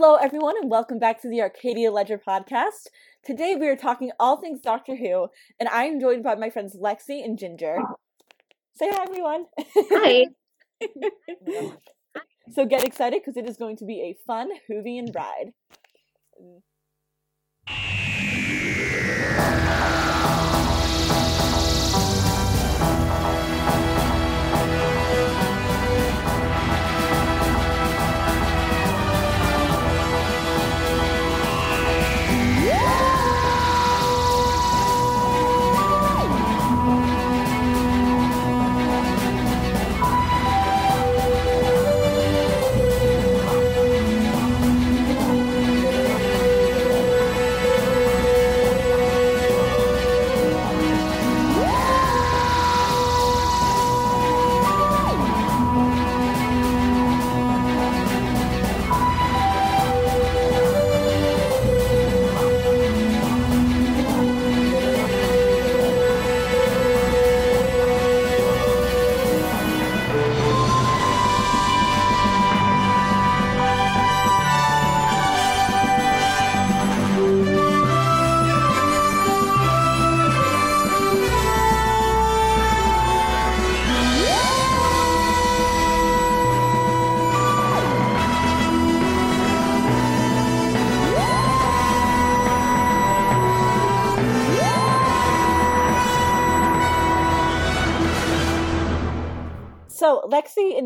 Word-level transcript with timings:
Hello, 0.00 0.14
everyone, 0.14 0.56
and 0.56 0.70
welcome 0.70 1.00
back 1.00 1.20
to 1.22 1.28
the 1.28 1.40
Arcadia 1.40 1.90
Ledger 1.90 2.22
podcast. 2.24 2.86
Today 3.24 3.56
we 3.56 3.66
are 3.66 3.74
talking 3.74 4.12
all 4.20 4.40
things 4.40 4.60
Doctor 4.60 4.94
Who, 4.94 5.26
and 5.58 5.68
I 5.68 5.86
am 5.86 5.98
joined 5.98 6.22
by 6.22 6.36
my 6.36 6.50
friends 6.50 6.76
Lexi 6.80 7.24
and 7.24 7.36
Ginger. 7.36 7.78
Say 8.76 8.90
hi, 8.92 9.02
everyone. 9.02 9.46
Hi. 9.76 10.26
so 12.52 12.64
get 12.64 12.84
excited 12.84 13.22
because 13.22 13.36
it 13.36 13.50
is 13.50 13.56
going 13.56 13.76
to 13.78 13.84
be 13.84 14.00
a 14.02 14.16
fun 14.24 14.50
Whovian 14.70 15.12
ride. 15.12 15.52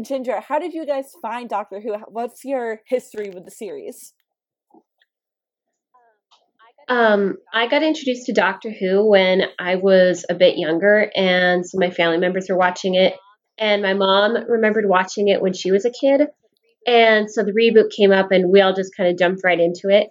Ginger, 0.05 0.41
how 0.41 0.59
did 0.59 0.73
you 0.73 0.87
guys 0.87 1.13
find 1.21 1.49
Doctor 1.49 1.81
Who? 1.81 1.95
What's 2.09 2.45
your 2.45 2.81
history 2.87 3.31
with 3.31 3.45
the 3.45 3.51
series? 3.51 4.13
Um, 6.89 7.37
I 7.53 7.69
got 7.69 7.83
introduced 7.83 8.27
to 8.27 8.33
Doctor 8.33 8.71
Who 8.71 9.09
when 9.09 9.43
I 9.59 9.77
was 9.77 10.25
a 10.29 10.35
bit 10.35 10.59
younger, 10.59 11.11
and 11.15 11.67
so 11.67 11.79
my 11.79 11.91
family 11.91 12.19
members 12.19 12.47
were 12.49 12.59
watching 12.59 12.95
it, 12.95 13.15
and 13.59 13.83
my 13.83 13.95
mom 13.95 14.37
remembered 14.49 14.89
watching 14.89 15.29
it 15.29 15.41
when 15.41 15.53
she 15.53 15.71
was 15.71 15.85
a 15.85 15.91
kid, 15.91 16.23
and 16.87 17.31
so 17.31 17.45
the 17.45 17.53
reboot 17.53 17.91
came 17.97 18.11
up, 18.11 18.33
and 18.33 18.51
we 18.51 18.61
all 18.61 18.75
just 18.75 18.97
kind 18.97 19.11
of 19.11 19.19
jumped 19.19 19.43
right 19.45 19.61
into 19.61 19.89
it. 19.89 20.09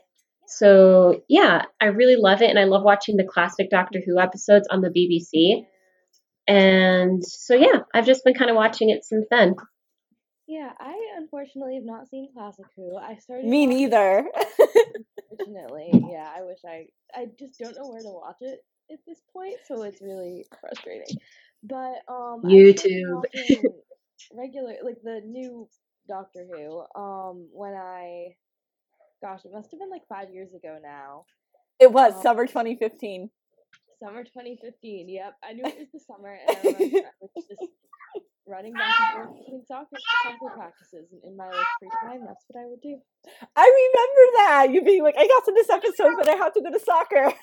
So 0.47 1.21
yeah, 1.27 1.63
I 1.79 1.87
really 1.87 2.15
love 2.17 2.41
it, 2.41 2.49
and 2.49 2.59
I 2.59 2.63
love 2.63 2.83
watching 2.83 3.17
the 3.17 3.27
classic 3.27 3.69
Doctor 3.69 3.99
Who 4.05 4.19
episodes 4.19 4.67
on 4.71 4.81
the 4.81 4.89
BBC. 4.89 5.65
And 6.47 7.23
so 7.23 7.53
yeah, 7.53 7.81
I've 7.93 8.05
just 8.05 8.23
been 8.23 8.33
kind 8.33 8.49
of 8.49 8.55
watching 8.55 8.89
it 8.89 9.05
since 9.05 9.25
then. 9.29 9.55
Yeah, 10.51 10.73
I 10.81 10.95
unfortunately 11.17 11.75
have 11.75 11.85
not 11.85 12.09
seen 12.09 12.27
Classic 12.33 12.65
Who. 12.75 12.97
I 12.97 13.15
started. 13.15 13.45
Me 13.45 13.65
neither. 13.67 14.27
it, 14.35 15.05
Unfortunately, 15.31 15.91
yeah, 16.11 16.29
I 16.37 16.41
wish 16.43 16.59
I. 16.67 16.87
I 17.15 17.27
just 17.39 17.57
don't 17.57 17.77
know 17.77 17.87
where 17.87 18.01
to 18.01 18.09
watch 18.09 18.35
it 18.41 18.59
at 18.91 18.99
this 19.07 19.21
point, 19.31 19.55
so 19.65 19.83
it's 19.83 20.01
really 20.01 20.45
frustrating. 20.59 21.15
But 21.63 22.03
um, 22.09 22.41
YouTube. 22.43 23.23
regular, 24.33 24.75
like 24.83 24.97
the 25.03 25.21
new 25.25 25.69
Doctor 26.09 26.45
Who. 26.51 26.83
Um, 27.01 27.47
when 27.53 27.73
I, 27.73 28.35
gosh, 29.21 29.45
it 29.45 29.53
must 29.53 29.71
have 29.71 29.79
been 29.79 29.89
like 29.89 30.05
five 30.09 30.31
years 30.33 30.49
ago 30.53 30.79
now. 30.83 31.23
it 31.79 31.93
was 31.93 32.13
Um, 32.15 32.21
summer 32.21 32.45
2015. 32.45 33.29
Summer 34.03 34.23
2015. 34.25 35.07
Yep, 35.07 35.33
I 35.43 35.53
knew 35.53 35.63
it 35.65 35.77
was 35.79 35.87
the 35.93 35.99
summer, 36.01 36.37
and 36.45 36.57
I 36.57 36.61
remember 36.73 36.97
I 37.07 37.11
was 37.21 37.45
just 37.47 37.71
running 38.47 38.73
back 38.73 38.93
and 38.99 39.25
forth 39.25 39.37
between 39.39 39.65
soccer 39.65 39.97
soccer 40.23 40.55
practices, 40.55 41.07
and 41.11 41.21
in 41.23 41.37
my 41.37 41.45
like 41.45 41.65
free 41.79 41.89
time, 42.03 42.21
that's 42.25 42.43
what 42.47 42.61
I 42.61 42.67
would 42.67 42.81
do. 42.81 42.97
I 43.55 43.63
remember 43.63 44.23
that 44.37 44.67
you 44.73 44.83
being 44.83 45.03
like, 45.03 45.15
I 45.17 45.27
got 45.27 45.45
to 45.45 45.53
this 45.53 45.69
episode, 45.69 46.13
but 46.17 46.27
I 46.27 46.35
have 46.35 46.53
to 46.53 46.61
go 46.61 46.71
to 46.71 46.79
soccer. 46.79 47.33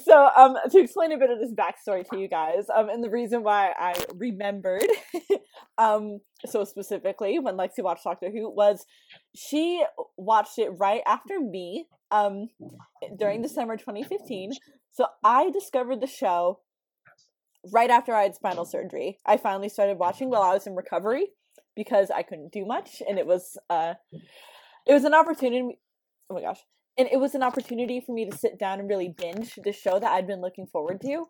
so, 0.04 0.28
um, 0.36 0.56
to 0.70 0.78
explain 0.78 1.12
a 1.12 1.18
bit 1.18 1.30
of 1.30 1.38
this 1.38 1.52
backstory 1.52 2.08
to 2.10 2.18
you 2.18 2.28
guys, 2.28 2.66
um, 2.74 2.88
and 2.88 3.02
the 3.02 3.10
reason 3.10 3.42
why 3.42 3.72
I 3.78 3.94
remembered, 4.14 4.86
um, 5.78 6.20
so 6.46 6.64
specifically 6.64 7.38
when 7.38 7.56
Lexi 7.56 7.82
watched 7.82 8.04
Doctor 8.04 8.30
Who 8.30 8.50
was 8.50 8.84
she 9.34 9.82
watched 10.16 10.58
it 10.58 10.70
right 10.78 11.02
after 11.06 11.40
me, 11.40 11.86
um, 12.10 12.48
during 13.18 13.42
the 13.42 13.48
summer 13.48 13.76
2015. 13.76 14.52
So 14.90 15.06
I 15.24 15.50
discovered 15.50 16.00
the 16.00 16.06
show 16.06 16.60
right 17.72 17.90
after 17.90 18.14
I 18.14 18.22
had 18.22 18.34
spinal 18.34 18.64
surgery. 18.64 19.18
I 19.26 19.36
finally 19.36 19.68
started 19.68 19.98
watching 19.98 20.30
while 20.30 20.42
I 20.42 20.54
was 20.54 20.66
in 20.66 20.74
recovery 20.74 21.28
because 21.76 22.10
I 22.10 22.22
couldn't 22.22 22.52
do 22.52 22.64
much, 22.64 23.02
and 23.06 23.18
it 23.18 23.26
was 23.26 23.58
uh, 23.68 23.94
it 24.86 24.92
was 24.92 25.04
an 25.04 25.14
opportunity. 25.14 25.78
Oh 26.28 26.34
my 26.34 26.42
gosh! 26.42 26.60
And 26.98 27.08
it 27.10 27.18
was 27.18 27.34
an 27.34 27.42
opportunity 27.42 28.02
for 28.04 28.12
me 28.14 28.28
to 28.28 28.36
sit 28.36 28.58
down 28.58 28.80
and 28.80 28.88
really 28.88 29.14
binge 29.16 29.58
the 29.62 29.72
show 29.72 29.98
that 29.98 30.10
I'd 30.10 30.26
been 30.26 30.40
looking 30.40 30.66
forward 30.66 31.00
to. 31.02 31.26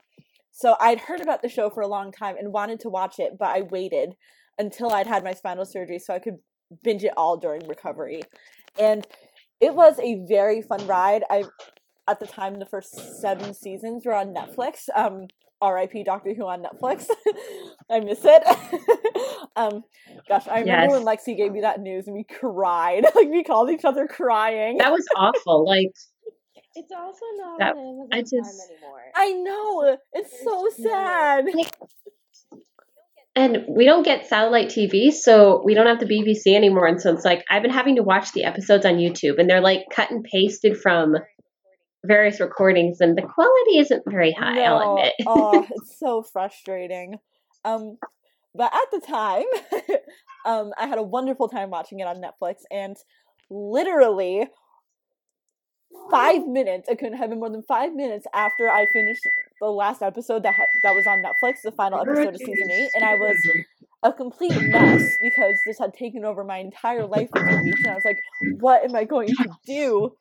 So 0.52 0.76
I'd 0.80 1.00
heard 1.00 1.20
about 1.20 1.42
the 1.42 1.48
show 1.48 1.70
for 1.70 1.80
a 1.80 1.88
long 1.88 2.12
time 2.12 2.36
and 2.36 2.52
wanted 2.52 2.80
to 2.80 2.88
watch 2.88 3.18
it, 3.18 3.38
but 3.38 3.48
I 3.48 3.62
waited 3.62 4.14
until 4.58 4.92
I'd 4.92 5.06
had 5.06 5.24
my 5.24 5.32
spinal 5.32 5.64
surgery 5.64 5.98
so 5.98 6.12
I 6.12 6.18
could 6.18 6.38
binge 6.82 7.04
it 7.04 7.14
all 7.16 7.36
during 7.36 7.66
recovery. 7.66 8.22
And 8.78 9.06
it 9.60 9.74
was 9.74 9.98
a 9.98 10.24
very 10.28 10.62
fun 10.62 10.86
ride. 10.86 11.24
I 11.30 11.44
at 12.08 12.18
the 12.18 12.26
time 12.26 12.58
the 12.58 12.66
first 12.66 13.20
seven 13.20 13.54
seasons 13.54 14.04
were 14.04 14.14
on 14.14 14.34
Netflix. 14.34 14.88
Um 14.94 15.28
R.I.P. 15.60 16.04
Doctor 16.04 16.32
Who 16.34 16.46
on 16.46 16.62
Netflix. 16.62 17.06
I 17.90 18.00
miss 18.00 18.20
it. 18.24 18.42
um, 19.56 19.84
gosh, 20.28 20.46
I 20.48 20.60
remember 20.60 20.94
when 20.98 21.04
Lexi 21.04 21.36
gave 21.36 21.52
me 21.52 21.60
that 21.62 21.80
news 21.80 22.06
and 22.06 22.16
we 22.16 22.24
cried. 22.24 23.04
like 23.14 23.28
we 23.28 23.44
called 23.44 23.70
each 23.70 23.84
other 23.84 24.06
crying. 24.06 24.78
that 24.78 24.92
was 24.92 25.06
awful. 25.16 25.66
Like 25.66 25.92
It's 26.74 26.92
also 26.96 27.26
not 27.36 27.58
That- 27.58 27.76
on 27.76 27.78
Amazon 27.78 28.08
I 28.12 28.20
just- 28.20 28.70
anymore. 28.70 29.00
I 29.14 29.32
know. 29.32 29.96
It's 30.14 30.42
so 30.42 30.62
There's 30.62 30.78
no- 30.78 30.90
sad. 30.90 31.44
and 33.36 33.64
we 33.68 33.84
don't 33.84 34.02
get 34.04 34.26
satellite 34.26 34.68
TV, 34.68 35.12
so 35.12 35.62
we 35.64 35.74
don't 35.74 35.86
have 35.86 36.00
the 36.00 36.06
BBC 36.06 36.54
anymore. 36.56 36.86
And 36.86 37.00
so 37.00 37.12
it's 37.14 37.24
like 37.24 37.44
I've 37.50 37.62
been 37.62 37.70
having 37.70 37.96
to 37.96 38.02
watch 38.02 38.32
the 38.32 38.44
episodes 38.44 38.84
on 38.86 38.94
YouTube, 38.94 39.38
and 39.38 39.48
they're 39.48 39.60
like 39.60 39.84
cut 39.94 40.10
and 40.10 40.24
pasted 40.24 40.76
from 40.78 41.16
various 42.04 42.40
recordings, 42.40 43.00
and 43.00 43.16
the 43.16 43.22
quality 43.22 43.78
isn't 43.78 44.02
very 44.06 44.32
high. 44.32 44.62
I'll 44.62 44.96
admit. 44.96 45.12
oh, 45.26 45.66
it's 45.76 45.98
so 45.98 46.22
frustrating. 46.22 47.16
Um, 47.64 47.98
but 48.54 48.72
at 48.74 48.90
the 48.90 49.06
time, 49.06 49.44
um, 50.46 50.72
I 50.78 50.86
had 50.86 50.98
a 50.98 51.02
wonderful 51.02 51.48
time 51.48 51.70
watching 51.70 52.00
it 52.00 52.06
on 52.06 52.16
Netflix, 52.16 52.62
and 52.70 52.96
literally 53.50 54.48
five 56.10 56.46
minutes. 56.46 56.88
It 56.88 56.98
couldn't 56.98 57.18
have 57.18 57.30
been 57.30 57.40
more 57.40 57.50
than 57.50 57.62
five 57.62 57.94
minutes 57.94 58.26
after 58.34 58.68
I 58.70 58.86
finished 58.92 59.20
the 59.60 59.68
last 59.68 60.02
episode 60.02 60.42
that 60.44 60.54
ha- 60.54 60.64
that 60.82 60.94
was 60.94 61.06
on 61.06 61.22
Netflix, 61.22 61.62
the 61.62 61.72
final 61.72 62.00
episode 62.00 62.34
of 62.34 62.40
season 62.40 62.70
eight, 62.70 62.90
and 62.94 63.04
I 63.04 63.14
was 63.14 63.36
a 64.02 64.12
complete 64.12 64.52
mess 64.68 65.16
because 65.22 65.58
this 65.66 65.78
had 65.78 65.92
taken 65.92 66.24
over 66.24 66.42
my 66.44 66.58
entire 66.58 67.06
life 67.06 67.28
for 67.34 67.46
two 67.46 67.62
weeks, 67.62 67.80
and 67.84 67.92
I 67.92 67.94
was 67.94 68.04
like, 68.04 68.18
"What 68.60 68.84
am 68.84 68.94
I 68.96 69.04
going 69.04 69.28
to 69.28 69.50
do?" 69.66 70.16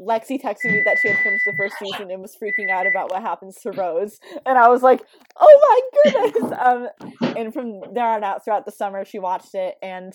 Lexi 0.00 0.40
texted 0.40 0.72
me 0.72 0.82
that 0.84 0.98
she 1.00 1.08
had 1.08 1.18
finished 1.18 1.44
the 1.46 1.54
first 1.56 1.74
season 1.78 2.10
and 2.10 2.22
was 2.22 2.36
freaking 2.42 2.70
out 2.70 2.86
about 2.86 3.10
what 3.10 3.22
happens 3.22 3.56
to 3.62 3.72
Rose, 3.72 4.18
and 4.46 4.56
I 4.58 4.68
was 4.68 4.82
like, 4.82 5.02
"Oh 5.38 5.80
my 6.04 6.12
goodness!" 6.12 6.52
Um, 6.60 6.88
and 7.36 7.52
from 7.54 7.80
there 7.94 8.06
on 8.06 8.22
out, 8.24 8.44
throughout 8.44 8.64
the 8.66 8.72
summer, 8.72 9.04
she 9.04 9.18
watched 9.18 9.54
it, 9.54 9.76
and 9.82 10.14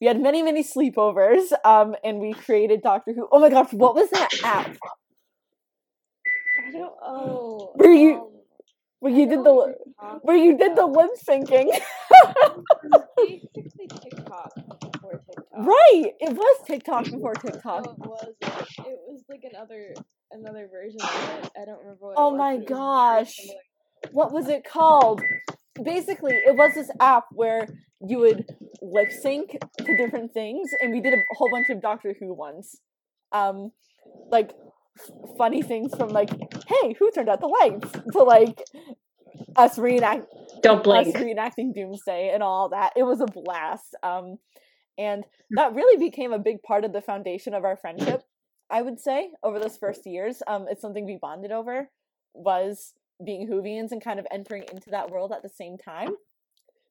we 0.00 0.06
had 0.06 0.20
many, 0.20 0.42
many 0.42 0.62
sleepovers. 0.62 1.52
Um, 1.64 1.94
and 2.04 2.18
we 2.20 2.32
created 2.34 2.82
Doctor 2.82 3.12
Who. 3.14 3.28
Oh 3.32 3.40
my 3.40 3.50
gosh, 3.50 3.72
what 3.72 3.94
was 3.94 4.10
that 4.10 4.30
app 4.44 4.76
I 6.66 6.70
don't. 6.72 6.92
Oh. 7.02 7.72
Were 7.76 7.90
you- 7.92 8.14
um, 8.16 8.37
where 9.00 9.12
you 9.12 9.26
did 9.28 9.44
the 9.44 9.52
what 9.54 9.68
li- 9.68 9.74
you're 9.76 9.94
talking 10.00 10.20
where 10.22 10.36
you 10.36 10.58
did 10.58 10.76
the 10.76 10.86
lip 10.86 11.10
syncing? 11.26 11.70
Basically 13.54 13.86
TikTok 13.88 14.52
before 14.92 15.12
TikTok. 15.26 15.44
Right, 15.66 16.12
it 16.20 16.32
was 16.36 16.66
TikTok 16.66 17.04
before 17.04 17.34
No, 17.44 17.50
TikTok. 17.50 17.86
it 17.86 17.98
was. 17.98 18.34
like- 18.42 18.86
It 18.86 18.98
was 19.06 19.22
like 19.28 19.44
another 19.50 19.94
another 20.30 20.68
version 20.70 21.00
of 21.00 21.44
it. 21.44 21.50
I 21.60 21.64
don't 21.64 21.78
remember 21.80 21.98
what. 22.06 22.14
Oh 22.16 22.28
it 22.28 22.32
was, 22.32 22.38
my 22.38 22.54
was 22.56 22.64
gosh. 22.68 23.36
What 24.12 24.32
was 24.32 24.48
it 24.48 24.64
called? 24.64 25.22
Basically, 25.82 26.34
it 26.34 26.56
was 26.56 26.74
this 26.74 26.90
app 27.00 27.24
where 27.32 27.66
you 28.06 28.18
would 28.18 28.46
lip 28.82 29.10
sync 29.10 29.56
to 29.78 29.96
different 29.96 30.32
things, 30.32 30.70
and 30.80 30.92
we 30.92 31.00
did 31.00 31.14
a 31.14 31.22
whole 31.36 31.50
bunch 31.50 31.68
of 31.70 31.80
Doctor 31.82 32.14
Who 32.18 32.32
ones. 32.34 32.80
Um, 33.32 33.72
like 34.30 34.52
funny 35.36 35.62
things 35.62 35.94
from 35.94 36.10
like, 36.10 36.30
hey, 36.66 36.94
who 36.98 37.10
turned 37.10 37.28
out 37.28 37.40
the 37.40 37.46
lights? 37.46 37.90
To 38.12 38.22
like 38.22 38.62
us 39.56 39.78
reenact 39.78 40.26
Don't 40.62 40.82
blink 40.82 41.14
us 41.14 41.22
reenacting 41.22 41.74
Doomsday 41.74 42.30
and 42.32 42.42
all 42.42 42.70
that. 42.70 42.92
It 42.96 43.04
was 43.04 43.20
a 43.20 43.26
blast. 43.26 43.94
Um, 44.02 44.38
and 44.96 45.24
that 45.50 45.74
really 45.74 45.96
became 45.96 46.32
a 46.32 46.38
big 46.38 46.62
part 46.62 46.84
of 46.84 46.92
the 46.92 47.00
foundation 47.00 47.54
of 47.54 47.64
our 47.64 47.76
friendship. 47.76 48.22
I 48.70 48.82
would 48.82 49.00
say 49.00 49.30
over 49.42 49.58
those 49.58 49.78
first 49.78 50.06
years, 50.06 50.42
um, 50.46 50.66
it's 50.68 50.82
something 50.82 51.06
we 51.06 51.18
bonded 51.20 51.52
over 51.52 51.88
was 52.34 52.92
being 53.24 53.48
Whovians 53.48 53.92
and 53.92 54.02
kind 54.02 54.18
of 54.18 54.26
entering 54.30 54.64
into 54.72 54.90
that 54.90 55.10
world 55.10 55.32
at 55.32 55.42
the 55.42 55.48
same 55.48 55.78
time, 55.78 56.14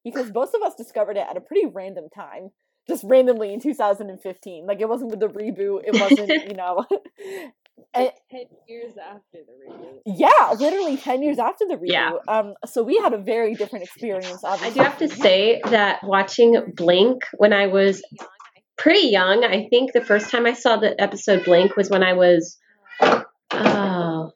because 0.04 0.30
both 0.30 0.54
of 0.54 0.62
us 0.62 0.74
discovered 0.74 1.16
it 1.16 1.26
at 1.28 1.36
a 1.36 1.40
pretty 1.40 1.66
random 1.66 2.08
time, 2.12 2.50
just 2.88 3.04
randomly 3.04 3.52
in 3.52 3.60
2015. 3.60 4.66
Like 4.66 4.80
it 4.80 4.88
wasn't 4.88 5.10
with 5.10 5.20
the 5.20 5.28
reboot. 5.28 5.82
It 5.84 6.00
wasn't, 6.00 6.30
you 6.48 6.54
know. 6.54 6.84
and, 7.94 8.04
Like 8.04 8.14
ten 8.30 8.44
years 8.68 8.92
after 8.96 9.38
the 9.46 9.72
reboot. 9.72 10.00
yeah, 10.06 10.52
literally 10.58 10.96
10 10.96 11.22
years 11.22 11.38
after 11.38 11.64
the 11.66 11.74
reboot. 11.76 11.92
Yeah. 11.92 12.10
Um, 12.28 12.54
so 12.66 12.82
we 12.82 12.96
had 12.98 13.12
a 13.14 13.18
very 13.18 13.54
different 13.54 13.84
experience, 13.84 14.42
Obviously, 14.44 14.80
I 14.80 14.84
do 14.84 14.88
have 14.90 14.98
to 14.98 15.08
say 15.08 15.60
that 15.64 16.00
watching 16.04 16.72
Blink 16.74 17.22
when 17.36 17.52
I 17.52 17.66
was 17.68 18.02
pretty 18.76 19.08
young, 19.08 19.44
I 19.44 19.66
think 19.70 19.92
the 19.92 20.04
first 20.04 20.30
time 20.30 20.46
I 20.46 20.52
saw 20.52 20.76
the 20.76 21.00
episode 21.00 21.44
Blink 21.44 21.76
was 21.76 21.90
when 21.90 22.02
I 22.02 22.12
was 22.12 22.56
uh, 23.50 24.28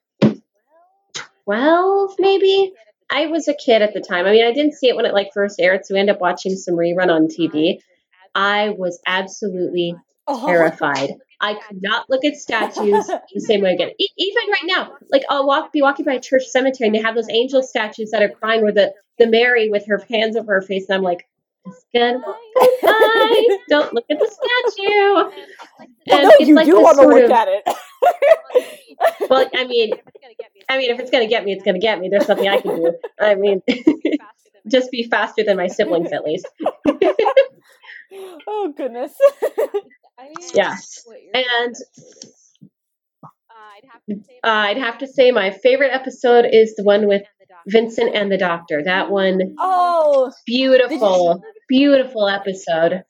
12, 1.44 2.14
maybe. 2.18 2.72
I 3.10 3.26
was 3.26 3.46
a 3.46 3.54
kid 3.54 3.82
at 3.82 3.92
the 3.92 4.00
time. 4.00 4.24
I 4.26 4.30
mean, 4.30 4.44
I 4.46 4.52
didn't 4.52 4.72
see 4.74 4.88
it 4.88 4.96
when 4.96 5.04
it 5.04 5.12
like 5.12 5.28
first 5.34 5.60
aired, 5.60 5.84
so 5.84 5.94
we 5.94 6.00
ended 6.00 6.14
up 6.16 6.20
watching 6.20 6.56
some 6.56 6.74
rerun 6.76 7.10
on 7.10 7.28
TV. 7.28 7.78
I 8.34 8.70
was 8.70 8.98
absolutely 9.06 9.94
Oh. 10.26 10.46
terrified. 10.46 11.10
I 11.42 11.54
could 11.54 11.82
not 11.82 12.08
look 12.08 12.24
at 12.24 12.36
statues 12.36 13.06
the 13.06 13.40
same 13.40 13.60
way 13.62 13.74
again. 13.74 13.90
E- 13.98 14.08
even 14.16 14.42
right 14.50 14.62
now, 14.64 14.92
like 15.10 15.22
I'll 15.28 15.46
walk, 15.46 15.72
be 15.72 15.82
walking 15.82 16.04
by 16.04 16.14
a 16.14 16.20
church 16.20 16.44
cemetery, 16.44 16.86
and 16.88 16.94
they 16.94 17.02
have 17.02 17.14
those 17.16 17.28
angel 17.28 17.62
statues 17.62 18.10
that 18.12 18.22
are 18.22 18.28
crying, 18.28 18.62
where 18.62 18.72
the 18.72 18.94
the 19.18 19.26
Mary 19.26 19.68
with 19.68 19.84
her 19.88 20.00
hands 20.08 20.36
over 20.36 20.54
her 20.54 20.62
face, 20.62 20.86
and 20.88 20.96
I'm 20.96 21.02
like, 21.02 21.26
"Just 21.66 21.84
gonna 21.94 22.20
bye. 22.20 23.46
Don't 23.68 23.92
look 23.92 24.04
at 24.08 24.18
the 24.18 24.26
statue." 24.26 25.14
Well, 26.08 26.22
no, 26.22 26.30
it's 26.38 26.48
you 26.48 26.54
like 26.54 26.66
do 26.66 26.80
want 26.80 26.98
to 27.00 27.06
look 27.08 27.24
of- 27.24 27.30
at 27.32 27.48
it. 27.48 27.68
Well, 29.28 29.48
I 29.54 29.64
mean, 29.64 29.94
I 30.68 30.78
mean, 30.78 30.90
if 30.92 31.00
it's 31.00 31.10
gonna 31.10 31.26
get 31.26 31.44
me, 31.44 31.52
it's 31.52 31.64
gonna 31.64 31.80
get 31.80 31.98
me. 31.98 32.08
There's 32.08 32.26
something 32.26 32.48
I 32.48 32.60
can 32.60 32.76
do. 32.76 32.92
I 33.18 33.34
mean, 33.34 33.60
just 34.68 34.92
be 34.92 35.02
faster 35.04 35.42
than 35.42 35.56
my 35.56 35.66
siblings, 35.66 36.12
at 36.12 36.22
least. 36.22 36.46
oh 38.46 38.72
goodness. 38.76 39.12
I 40.22 40.26
mean, 40.28 40.50
Yeah. 40.54 40.76
And 41.34 41.76
favorite 41.76 42.20
episode 43.94 44.28
is. 44.28 44.28
uh, 44.44 44.48
I'd 44.48 44.78
have 44.78 44.98
to 44.98 45.06
say 45.06 45.30
my 45.30 45.50
favorite 45.50 45.92
episode 45.92 46.46
is 46.50 46.74
the 46.76 46.84
one 46.84 47.06
with 47.08 47.22
Vincent 47.66 48.14
and 48.14 48.30
the 48.30 48.38
Doctor. 48.38 48.82
That 48.84 49.10
one, 49.10 49.54
oh, 49.58 50.32
beautiful, 50.46 51.42
beautiful 51.68 52.28
episode. 52.28 53.02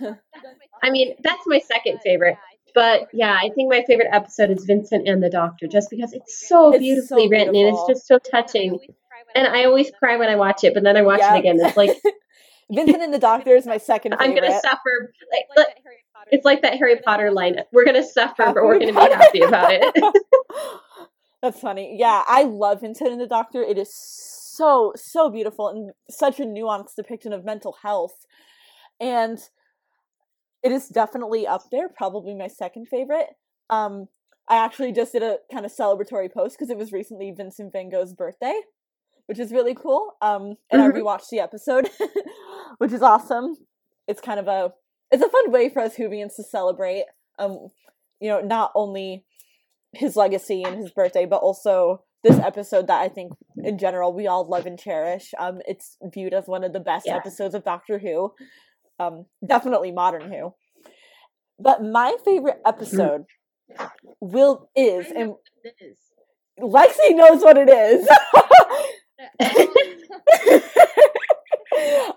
I 0.82 0.90
mean, 0.90 1.14
that's 1.22 1.42
my 1.46 1.58
second 1.60 2.00
favorite. 2.04 2.36
But 2.74 3.08
yeah, 3.12 3.32
I 3.34 3.50
think 3.54 3.70
my 3.70 3.82
favorite 3.86 4.08
episode 4.12 4.50
is 4.50 4.64
Vincent 4.64 5.08
and 5.08 5.22
the 5.22 5.30
Doctor, 5.30 5.66
just 5.66 5.90
because 5.90 6.12
it's 6.12 6.46
so 6.48 6.70
It's 6.72 6.78
beautifully 6.80 7.24
so 7.24 7.30
written 7.30 7.54
and 7.56 7.68
it's 7.74 7.84
just 7.88 8.06
so 8.06 8.18
touching. 8.18 8.78
And 9.34 9.46
I 9.48 9.64
always 9.64 9.90
cry 9.98 10.16
when 10.16 10.28
I 10.28 10.36
watch 10.36 10.62
it, 10.64 10.74
but 10.74 10.82
then 10.84 10.96
I 10.96 11.02
watch 11.02 11.20
Yeah. 11.20 11.34
it 11.36 11.38
again. 11.40 11.58
It's 11.60 11.76
like 11.76 11.96
Vincent 12.70 13.02
and 13.02 13.12
the 13.12 13.18
Doctor 13.18 13.56
is 13.56 13.66
my 13.66 13.78
second 13.78 14.14
I'm 14.18 14.34
gonna 14.34 14.52
suffer. 14.60 15.12
Like, 15.32 15.44
like 15.56 15.66
it's 16.30 16.44
like 16.44 16.62
that 16.62 16.74
Harry 16.76 16.96
Potter 17.04 17.30
line. 17.30 17.56
We're 17.72 17.84
gonna 17.84 18.04
suffer, 18.06 18.44
but 18.52 18.64
we're 18.64 18.78
gonna 18.78 18.92
be 18.92 19.14
Happy 19.14 19.40
about 19.40 19.70
it. 19.72 19.94
That's 21.42 21.60
funny. 21.60 21.96
Yeah, 21.98 22.22
I 22.26 22.42
love 22.44 22.80
Vincent 22.80 23.10
and 23.12 23.20
the 23.20 23.26
Doctor. 23.26 23.62
It 23.62 23.78
is 23.78 23.94
so 23.94 24.92
so 24.96 25.30
beautiful 25.30 25.68
and 25.68 25.92
such 26.10 26.40
a 26.40 26.44
nuanced 26.44 26.96
depiction 26.96 27.32
of 27.32 27.44
mental 27.44 27.76
health, 27.82 28.26
and 29.00 29.38
it 30.62 30.72
is 30.72 30.88
definitely 30.88 31.46
up 31.46 31.62
there. 31.70 31.88
Probably 31.88 32.34
my 32.34 32.48
second 32.48 32.88
favorite. 32.88 33.28
Um, 33.70 34.08
I 34.48 34.56
actually 34.56 34.92
just 34.92 35.12
did 35.12 35.22
a 35.22 35.38
kind 35.52 35.64
of 35.64 35.72
celebratory 35.72 36.32
post 36.32 36.56
because 36.58 36.70
it 36.70 36.76
was 36.78 36.90
recently 36.90 37.30
Vincent 37.30 37.72
Van 37.72 37.88
Gogh's 37.90 38.14
birthday, 38.14 38.58
which 39.26 39.38
is 39.38 39.52
really 39.52 39.74
cool. 39.74 40.14
Um, 40.20 40.54
and 40.72 40.82
I 40.82 40.88
Mhm. 40.88 41.02
rewatched 41.02 41.28
the 41.30 41.38
episode, 41.40 41.88
which 42.78 42.92
is 42.92 43.02
awesome. 43.02 43.56
It's 44.08 44.20
kind 44.22 44.40
of 44.40 44.48
a 44.48 44.72
it's 45.10 45.22
a 45.22 45.28
fun 45.28 45.50
way 45.50 45.68
for 45.68 45.80
us 45.80 45.96
Whovians 45.96 46.36
to 46.36 46.42
celebrate. 46.42 47.04
Um, 47.38 47.68
you 48.20 48.28
know, 48.28 48.40
not 48.40 48.72
only 48.74 49.24
his 49.92 50.16
legacy 50.16 50.62
and 50.64 50.76
his 50.76 50.90
birthday, 50.90 51.24
but 51.24 51.36
also 51.36 52.02
this 52.24 52.38
episode 52.38 52.88
that 52.88 53.00
I 53.00 53.08
think 53.08 53.32
in 53.56 53.78
general 53.78 54.12
we 54.12 54.26
all 54.26 54.46
love 54.48 54.66
and 54.66 54.78
cherish. 54.78 55.32
Um, 55.38 55.60
it's 55.66 55.96
viewed 56.02 56.34
as 56.34 56.46
one 56.46 56.64
of 56.64 56.72
the 56.72 56.80
best 56.80 57.06
Yeah. 57.06 57.16
episodes 57.16 57.54
of 57.54 57.64
Doctor 57.64 57.98
Who. 57.98 58.32
Um, 58.98 59.26
definitely 59.46 59.92
modern 59.92 60.32
Who. 60.32 60.54
But 61.58 61.82
my 61.82 62.16
favorite 62.24 62.60
episode 62.66 63.24
will 64.20 64.68
is 64.76 65.06
and 65.14 65.34
is. 65.80 65.98
Lexi 66.60 67.14
knows 67.14 67.42
what 67.42 67.56
it 67.56 67.68
is. 67.68 68.08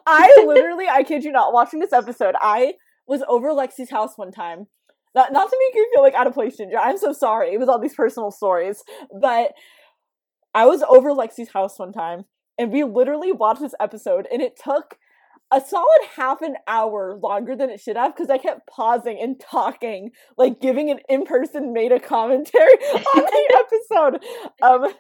I 0.08 0.44
literally, 0.46 0.88
I 0.88 1.04
kid 1.04 1.24
you 1.24 1.32
not, 1.32 1.54
watching 1.54 1.80
this 1.80 1.94
episode, 1.94 2.36
I 2.42 2.74
was 3.12 3.24
over 3.28 3.50
Lexi's 3.50 3.90
house 3.90 4.18
one 4.18 4.32
time. 4.32 4.68
Not, 5.14 5.34
not 5.34 5.50
to 5.50 5.58
make 5.60 5.76
you 5.76 5.90
feel 5.94 6.02
like 6.02 6.14
out 6.14 6.26
of 6.28 6.34
place, 6.34 6.56
Ginger. 6.58 6.78
I'm 6.80 6.98
so 6.98 7.12
sorry. 7.12 7.54
It 7.54 7.60
was 7.60 7.68
all 7.68 7.80
these 7.80 7.94
personal 7.96 8.32
stories. 8.32 8.82
But 9.20 9.52
I 10.56 10.66
was 10.66 10.82
over 10.84 11.10
Lexi's 11.12 11.50
house 11.50 11.78
one 11.78 11.92
time, 11.92 12.24
and 12.58 12.72
we 12.72 12.84
literally 12.86 13.32
watched 13.32 13.62
this 13.62 13.76
episode, 13.80 14.28
and 14.32 14.42
it 14.42 14.54
took 14.62 14.98
a 15.54 15.60
solid 15.60 16.02
half 16.16 16.42
an 16.42 16.56
hour 16.66 17.20
longer 17.22 17.58
than 17.58 17.70
it 17.70 17.82
should 17.82 17.98
have 17.98 18.16
because 18.16 18.30
I 18.30 18.38
kept 18.38 18.68
pausing 18.68 19.20
and 19.22 19.38
talking, 19.38 20.12
like 20.38 20.62
giving 20.62 20.90
an 20.90 21.00
in 21.10 21.26
person 21.26 21.74
meta 21.74 22.00
commentary 22.00 22.72
on 23.16 23.24
the 23.24 23.66
episode. 23.92 24.24
Um, 24.62 24.94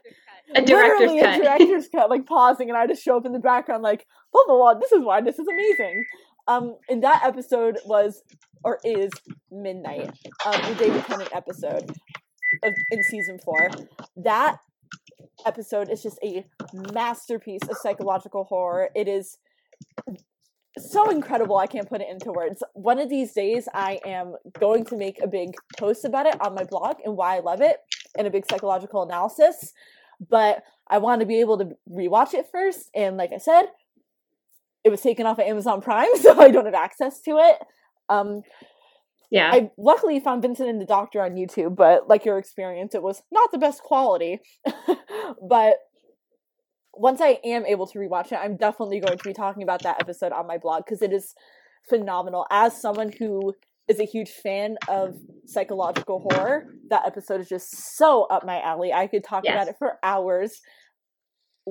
A 0.56 0.62
director's 0.62 1.12
literally 1.12 1.22
cut. 1.22 1.40
a 1.40 1.44
director's 1.44 1.88
cut, 1.88 2.10
like 2.10 2.26
pausing, 2.26 2.68
and 2.70 2.78
I 2.78 2.86
just 2.86 3.02
show 3.02 3.16
up 3.16 3.26
in 3.26 3.32
the 3.32 3.40
background, 3.40 3.84
like, 3.84 4.06
blah 4.34 4.44
blah 4.46 4.58
blah. 4.58 4.74
This 4.74 4.92
is 4.92 5.04
why 5.06 5.22
this 5.22 5.40
is 5.40 5.48
amazing. 5.48 6.04
Um, 6.52 6.78
and 6.90 7.04
that 7.04 7.22
episode 7.24 7.80
was 7.86 8.24
or 8.64 8.80
is 8.84 9.10
Midnight, 9.52 10.12
um, 10.46 10.62
the 10.68 10.76
David 10.78 11.04
Tennant 11.06 11.30
episode 11.34 11.92
of, 12.64 12.74
in 12.92 13.04
season 13.04 13.40
four. 13.44 13.70
That 14.18 14.58
episode 15.46 15.90
is 15.90 16.04
just 16.04 16.20
a 16.24 16.46
masterpiece 16.94 17.64
of 17.70 17.78
psychological 17.78 18.44
horror. 18.44 18.90
It 18.96 19.08
is 19.08 19.38
so 20.78 21.10
incredible 21.10 21.58
I 21.58 21.68
can't 21.68 21.90
put 21.90 22.02
it 22.02 22.08
into 22.10 22.32
words. 22.32 22.64
One 22.74 23.00
of 23.00 23.10
these 23.10 23.34
days 23.34 23.68
I 23.74 24.00
am 24.06 24.36
going 24.60 24.86
to 24.86 24.98
make 24.98 25.22
a 25.22 25.28
big 25.28 25.54
post 25.78 26.06
about 26.06 26.28
it 26.28 26.40
on 26.42 26.54
my 26.54 26.64
blog 26.64 26.98
and 27.04 27.18
why 27.18 27.38
I 27.38 27.40
love 27.40 27.62
it 27.62 27.78
and 28.18 28.28
a 28.28 28.32
big 28.32 28.46
psychological 28.50 29.04
analysis. 29.04 29.74
But 30.30 30.64
I 30.88 31.00
want 31.00 31.22
to 31.22 31.26
be 31.26 31.40
able 31.40 31.58
to 31.58 31.70
rewatch 31.90 32.34
it 32.34 32.48
first. 32.52 32.90
And 32.94 33.18
like 33.18 33.32
I 33.34 33.38
said, 33.38 33.64
it 34.84 34.90
was 34.90 35.02
taken 35.02 35.26
off 35.26 35.40
of 35.40 35.46
Amazon 35.46 35.82
Prime, 35.82 36.16
so 36.22 36.40
I 36.40 36.50
don't 36.50 36.66
have 36.66 36.74
access 36.74 37.22
to 37.22 37.38
it. 37.38 37.58
Um, 38.10 38.42
Yeah. 39.30 39.50
I 39.54 39.72
luckily 39.78 40.20
found 40.20 40.42
Vincent 40.42 40.70
and 40.70 40.82
the 40.82 40.86
Doctor 40.86 41.22
on 41.22 41.36
YouTube, 41.36 41.76
but 41.76 42.10
like 42.10 42.26
your 42.26 42.38
experience, 42.38 42.94
it 42.94 43.02
was 43.02 43.22
not 43.32 43.52
the 43.52 43.58
best 43.58 43.82
quality. 43.82 44.40
but 45.48 45.76
once 46.94 47.22
I 47.22 47.40
am 47.46 47.66
able 47.66 47.88
to 47.88 48.00
rewatch 48.00 48.34
it, 48.34 48.40
I'm 48.42 48.58
definitely 48.58 49.00
going 49.00 49.18
to 49.18 49.24
be 49.24 49.34
talking 49.34 49.64
about 49.64 49.84
that 49.84 50.02
episode 50.02 50.34
on 50.34 50.48
my 50.48 50.58
blog 50.58 50.84
because 50.86 51.02
it 51.02 51.14
is 51.14 51.34
phenomenal. 51.88 52.46
As 52.52 52.80
someone 52.80 53.12
who 53.18 53.54
is 53.88 54.00
a 54.00 54.06
huge 54.06 54.30
fan 54.30 54.78
of 54.90 55.16
psychological 55.46 56.20
horror, 56.20 56.68
that 56.90 57.04
episode 57.06 57.42
is 57.42 57.48
just 57.48 57.96
so 57.98 58.24
up 58.24 58.46
my 58.46 58.62
alley. 58.62 58.92
I 58.94 59.08
could 59.08 59.24
talk 59.24 59.44
about 59.46 59.68
it 59.68 59.76
for 59.80 59.98
hours. 60.04 60.60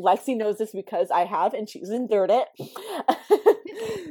Lexi 0.00 0.36
knows 0.36 0.58
this 0.58 0.72
because 0.72 1.10
I 1.10 1.24
have, 1.24 1.54
and 1.54 1.68
she's 1.68 1.90
endured 1.90 2.30
it. 2.32 2.48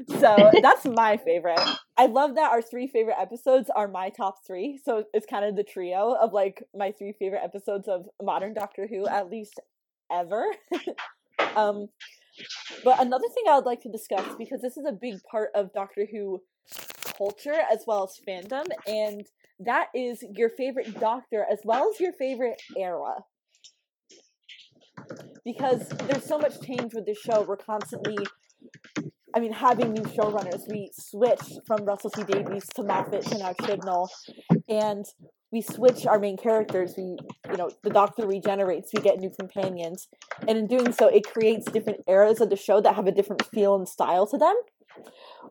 so 0.19 0.51
that's 0.61 0.85
my 0.85 1.17
favorite. 1.17 1.59
I 1.97 2.05
love 2.05 2.35
that 2.35 2.51
our 2.51 2.61
three 2.61 2.87
favorite 2.87 3.17
episodes 3.19 3.69
are 3.75 3.87
my 3.87 4.09
top 4.09 4.45
three. 4.45 4.79
So 4.83 5.05
it's 5.13 5.25
kind 5.25 5.45
of 5.45 5.55
the 5.55 5.63
trio 5.63 6.15
of 6.19 6.33
like 6.33 6.63
my 6.75 6.91
three 6.91 7.13
favorite 7.17 7.41
episodes 7.43 7.87
of 7.87 8.05
modern 8.21 8.53
Doctor 8.53 8.87
Who, 8.87 9.07
at 9.07 9.29
least 9.29 9.59
ever. 10.11 10.45
um, 11.55 11.87
but 12.83 13.01
another 13.01 13.27
thing 13.33 13.43
I 13.49 13.55
would 13.55 13.65
like 13.65 13.81
to 13.81 13.91
discuss 13.91 14.25
because 14.37 14.61
this 14.61 14.77
is 14.77 14.85
a 14.87 14.93
big 14.93 15.15
part 15.29 15.49
of 15.55 15.73
Doctor 15.73 16.07
Who 16.11 16.41
culture 17.17 17.57
as 17.71 17.83
well 17.85 18.03
as 18.03 18.19
fandom, 18.27 18.65
and 18.87 19.25
that 19.59 19.87
is 19.93 20.23
your 20.35 20.49
favorite 20.49 20.99
doctor 20.99 21.45
as 21.51 21.59
well 21.65 21.89
as 21.93 21.99
your 21.99 22.13
favorite 22.13 22.61
era. 22.77 23.15
Because 25.51 25.87
there's 26.05 26.25
so 26.25 26.37
much 26.37 26.61
change 26.61 26.93
with 26.93 27.07
the 27.07 27.15
show. 27.15 27.41
We're 27.41 27.57
constantly, 27.57 28.17
I 29.35 29.39
mean, 29.39 29.51
having 29.51 29.93
new 29.93 30.03
showrunners. 30.03 30.69
We 30.69 30.91
switched 30.93 31.61
from 31.65 31.85
Russell 31.85 32.11
T 32.11 32.23
Davies 32.23 32.67
to 32.75 32.83
Moffat 32.83 33.23
to 33.23 33.37
now 33.39 33.53
Chibnall, 33.53 34.09
and 34.67 35.05
we 35.51 35.61
switch 35.61 36.05
our 36.05 36.19
main 36.19 36.37
characters. 36.37 36.93
We, 36.95 37.17
you 37.49 37.57
know, 37.57 37.71
the 37.81 37.89
Doctor 37.89 38.27
regenerates. 38.27 38.91
We 38.93 39.01
get 39.01 39.17
new 39.17 39.31
companions, 39.31 40.07
and 40.47 40.55
in 40.55 40.67
doing 40.67 40.91
so, 40.91 41.07
it 41.07 41.23
creates 41.23 41.65
different 41.71 42.01
eras 42.07 42.41
of 42.41 42.51
the 42.51 42.55
show 42.55 42.79
that 42.81 42.93
have 42.93 43.07
a 43.07 43.11
different 43.11 43.43
feel 43.47 43.75
and 43.75 43.89
style 43.89 44.27
to 44.27 44.37
them 44.37 44.55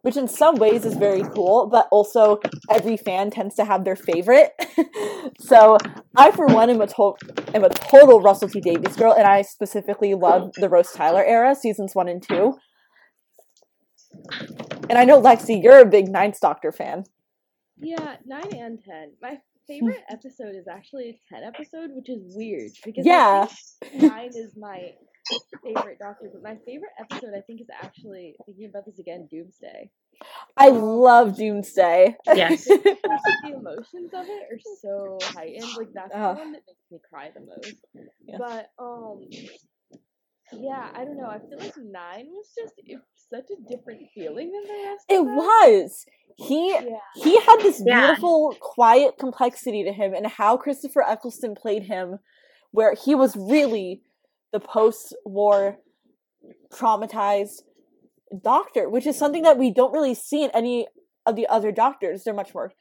which 0.03 0.17
in 0.17 0.29
some 0.29 0.57
ways 0.57 0.85
is 0.85 0.95
very 0.95 1.23
cool, 1.35 1.67
but 1.67 1.89
also 1.91 2.39
every 2.71 2.97
fan 2.97 3.31
tends 3.31 3.55
to 3.57 3.65
have 3.65 3.85
their 3.85 3.97
favorite. 3.97 4.53
so 5.41 5.77
I, 6.17 6.31
for 6.31 6.47
one, 6.47 6.71
am 6.71 6.81
a, 6.81 6.87
to- 6.87 7.15
am 7.55 7.65
a 7.65 7.69
total 7.69 8.21
Russell 8.21 8.49
T 8.49 8.61
Davies 8.61 8.97
girl, 8.97 9.13
and 9.13 9.27
I 9.27 9.43
specifically 9.43 10.15
love 10.15 10.53
the 10.57 10.69
Rose 10.69 10.93
Tyler 10.93 11.25
era, 11.25 11.55
seasons 11.55 11.95
one 11.95 12.09
and 12.09 12.23
two. 12.23 12.55
And 14.89 14.99
I 14.99 15.05
know 15.05 15.21
Lexi, 15.21 15.63
you're 15.63 15.81
a 15.81 15.87
big 15.87 16.09
Ninth 16.09 16.41
Doctor 16.41 16.73
fan. 16.73 17.05
Yeah, 17.79 18.17
nine 18.27 18.55
and 18.55 18.79
ten. 18.83 19.13
My 19.23 19.39
favorite 19.67 20.03
episode 20.11 20.55
is 20.57 20.67
actually 20.69 21.11
a 21.11 21.35
ten 21.35 21.45
episode, 21.45 21.91
which 21.93 22.09
is 22.09 22.23
weird 22.35 22.71
because 22.85 23.07
Yeah. 23.07 23.47
Nine 23.95 24.31
is 24.35 24.57
my 24.57 24.93
favorite 25.63 25.99
Doctor, 25.99 26.31
but 26.33 26.43
my 26.43 26.57
favorite 26.67 26.93
episode 26.99 27.31
I 27.37 27.41
think 27.43 27.61
is 27.61 27.69
actually 27.83 28.37
thinking 28.47 28.69
about 28.69 28.87
this 28.87 28.99
again, 28.99 29.29
Doomsday. 29.31 29.91
I 30.57 30.69
love 30.71 31.37
Doomsday. 31.37 32.17
Yes. 32.35 32.65
Just 32.67 32.83
the 32.83 33.55
emotions 33.55 34.11
of 34.15 34.27
it 34.27 34.43
are 34.51 34.61
so 34.81 35.19
heightened. 35.23 35.71
Like 35.77 35.93
that's 35.95 36.15
Uh. 36.15 36.33
the 36.35 36.39
one 36.41 36.53
that 36.53 36.63
makes 36.67 36.91
me 36.91 36.99
cry 37.09 37.31
the 37.35 37.41
most. 37.41 37.77
Yeah. 38.27 38.37
But 38.39 38.71
um, 38.79 39.21
yeah, 40.53 40.89
I 40.95 41.05
don't 41.05 41.17
know. 41.19 41.27
I 41.29 41.39
feel 41.39 41.59
like 41.59 41.75
nine 41.77 42.27
was 42.31 42.47
just 42.59 42.75
it's 42.79 43.03
such 43.31 43.45
a 43.51 43.69
different 43.71 44.01
feeling 44.15 44.51
than 44.51 44.63
the 44.65 44.83
rest. 44.91 45.05
it 45.09 45.21
of 45.21 45.27
was. 45.27 46.07
He 46.37 46.71
Yeah. 46.73 46.99
he 47.17 47.39
had 47.41 47.59
this 47.61 47.83
Yeah. 47.85 48.07
beautiful, 48.07 48.57
quiet 48.61 49.19
complexity 49.19 49.85
to 49.85 49.93
him, 49.93 50.15
and 50.15 50.27
how 50.27 50.57
Christopher 50.57 51.03
Eccleston 51.03 51.55
played 51.55 51.83
him, 51.85 52.19
where 52.71 52.95
he 52.95 53.15
was 53.15 53.37
really 53.37 54.03
the 54.53 54.61
post-war 54.61 55.79
traumatized 56.73 57.63
doctor, 58.43 58.89
which 58.89 59.07
is 59.07 59.17
something 59.17 59.43
that 59.43 59.59
we 59.59 59.71
don't 59.73 59.93
really 59.93 60.15
see 60.15 60.43
in 60.45 60.51
any 60.53 60.87
of 61.27 61.37
the 61.37 61.47
other 61.49 61.73
doctors. 61.73 62.25
They're 62.25 62.35
much 62.35 62.55
more. 62.55 62.73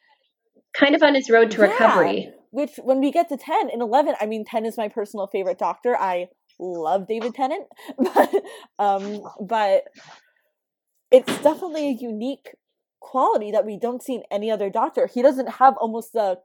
kind 0.73 0.93
of 0.95 1.01
on 1.01 1.15
his 1.15 1.29
road 1.29 1.49
to 1.51 1.61
Yeah. 1.61 1.71
recovery. 1.71 2.33
Which, 2.51 2.77
when 2.83 2.99
we 2.99 3.11
get 3.11 3.29
to 3.29 3.37
ten 3.37 3.69
and 3.69 3.81
eleven, 3.81 4.15
I 4.21 4.25
mean, 4.25 4.45
ten 4.45 4.65
is 4.65 4.77
my 4.77 4.87
personal 4.89 5.27
favorite 5.27 5.57
doctor. 5.57 5.97
I 5.97 6.29
love 6.59 7.07
David 7.07 7.33
Tennant, 7.35 7.67
but 7.97 8.43
um, 8.79 9.21
but 9.41 9.83
it's 11.11 11.41
definitely 11.41 11.87
a 11.89 11.91
unique 11.99 12.55
quality 12.99 13.51
that 13.51 13.65
we 13.65 13.77
don't 13.79 14.03
see 14.03 14.15
in 14.15 14.23
any 14.31 14.51
other 14.51 14.69
doctor. 14.69 15.07
He 15.07 15.21
doesn't 15.21 15.49
have 15.53 15.75
almost 15.79 16.13
the 16.13 16.39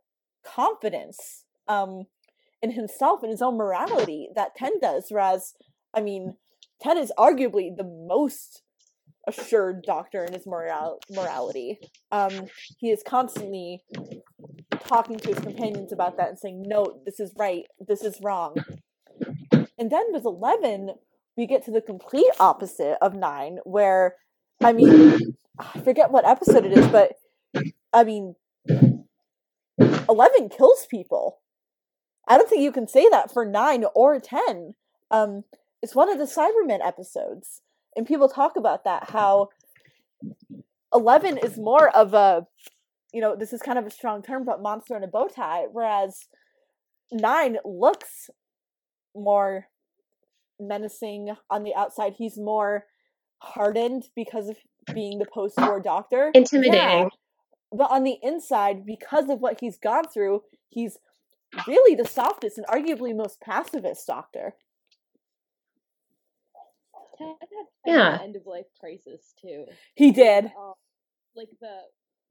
confidence 0.45 1.45
um 1.69 2.05
in 2.63 2.73
himself 2.73 3.23
and 3.23 3.31
his 3.31 3.43
own 3.43 3.57
morality 3.57 4.29
that 4.35 4.55
Ten 4.57 4.79
does. 4.81 5.07
Whereas, 5.09 5.55
I 5.95 6.01
mean, 6.01 6.37
Ten 6.81 6.97
is 6.97 7.13
arguably 7.19 7.77
the 7.77 7.85
most 7.85 8.63
assured 9.27 9.83
doctor 9.83 10.25
in 10.25 10.33
his 10.33 10.47
moral 10.47 10.99
morality. 11.11 11.79
Um, 12.11 12.47
he 12.79 12.91
is 12.91 13.03
constantly 13.07 13.83
talking 14.81 15.17
to 15.19 15.29
his 15.29 15.39
companions 15.39 15.93
about 15.93 16.17
that 16.17 16.29
and 16.29 16.39
saying, 16.39 16.65
"No, 16.67 17.01
this 17.05 17.21
is 17.21 17.33
right. 17.39 17.65
This 17.81 18.03
is 18.03 18.21
wrong." 18.21 18.57
And 19.79 19.91
then 19.91 20.13
with 20.13 20.25
eleven, 20.25 20.95
we 21.37 21.47
get 21.47 21.65
to 21.65 21.71
the 21.71 21.81
complete 21.81 22.31
opposite 22.41 22.99
of 23.01 23.15
nine, 23.15 23.59
where 23.65 24.17
I 24.63 24.73
mean, 24.73 25.37
I 25.59 25.81
forget 25.81 26.11
what 26.11 26.27
episode 26.27 26.65
it 26.65 26.77
is, 26.77 26.87
but 26.89 27.13
I 27.93 28.05
mean, 28.05 28.35
eleven 29.79 30.49
kills 30.49 30.87
people. 30.91 31.42
I 32.29 32.37
don't 32.37 32.49
think 32.49 32.63
you 32.63 32.73
can 32.73 32.89
say 32.89 33.09
that 33.11 33.33
for 33.33 33.45
nine 33.45 33.85
or 33.95 34.21
ten. 34.21 34.75
Um, 35.11 35.45
it's 35.83 35.95
one 35.95 36.11
of 36.11 36.19
the 36.19 36.25
Cybermen 36.25 36.85
episodes, 36.85 37.63
and 37.97 38.07
people 38.07 38.29
talk 38.29 38.57
about 38.57 38.85
that 38.85 39.11
how 39.11 39.49
eleven 40.95 41.39
is 41.39 41.59
more 41.59 41.89
of 41.95 42.15
a, 42.15 42.47
you 43.13 43.21
know, 43.21 43.35
this 43.35 43.53
is 43.53 43.61
kind 43.61 43.79
of 43.79 43.87
a 43.87 43.91
strong 43.91 44.23
term, 44.23 44.45
but 44.45 44.63
monster 44.63 44.97
in 44.97 45.03
a 45.03 45.09
bow 45.09 45.29
tie, 45.29 45.67
whereas 45.73 46.27
nine 47.11 47.59
looks 47.65 48.31
more 49.15 49.67
menacing 50.61 51.35
on 51.51 51.65
the 51.65 51.75
outside. 51.75 52.15
He's 52.17 52.39
more 52.39 52.87
hardened 53.39 54.05
because 54.15 54.49
of 54.49 54.57
being 54.95 55.19
the 55.19 55.27
post-war 55.27 55.81
doctor. 55.81 56.31
Intimidating. 56.35 56.79
Yeah. 56.79 57.09
But 57.73 57.91
on 57.91 58.05
the 58.05 58.19
inside, 58.23 58.87
because 58.87 59.29
of 59.29 59.41
what 59.41 59.59
he's 59.61 59.77
gone 59.79 60.05
through, 60.13 60.43
he's 60.69 60.99
really 61.67 61.95
the 61.95 62.09
softest 62.09 62.59
and 62.59 62.67
arguably 62.67 63.15
most 63.17 63.41
pacifist 63.41 64.07
doctor. 64.07 64.55
Ted 67.19 67.27
had 67.41 67.49
kind 67.49 67.67
Yeah. 67.87 68.15
of 68.17 68.21
end 68.23 68.37
of 68.37 68.47
life 68.47 68.67
crisis 68.81 69.35
too. 69.41 69.67
He 69.95 70.13
did. 70.13 70.47
Um, 70.47 70.75
like 71.35 71.49
the 71.61 71.83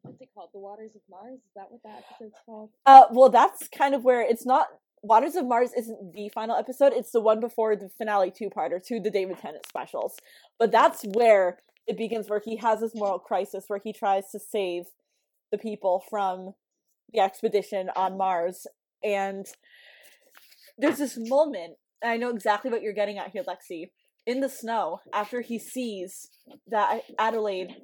what's 0.03 0.19
it 0.21 0.29
called? 0.33 0.49
The 0.53 0.59
Waters 0.59 0.95
of 0.95 1.01
Mars. 1.09 1.35
Is 1.35 1.53
that 1.55 1.71
what 1.71 1.81
that 1.83 2.03
episode's 2.09 2.35
called? 2.45 2.71
Uh, 2.85 3.05
well, 3.11 3.29
that's 3.29 3.67
kind 3.67 3.93
of 3.93 4.03
where 4.03 4.21
it's 4.21 4.45
not. 4.45 4.67
Waters 5.03 5.35
of 5.35 5.45
Mars 5.47 5.71
isn't 5.77 6.13
the 6.13 6.29
final 6.29 6.55
episode. 6.55 6.93
It's 6.93 7.11
the 7.11 7.21
one 7.21 7.39
before 7.39 7.75
the 7.75 7.89
finale 7.89 8.31
two-parter 8.31 8.83
to 8.85 8.99
the 8.99 9.09
David 9.09 9.37
Tennant 9.39 9.65
specials. 9.67 10.15
But 10.59 10.71
that's 10.71 11.03
where 11.13 11.59
it 11.87 11.97
begins, 11.97 12.29
where 12.29 12.41
he 12.43 12.57
has 12.57 12.81
this 12.81 12.93
moral 12.95 13.17
crisis, 13.19 13.65
where 13.67 13.79
he 13.83 13.93
tries 13.93 14.29
to 14.31 14.39
save 14.39 14.85
the 15.51 15.57
people 15.57 16.03
from 16.09 16.53
the 17.11 17.19
expedition 17.19 17.89
on 17.95 18.15
Mars. 18.17 18.67
And 19.03 19.45
there's 20.77 20.97
this 20.97 21.17
moment, 21.17 21.73
I 22.03 22.17
know 22.17 22.29
exactly 22.29 22.71
what 22.71 22.81
you're 22.81 22.93
getting 22.93 23.17
at 23.17 23.31
here, 23.31 23.43
Lexi. 23.43 23.89
In 24.25 24.39
the 24.39 24.49
snow, 24.49 24.99
after 25.13 25.41
he 25.41 25.57
sees 25.57 26.29
that 26.67 27.01
Adelaide 27.17 27.75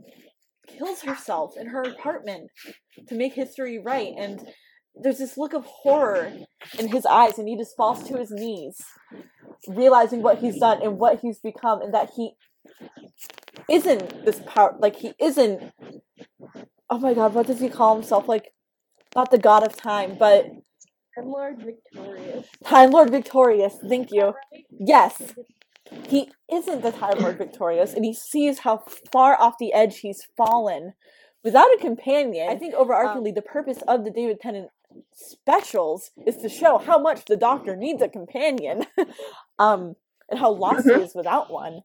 kills 0.67 1.01
herself 1.01 1.55
in 1.57 1.67
her 1.67 1.81
apartment 1.81 2.51
to 3.07 3.15
make 3.15 3.33
history 3.33 3.79
right, 3.79 4.13
and 4.17 4.47
there's 4.95 5.17
this 5.17 5.37
look 5.37 5.53
of 5.53 5.65
horror 5.65 6.31
in 6.77 6.89
his 6.89 7.05
eyes, 7.05 7.39
and 7.39 7.47
he 7.47 7.57
just 7.57 7.75
falls 7.75 8.03
to 8.07 8.17
his 8.17 8.31
knees, 8.31 8.79
realizing 9.67 10.21
what 10.21 10.39
he's 10.39 10.59
done 10.59 10.81
and 10.81 10.99
what 10.99 11.21
he's 11.21 11.39
become, 11.39 11.81
and 11.81 11.93
that 11.93 12.11
he 12.15 12.33
isn't 13.69 14.25
this 14.25 14.41
power. 14.45 14.75
Like 14.79 14.97
he 14.97 15.13
isn't. 15.19 15.71
Oh 16.89 16.99
my 16.99 17.13
God, 17.13 17.33
what 17.33 17.47
does 17.47 17.59
he 17.59 17.69
call 17.69 17.95
himself? 17.95 18.27
Like, 18.27 18.53
not 19.15 19.31
the 19.31 19.37
god 19.37 19.65
of 19.65 19.75
time, 19.75 20.17
but 20.19 20.45
Time 21.17 21.31
Lord 21.31 21.57
Victorious. 21.59 22.47
Time 22.63 22.91
Lord 22.91 23.09
Victorious. 23.09 23.75
Thank 23.87 24.11
you. 24.11 24.25
right? 24.25 24.65
Yes, 24.69 25.33
he 26.07 26.29
isn't 26.51 26.81
the 26.81 26.91
Time 26.91 27.19
Lord 27.19 27.37
Victorious, 27.37 27.93
and 27.93 28.05
he 28.05 28.13
sees 28.13 28.59
how 28.59 28.83
far 29.11 29.39
off 29.39 29.55
the 29.59 29.73
edge 29.73 29.99
he's 29.99 30.27
fallen 30.35 30.93
without 31.43 31.73
a 31.73 31.77
companion. 31.79 32.49
I 32.49 32.55
think 32.55 32.75
overarchingly, 32.75 33.33
the 33.33 33.41
purpose 33.41 33.79
of 33.87 34.03
the 34.03 34.11
David 34.11 34.39
Tennant 34.39 34.69
specials 35.13 36.11
is 36.25 36.37
to 36.37 36.49
show 36.49 36.77
how 36.77 36.99
much 36.99 37.25
the 37.25 37.37
Doctor 37.37 37.75
needs 37.75 38.01
a 38.01 38.09
companion, 38.09 38.85
um, 39.59 39.95
and 40.29 40.39
how 40.39 40.51
lost 40.51 40.85
he 40.85 40.91
is 40.91 41.15
without 41.15 41.51
one. 41.51 41.81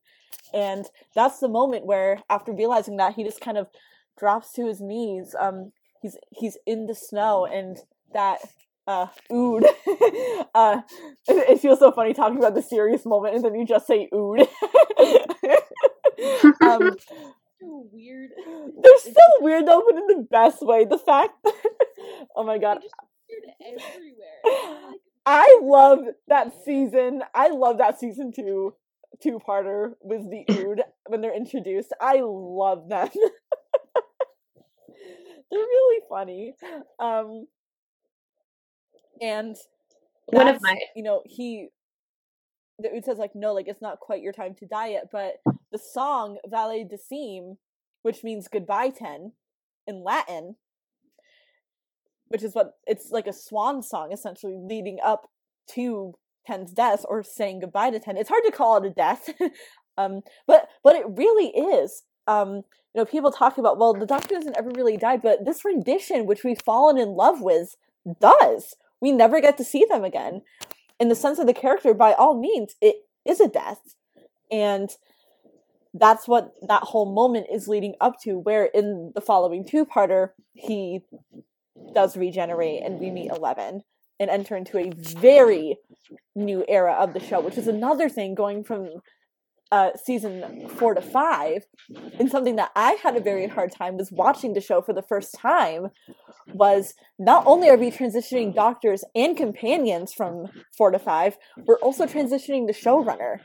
And 0.52 0.84
that's 1.14 1.38
the 1.38 1.48
moment 1.48 1.86
where, 1.86 2.22
after 2.28 2.52
realizing 2.52 2.98
that, 2.98 3.14
he 3.14 3.24
just 3.24 3.40
kind 3.40 3.56
of 3.56 3.68
drops 4.18 4.52
to 4.52 4.66
his 4.66 4.80
knees. 4.80 5.34
Um, 5.38 5.72
he's 6.02 6.18
he's 6.30 6.58
in 6.66 6.86
the 6.86 6.94
snow, 6.94 7.46
and 7.46 7.78
that 8.12 8.40
uh 8.86 9.06
ood. 9.32 9.64
Uh 10.54 10.82
it, 11.28 11.50
it 11.50 11.60
feels 11.60 11.78
so 11.78 11.92
funny 11.92 12.12
talking 12.12 12.36
about 12.38 12.54
the 12.54 12.62
serious 12.62 13.06
moment 13.06 13.34
and 13.36 13.44
then 13.44 13.54
you 13.54 13.64
just 13.66 13.86
say 13.86 14.08
ood. 14.14 14.46
Um 16.62 16.96
So 17.60 17.86
weird. 17.92 18.30
they're 18.82 18.98
so 18.98 19.12
weird 19.40 19.66
though 19.66 19.84
but 19.88 19.96
in 19.96 20.06
the 20.08 20.26
best 20.28 20.62
way. 20.62 20.84
The 20.84 20.98
fact 20.98 21.32
oh 22.36 22.42
my 22.44 22.58
god. 22.58 22.78
They 22.78 22.82
just 22.82 22.94
appeared 23.28 23.76
everywhere. 23.94 24.94
I 25.24 25.60
love 25.62 26.00
that 26.26 26.52
season. 26.64 27.22
I 27.34 27.48
love 27.50 27.78
that 27.78 28.00
season 28.00 28.32
two 28.34 28.74
two 29.22 29.38
parter 29.48 29.92
with 30.02 30.28
the 30.28 30.44
ood 30.50 30.82
when 31.06 31.20
they're 31.20 31.36
introduced. 31.36 31.92
I 32.00 32.20
love 32.24 32.88
them. 32.88 33.08
They're 35.50 35.60
really 35.60 36.02
funny. 36.08 36.54
Um 36.98 37.46
and 39.22 39.56
One 40.26 40.48
of 40.48 40.60
my 40.60 40.78
you 40.94 41.02
know 41.02 41.22
he 41.24 41.68
the 42.78 43.02
says 43.04 43.18
like 43.18 43.34
no 43.34 43.52
like 43.54 43.68
it's 43.68 43.82
not 43.82 44.00
quite 44.00 44.22
your 44.22 44.32
time 44.32 44.54
to 44.56 44.66
die 44.66 44.88
yet 44.88 45.08
but 45.12 45.34
the 45.72 45.78
song 45.78 46.38
Vale 46.46 46.86
Decem, 46.86 47.56
which 48.02 48.22
means 48.22 48.48
goodbye 48.48 48.90
ten 48.90 49.32
in 49.86 50.04
Latin, 50.04 50.56
which 52.28 52.42
is 52.42 52.54
what 52.54 52.74
it's 52.86 53.10
like 53.10 53.26
a 53.26 53.32
swan 53.32 53.82
song 53.82 54.12
essentially 54.12 54.56
leading 54.56 54.98
up 55.04 55.28
to 55.74 56.14
Ten's 56.46 56.72
death 56.72 57.04
or 57.08 57.22
saying 57.22 57.60
goodbye 57.60 57.90
to 57.90 58.00
Ten. 58.00 58.16
It's 58.16 58.28
hard 58.28 58.44
to 58.44 58.52
call 58.52 58.76
it 58.76 58.86
a 58.86 58.90
death, 58.90 59.30
um, 59.96 60.22
but 60.46 60.68
but 60.84 60.96
it 60.96 61.06
really 61.08 61.48
is. 61.48 62.02
Um, 62.26 62.62
you 62.94 63.00
know, 63.00 63.04
people 63.04 63.32
talk 63.32 63.58
about 63.58 63.78
well, 63.78 63.94
the 63.94 64.06
Doctor 64.06 64.34
doesn't 64.34 64.58
ever 64.58 64.70
really 64.74 64.96
die, 64.96 65.16
but 65.16 65.44
this 65.44 65.64
rendition, 65.64 66.26
which 66.26 66.44
we've 66.44 66.60
fallen 66.64 66.98
in 66.98 67.10
love 67.10 67.40
with, 67.40 67.76
does. 68.20 68.74
We 69.02 69.12
never 69.12 69.40
get 69.40 69.58
to 69.58 69.64
see 69.64 69.84
them 69.84 70.04
again. 70.04 70.42
In 70.98 71.08
the 71.08 71.14
sense 71.14 71.38
of 71.40 71.46
the 71.46 71.52
character, 71.52 71.92
by 71.92 72.12
all 72.12 72.40
means, 72.40 72.76
it 72.80 72.96
is 73.26 73.40
a 73.40 73.48
death, 73.48 73.80
and 74.50 74.88
that's 75.92 76.28
what 76.28 76.54
that 76.68 76.84
whole 76.84 77.12
moment 77.12 77.48
is 77.52 77.66
leading 77.68 77.96
up 78.00 78.20
to. 78.22 78.38
Where 78.38 78.66
in 78.66 79.12
the 79.14 79.20
following 79.20 79.66
two-parter, 79.66 80.30
he 80.54 81.00
does 81.92 82.16
regenerate, 82.16 82.82
and 82.84 83.00
we 83.00 83.10
meet 83.10 83.30
Eleven 83.30 83.82
and 84.20 84.30
enter 84.30 84.56
into 84.56 84.78
a 84.78 84.90
very 84.90 85.78
new 86.36 86.64
era 86.68 86.92
of 86.92 87.12
the 87.12 87.20
show, 87.20 87.40
which 87.40 87.58
is 87.58 87.66
another 87.66 88.08
thing 88.08 88.36
going 88.36 88.62
from 88.62 88.88
uh, 89.72 89.90
season 89.96 90.68
four 90.68 90.94
to 90.94 91.00
five. 91.00 91.64
And 92.20 92.30
something 92.30 92.56
that 92.56 92.70
I 92.76 92.92
had 93.02 93.16
a 93.16 93.20
very 93.20 93.48
hard 93.48 93.72
time 93.72 93.96
was 93.96 94.12
watching 94.12 94.52
the 94.52 94.60
show 94.60 94.82
for 94.82 94.92
the 94.92 95.02
first 95.02 95.34
time 95.34 95.88
was 96.52 96.94
not 97.18 97.42
only 97.46 97.70
are 97.70 97.78
we 97.78 97.90
transitioning 97.90 98.54
doctors 98.54 99.02
and 99.14 99.34
companions 99.36 100.12
from 100.12 100.48
four 100.76 100.90
to 100.90 100.98
five, 100.98 101.38
we're 101.66 101.78
also 101.78 102.04
transitioning 102.04 102.66
the 102.66 102.74
showrunner. 102.74 103.38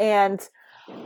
And 0.00 0.40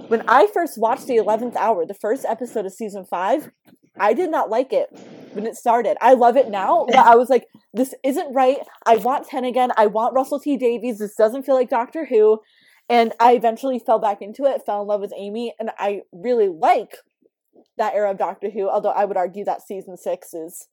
when 0.07 0.23
I 0.29 0.47
first 0.47 0.79
watched 0.79 1.09
the 1.09 1.17
11th 1.17 1.57
hour, 1.57 1.85
the 1.85 1.95
first 1.95 2.25
episode 2.25 2.65
of 2.65 2.73
season 2.73 3.05
five, 3.05 3.51
I 3.99 4.15
did 4.15 4.31
not 4.31 4.51
like 4.51 4.73
it 4.73 4.89
when 5.33 5.47
it 5.47 5.57
started. 5.57 5.97
I 6.01 6.15
love 6.15 6.37
it 6.37 6.49
now, 6.49 6.87
but 6.89 6.97
I 6.97 7.17
was 7.17 7.29
like, 7.29 7.49
this 7.75 7.93
isn't 8.05 8.33
right. 8.33 8.59
I 8.87 8.97
want 8.97 9.27
10 9.27 9.45
again. 9.45 9.71
I 9.77 9.87
want 9.87 10.15
Russell 10.15 10.39
T 10.39 10.57
Davies. 10.57 10.99
This 10.99 11.17
doesn't 11.17 11.43
feel 11.43 11.57
like 11.57 11.71
Doctor 11.71 12.05
Who. 12.05 12.41
And 12.91 13.13
I 13.21 13.35
eventually 13.35 13.79
fell 13.79 14.01
back 14.01 14.21
into 14.21 14.45
it, 14.45 14.67
fell 14.67 14.83
in 14.83 14.89
love 14.89 15.01
with 15.01 15.13
Amy, 15.17 15.55
and 15.61 15.71
I 15.79 16.03
really 16.13 16.49
like 16.49 16.97
that 17.79 17.95
era 17.95 18.11
of 18.11 18.19
Doctor 18.19 18.51
Who, 18.51 18.69
although 18.69 18.91
I 18.91 19.05
would 19.05 19.17
argue 19.17 19.45
that 19.45 19.63
season 19.63 19.97
six 19.97 20.35
is 20.35 20.67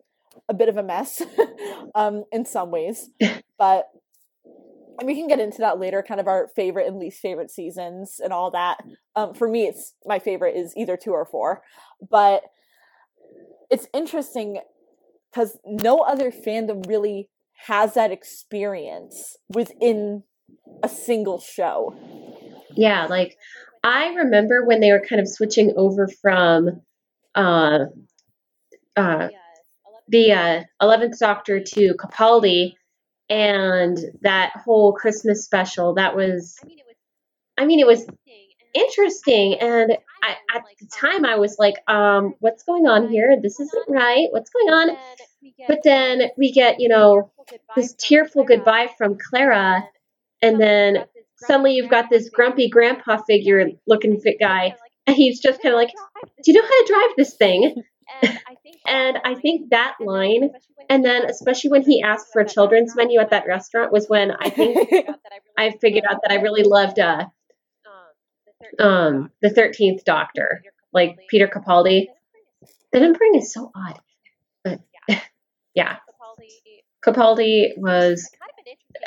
a 0.49 0.53
bit 0.55 0.67
of 0.67 0.77
a 0.77 0.83
mess 0.83 1.21
um, 1.95 2.23
in 2.31 2.43
some 2.43 2.71
ways. 2.71 3.11
But 3.59 3.85
we 5.03 5.13
can 5.13 5.27
get 5.27 5.39
into 5.39 5.59
that 5.59 5.79
later, 5.79 6.03
kind 6.05 6.19
of 6.19 6.27
our 6.27 6.49
favorite 6.55 6.87
and 6.87 6.97
least 6.97 7.19
favorite 7.19 7.51
seasons 7.51 8.19
and 8.21 8.33
all 8.33 8.49
that. 8.49 8.77
Um, 9.15 9.35
for 9.35 9.47
me, 9.47 9.67
it's 9.67 9.93
my 10.03 10.17
favorite 10.17 10.55
is 10.55 10.73
either 10.75 10.97
two 10.97 11.11
or 11.11 11.25
four. 11.25 11.61
But 12.09 12.41
it's 13.69 13.87
interesting 13.93 14.59
because 15.31 15.57
no 15.65 15.99
other 15.99 16.31
fandom 16.31 16.87
really 16.87 17.29
has 17.67 17.93
that 17.93 18.11
experience 18.11 19.37
within 19.49 20.23
a 20.83 20.89
single 20.89 21.39
show. 21.39 21.95
Yeah, 22.75 23.07
like 23.07 23.37
I 23.83 24.13
remember 24.13 24.65
when 24.65 24.79
they 24.79 24.91
were 24.91 24.99
kind 24.99 25.21
of 25.21 25.27
switching 25.27 25.73
over 25.75 26.07
from 26.07 26.81
uh, 27.35 27.85
uh, 28.95 29.29
the 30.07 30.31
uh, 30.31 30.63
11th 30.81 31.19
Doctor 31.19 31.59
to 31.59 31.93
Capaldi 31.95 32.73
and 33.29 33.97
that 34.21 34.53
whole 34.63 34.93
Christmas 34.93 35.43
special. 35.43 35.95
That 35.95 36.15
was, 36.15 36.57
I 37.57 37.65
mean, 37.65 37.79
it 37.79 37.87
was 37.87 38.05
interesting. 38.73 39.55
And 39.55 39.97
I, 40.23 40.35
at 40.55 40.63
the 40.79 40.87
time, 40.87 41.25
I 41.25 41.35
was 41.35 41.57
like, 41.59 41.75
um, 41.87 42.35
what's 42.39 42.63
going 42.63 42.87
on 42.87 43.09
here? 43.09 43.37
This 43.41 43.59
isn't 43.59 43.89
right. 43.89 44.27
What's 44.31 44.49
going 44.49 44.69
on? 44.69 44.97
But 45.67 45.79
then 45.83 46.23
we 46.37 46.51
get, 46.51 46.79
you 46.79 46.87
know, 46.87 47.31
this 47.75 47.93
tearful 47.93 48.43
goodbye 48.43 48.89
from 48.97 49.17
Clara. 49.17 49.87
And 50.41 50.59
then 50.59 51.05
suddenly 51.37 51.73
you've 51.73 51.89
got 51.89 52.09
this 52.09 52.29
grumpy 52.29 52.69
grandpa 52.69 53.17
figure 53.27 53.65
looking 53.85 54.19
fit 54.19 54.37
guy. 54.39 54.75
And 55.05 55.15
he's 55.15 55.39
just 55.39 55.61
kind 55.61 55.73
of 55.73 55.79
like, 55.79 55.91
do 56.43 56.51
you 56.51 56.53
know 56.53 56.67
how 56.67 56.85
to 56.85 56.93
drive 56.93 57.15
this 57.17 57.35
thing? 57.35 57.83
and 58.87 59.19
I 59.23 59.35
think 59.35 59.69
that 59.69 59.95
line, 59.99 60.51
and 60.89 61.03
then 61.03 61.25
especially 61.25 61.71
when 61.71 61.83
he 61.83 62.01
asked 62.01 62.27
for 62.31 62.41
a 62.41 62.47
children's 62.47 62.95
menu 62.95 63.19
at 63.19 63.31
that 63.31 63.47
restaurant, 63.47 63.91
was 63.91 64.07
when 64.07 64.31
I 64.31 64.49
think 64.49 64.89
I 65.57 65.71
figured 65.81 66.05
out 66.09 66.21
that 66.23 66.31
I 66.31 66.41
really 66.41 66.63
loved 66.63 66.99
uh, 66.99 67.25
um, 68.79 69.31
the 69.41 69.49
Thirteenth 69.49 70.03
Doctor, 70.03 70.63
like 70.93 71.19
Peter 71.29 71.47
Capaldi. 71.47 72.07
The 72.93 72.99
numbering 73.01 73.35
is 73.35 73.53
so 73.53 73.71
odd, 73.75 73.99
but 74.63 74.79
yeah, 75.75 75.97
Capaldi 77.05 77.77
was 77.77 78.29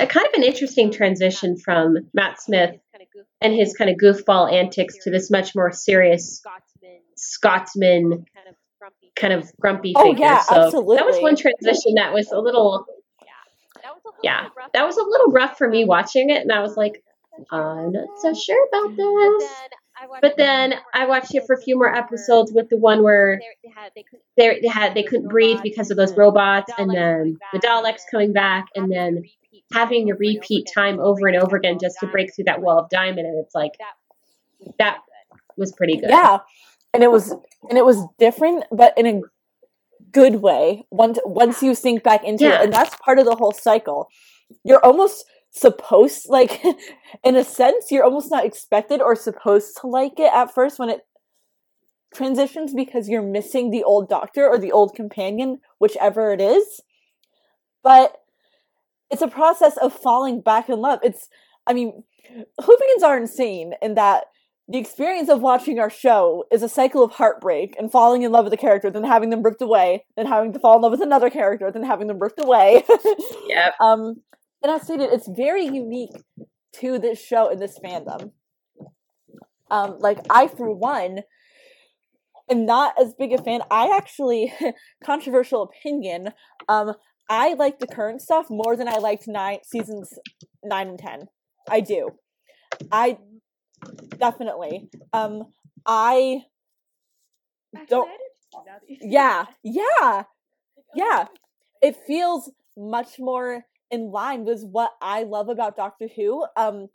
a 0.00 0.06
kind 0.06 0.26
of 0.26 0.32
an 0.34 0.42
interesting 0.42 0.90
transition 0.90 1.56
from 1.56 1.96
Matt 2.14 2.40
Smith 2.40 2.76
and 3.40 3.54
his 3.54 3.74
kind 3.76 3.90
of 3.90 3.96
goofball 3.96 4.52
antics 4.52 4.96
to 5.04 5.10
this 5.10 5.30
much 5.30 5.54
more 5.54 5.70
serious 5.72 6.42
Scotsman 7.16 8.24
kind 9.16 9.34
of 9.34 9.52
grumpy 9.60 9.92
Oh 9.96 10.10
figure. 10.10 10.24
yeah, 10.24 10.40
so 10.40 10.64
absolutely. 10.64 10.96
that 10.96 11.06
was 11.06 11.18
one 11.18 11.36
transition 11.36 11.94
that 11.96 12.12
was 12.14 12.30
a 12.32 12.38
little 12.40 12.86
yeah, 14.22 14.48
that 14.74 14.86
was 14.86 14.96
a 14.96 15.02
little 15.02 15.30
rough 15.32 15.56
for 15.56 15.68
me 15.68 15.84
watching 15.84 16.30
it, 16.30 16.42
and 16.42 16.52
I 16.52 16.60
was 16.60 16.76
like, 16.76 17.02
I'm 17.50 17.92
not 17.92 18.08
so 18.18 18.34
sure 18.34 18.66
about 18.68 18.96
this. 18.96 19.50
But 20.22 20.36
then 20.36 20.74
I 20.94 21.06
watched 21.06 21.34
it 21.34 21.44
for 21.46 21.54
a 21.54 21.60
few 21.60 21.76
more 21.76 21.94
episodes 21.94 22.52
with 22.52 22.68
the 22.70 22.76
one 22.76 23.02
where 23.02 23.40
they 24.36 24.68
had 24.68 24.94
they 24.94 25.02
couldn't 25.02 25.28
breathe 25.28 25.60
because 25.62 25.90
of 25.90 25.96
those 25.96 26.14
robots, 26.16 26.72
and 26.76 26.90
then 26.90 27.38
the 27.52 27.58
Daleks 27.58 28.02
coming 28.10 28.32
back, 28.32 28.66
and 28.74 28.90
then 28.90 29.22
having 29.72 30.06
to 30.08 30.14
repeat 30.14 30.68
time 30.74 30.98
over 31.00 31.26
and 31.26 31.36
over 31.36 31.56
again 31.56 31.78
just 31.80 31.96
to 32.00 32.06
break 32.06 32.34
through 32.34 32.44
that 32.44 32.60
wall 32.60 32.78
of 32.78 32.90
diamond, 32.90 33.26
and 33.26 33.38
it's 33.44 33.54
like 33.54 33.72
that 34.78 34.98
was 35.56 35.72
pretty 35.72 35.96
good. 35.96 36.10
Yeah, 36.10 36.38
and 36.92 37.02
it 37.02 37.10
was 37.10 37.30
and 37.30 37.78
it 37.78 37.84
was 37.84 38.04
different, 38.18 38.64
but 38.72 38.96
in 38.96 39.06
a 39.06 39.20
good 40.12 40.36
way. 40.36 40.84
Once 40.90 41.18
once 41.24 41.62
you 41.62 41.74
sink 41.74 42.02
back 42.02 42.24
into 42.24 42.44
Yeah. 42.44 42.60
it, 42.60 42.64
and 42.64 42.72
that's 42.72 42.94
part 42.96 43.18
of 43.18 43.24
the 43.24 43.36
whole 43.36 43.52
cycle. 43.52 44.08
You're 44.64 44.84
almost 44.84 45.24
supposed 45.52 46.26
like 46.28 46.62
in 47.24 47.34
a 47.34 47.42
sense 47.42 47.90
you're 47.90 48.04
almost 48.04 48.30
not 48.30 48.44
expected 48.44 49.00
or 49.00 49.16
supposed 49.16 49.76
to 49.80 49.88
like 49.88 50.12
it 50.18 50.32
at 50.32 50.54
first 50.54 50.78
when 50.78 50.88
it 50.88 51.00
transitions 52.14 52.72
because 52.72 53.08
you're 53.08 53.20
missing 53.22 53.70
the 53.70 53.82
old 53.82 54.08
doctor 54.08 54.46
or 54.48 54.58
the 54.58 54.70
old 54.70 54.94
companion 54.94 55.58
whichever 55.80 56.32
it 56.32 56.40
is 56.40 56.80
but 57.82 58.16
it's 59.10 59.22
a 59.22 59.28
process 59.28 59.76
of 59.78 59.92
falling 59.92 60.40
back 60.40 60.68
in 60.68 60.78
love 60.78 60.98
it's 61.02 61.28
i 61.66 61.72
mean 61.72 62.04
hoopigans 62.60 63.02
are 63.02 63.16
insane 63.16 63.72
in 63.82 63.94
that 63.94 64.24
the 64.70 64.78
experience 64.78 65.28
of 65.28 65.40
watching 65.40 65.80
our 65.80 65.90
show 65.90 66.44
is 66.52 66.62
a 66.62 66.68
cycle 66.68 67.02
of 67.02 67.10
heartbreak 67.10 67.74
and 67.76 67.90
falling 67.90 68.22
in 68.22 68.30
love 68.30 68.44
with 68.44 68.52
a 68.52 68.56
character, 68.56 68.88
then 68.88 69.02
having 69.02 69.30
them 69.30 69.42
ripped 69.42 69.60
away, 69.60 70.04
then 70.16 70.26
having 70.26 70.52
to 70.52 70.60
fall 70.60 70.76
in 70.76 70.82
love 70.82 70.92
with 70.92 71.02
another 71.02 71.28
character, 71.28 71.72
then 71.72 71.82
having 71.82 72.06
them 72.06 72.20
ripped 72.20 72.40
away. 72.40 72.84
yeah. 73.48 73.72
um, 73.80 74.22
and 74.62 74.70
as 74.70 74.82
stated, 74.82 75.10
it's 75.12 75.28
very 75.28 75.64
unique 75.64 76.12
to 76.74 77.00
this 77.00 77.20
show 77.20 77.50
and 77.50 77.60
this 77.60 77.80
fandom. 77.84 78.30
Um, 79.72 79.96
like 79.98 80.18
I, 80.30 80.46
for 80.46 80.72
one, 80.72 81.22
am 82.48 82.64
not 82.64 82.94
as 83.00 83.12
big 83.14 83.32
a 83.32 83.42
fan. 83.42 83.62
I 83.72 83.96
actually, 83.96 84.52
controversial 85.04 85.62
opinion, 85.62 86.30
um, 86.68 86.94
I 87.30 87.54
like 87.54 87.78
the 87.78 87.86
current 87.86 88.20
stuff 88.20 88.50
more 88.50 88.76
than 88.76 88.88
I 88.88 88.98
liked 88.98 89.28
nine 89.28 89.60
seasons 89.64 90.12
nine 90.64 90.88
and 90.88 90.98
ten. 90.98 91.28
I 91.68 91.80
do. 91.80 92.10
I 92.90 93.18
definitely. 94.18 94.90
Um, 95.12 95.52
I 95.86 96.42
don't. 97.88 98.10
Yeah, 98.88 99.46
yeah, 99.62 100.24
yeah. 100.94 101.26
It 101.80 101.96
feels 102.04 102.50
much 102.76 103.20
more 103.20 103.64
in 103.92 104.10
line 104.10 104.44
with 104.44 104.64
what 104.64 104.90
I 105.00 105.22
love 105.22 105.48
about 105.48 105.76
Doctor 105.76 106.08
Who. 106.16 106.44
Um, 106.56 106.88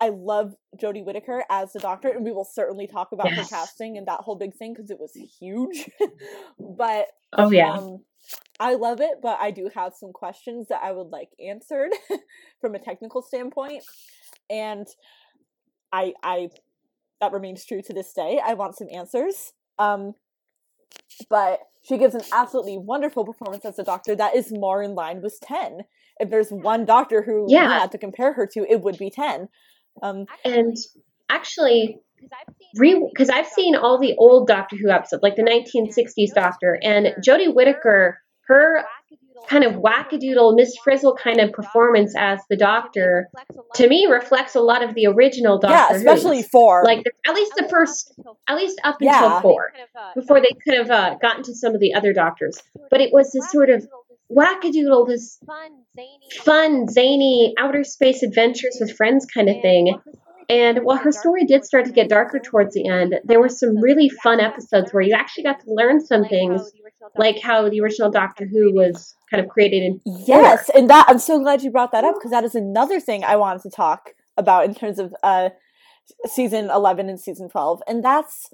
I 0.00 0.10
love 0.10 0.54
Jodie 0.76 1.04
Whittaker 1.04 1.44
as 1.50 1.72
the 1.72 1.80
Doctor, 1.80 2.08
and 2.08 2.24
we 2.24 2.32
will 2.32 2.44
certainly 2.44 2.86
talk 2.86 3.12
about 3.12 3.28
Yes. 3.28 3.50
her 3.50 3.56
casting 3.56 3.96
and 3.96 4.06
that 4.08 4.20
whole 4.20 4.36
big 4.36 4.54
thing 4.54 4.74
because 4.74 4.90
it 4.90 4.98
was 5.00 5.12
huge. 5.40 5.90
but 6.58 7.06
Oh 7.32 7.50
yeah. 7.50 7.72
um, 7.76 8.04
I 8.60 8.74
love 8.74 9.00
it, 9.00 9.18
but 9.22 9.38
I 9.40 9.50
do 9.50 9.70
have 9.74 9.94
some 9.94 10.12
questions 10.12 10.68
that 10.68 10.80
I 10.82 10.92
would 10.92 11.08
like 11.08 11.30
answered 11.44 11.90
from 12.60 12.74
a 12.74 12.78
technical 12.78 13.22
standpoint, 13.22 13.84
and 14.50 14.86
I 15.92 16.14
I 16.22 16.48
that 17.20 17.32
remains 17.32 17.64
true 17.64 17.82
to 17.82 17.92
this 17.92 18.12
day. 18.12 18.40
I 18.44 18.54
want 18.54 18.76
some 18.76 18.88
answers. 18.92 19.52
Um, 19.78 20.14
but 21.30 21.60
she 21.82 21.98
gives 21.98 22.14
an 22.14 22.22
absolutely 22.32 22.78
wonderful 22.78 23.24
performance 23.24 23.64
as 23.64 23.78
a 23.78 23.84
doctor 23.84 24.14
that 24.16 24.34
is 24.34 24.52
more 24.52 24.82
in 24.82 24.94
line 24.94 25.22
with 25.22 25.38
ten. 25.42 25.80
If 26.18 26.30
there's 26.30 26.50
one 26.50 26.84
doctor 26.84 27.22
who 27.22 27.46
Yeah. 27.50 27.80
had 27.80 27.92
to 27.92 27.98
compare 27.98 28.32
her 28.34 28.46
to, 28.52 28.66
it 28.70 28.80
would 28.82 28.98
be 28.98 29.10
ten. 29.10 29.48
Um, 30.02 30.26
And 30.44 30.76
actually, 31.28 31.98
re 32.76 33.08
because 33.12 33.30
I've 33.30 33.46
seen 33.46 33.76
all 33.76 33.98
the 33.98 34.14
old 34.18 34.46
Doctor 34.48 34.76
Who 34.76 34.90
episodes, 34.90 35.22
like 35.22 35.36
the 35.36 35.42
1960s 35.42 36.34
Doctor, 36.34 36.78
and 36.82 37.14
Jodie 37.26 37.54
Whittaker, 37.54 38.18
her 38.46 38.84
kind 39.48 39.64
of 39.64 39.74
wackadoodle 39.74 40.56
Miss 40.56 40.76
Frizzle 40.82 41.14
kind 41.14 41.40
of 41.40 41.52
performance 41.52 42.14
as 42.16 42.40
the 42.50 42.56
Doctor, 42.56 43.28
to 43.74 43.88
me 43.88 44.06
reflects 44.10 44.54
a 44.56 44.60
lot 44.60 44.82
of 44.82 44.94
the 44.94 45.06
original 45.06 45.58
Doctor. 45.58 45.94
yeah, 45.94 45.96
especially 45.98 46.38
Who's. 46.38 46.48
four. 46.48 46.82
like 46.84 47.04
the, 47.04 47.12
at 47.28 47.34
least 47.34 47.52
the 47.56 47.68
first, 47.68 48.12
at 48.48 48.56
least 48.56 48.80
up 48.82 48.96
until 49.00 49.14
Yeah. 49.14 49.40
four, 49.42 49.72
before 50.14 50.40
they 50.40 50.50
could 50.64 50.74
have 50.76 50.90
uh, 50.90 51.14
gotten 51.20 51.42
to 51.44 51.54
some 51.54 51.74
of 51.74 51.80
the 51.80 51.94
other 51.94 52.12
Doctors. 52.12 52.60
But 52.90 53.00
it 53.00 53.12
was 53.12 53.30
this 53.32 53.50
sort 53.50 53.70
of 53.70 53.86
wackadoodle, 54.30 55.06
this 55.06 55.38
fun, 55.46 55.70
zany, 55.94 56.18
fun, 56.44 56.88
zany 56.88 57.54
outer 57.58 57.84
space 57.84 58.22
adventures 58.22 58.78
with 58.80 58.96
friends 58.96 59.26
kind 59.26 59.48
of 59.48 59.56
thing. 59.62 59.98
And 60.48 60.84
while 60.84 60.96
her 60.98 61.10
story 61.10 61.44
did 61.44 61.64
start 61.64 61.86
to 61.86 61.92
get 61.92 62.08
darker 62.08 62.38
towards 62.38 62.74
the 62.74 62.88
end, 62.88 63.16
there 63.24 63.40
were 63.40 63.48
some 63.48 63.76
really 63.78 64.08
fun 64.08 64.38
episodes 64.38 64.92
where 64.92 65.02
you 65.02 65.12
actually 65.12 65.42
got 65.42 65.58
to 65.60 65.66
learn 65.72 66.04
some 66.04 66.24
things, 66.24 66.70
like 67.16 67.40
how 67.40 67.68
the 67.68 67.80
original 67.80 68.12
Doctor 68.12 68.46
Who 68.46 68.72
was 68.72 69.16
kind 69.28 69.42
of 69.42 69.48
created 69.50 69.82
in 69.82 70.00
Yes, 70.04 70.70
and 70.74 70.88
that 70.88 71.06
I'm 71.08 71.18
so 71.18 71.40
glad 71.40 71.62
you 71.62 71.70
brought 71.70 71.90
that 71.92 72.04
up 72.04 72.14
because 72.14 72.30
that 72.30 72.44
is 72.44 72.54
another 72.54 73.00
thing 73.00 73.24
I 73.24 73.34
wanted 73.34 73.62
to 73.62 73.70
talk 73.70 74.10
about 74.36 74.66
in 74.66 74.74
terms 74.74 74.98
of 74.98 75.14
uh 75.22 75.48
season 76.26 76.70
11 76.70 77.08
and 77.08 77.18
season 77.18 77.48
12 77.48 77.82
and 77.88 78.04
that's 78.04 78.48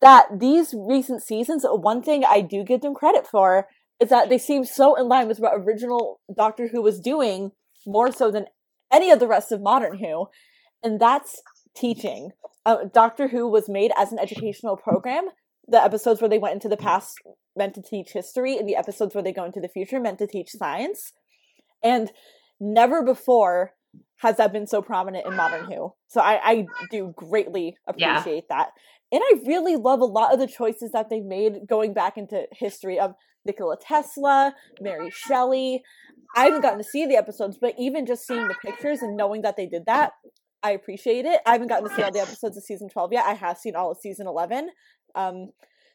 that 0.00 0.26
these 0.38 0.74
recent 0.76 1.22
seasons 1.22 1.64
one 1.66 2.02
thing 2.02 2.24
I 2.24 2.40
do 2.40 2.62
give 2.62 2.82
them 2.82 2.94
credit 2.94 3.26
for 3.26 3.66
is 4.00 4.08
that 4.10 4.28
they 4.28 4.38
seem 4.38 4.64
so 4.64 4.94
in 4.94 5.08
line 5.08 5.28
with 5.28 5.38
what 5.38 5.52
original 5.54 6.20
Doctor 6.34 6.68
Who 6.68 6.82
was 6.82 7.00
doing 7.00 7.52
more 7.86 8.12
so 8.12 8.30
than 8.30 8.46
any 8.92 9.10
of 9.10 9.18
the 9.20 9.26
rest 9.26 9.52
of 9.52 9.60
modern 9.60 9.98
Who 9.98 10.26
and 10.82 11.00
that's 11.00 11.42
teaching. 11.76 12.30
Uh, 12.64 12.84
Doctor 12.92 13.28
Who 13.28 13.48
was 13.48 13.68
made 13.68 13.92
as 13.96 14.12
an 14.12 14.18
educational 14.18 14.76
program. 14.76 15.28
The 15.66 15.82
episodes 15.82 16.20
where 16.20 16.28
they 16.28 16.38
went 16.38 16.54
into 16.54 16.68
the 16.68 16.76
past 16.76 17.18
meant 17.56 17.74
to 17.74 17.82
teach 17.82 18.12
history, 18.12 18.56
and 18.56 18.68
the 18.68 18.76
episodes 18.76 19.14
where 19.14 19.24
they 19.24 19.32
go 19.32 19.44
into 19.44 19.60
the 19.60 19.68
future 19.68 20.00
meant 20.00 20.18
to 20.18 20.26
teach 20.26 20.50
science. 20.50 21.12
And 21.82 22.10
never 22.60 23.02
before 23.04 23.74
has 24.18 24.36
that 24.36 24.52
been 24.52 24.66
so 24.66 24.82
prominent 24.82 25.26
in 25.26 25.36
modern 25.36 25.70
Who. 25.70 25.94
So 26.08 26.20
I, 26.20 26.40
I 26.42 26.66
do 26.90 27.12
greatly 27.16 27.76
Yeah. 27.96 28.18
appreciate 28.18 28.48
that. 28.48 28.68
And 29.10 29.22
I 29.24 29.40
really 29.46 29.76
love 29.76 30.00
a 30.00 30.06
lot 30.06 30.32
of 30.32 30.38
the 30.38 30.46
choices 30.46 30.92
that 30.92 31.08
they've 31.08 31.24
made 31.24 31.66
going 31.66 31.94
back 31.94 32.18
into 32.18 32.46
history 32.52 32.98
of 32.98 33.14
Nikola 33.46 33.76
Tesla, 33.80 34.54
Mary 34.80 35.10
Shelley. 35.10 35.82
I 36.36 36.44
haven't 36.44 36.60
gotten 36.60 36.78
to 36.78 36.84
see 36.84 37.06
the 37.06 37.16
episodes, 37.16 37.56
but 37.60 37.74
even 37.78 38.04
just 38.04 38.26
seeing 38.26 38.48
the 38.48 38.54
pictures 38.62 39.00
and 39.00 39.16
knowing 39.16 39.42
that 39.42 39.56
they 39.56 39.66
did 39.66 39.86
that, 39.86 40.12
I 40.62 40.72
appreciate 40.72 41.24
it. 41.24 41.40
I 41.46 41.52
haven't 41.52 41.68
gotten 41.68 41.88
to 41.88 41.94
see 41.94 42.02
all 42.02 42.12
the 42.12 42.20
episodes 42.20 42.56
of 42.56 42.64
season 42.64 42.88
12 42.90 43.12
yet. 43.12 43.24
I 43.24 43.34
have 43.34 43.58
seen 43.58 43.76
all 43.76 43.92
of 43.92 43.98
season 43.98 44.26
11. 44.26 44.70
Um, 45.14 45.50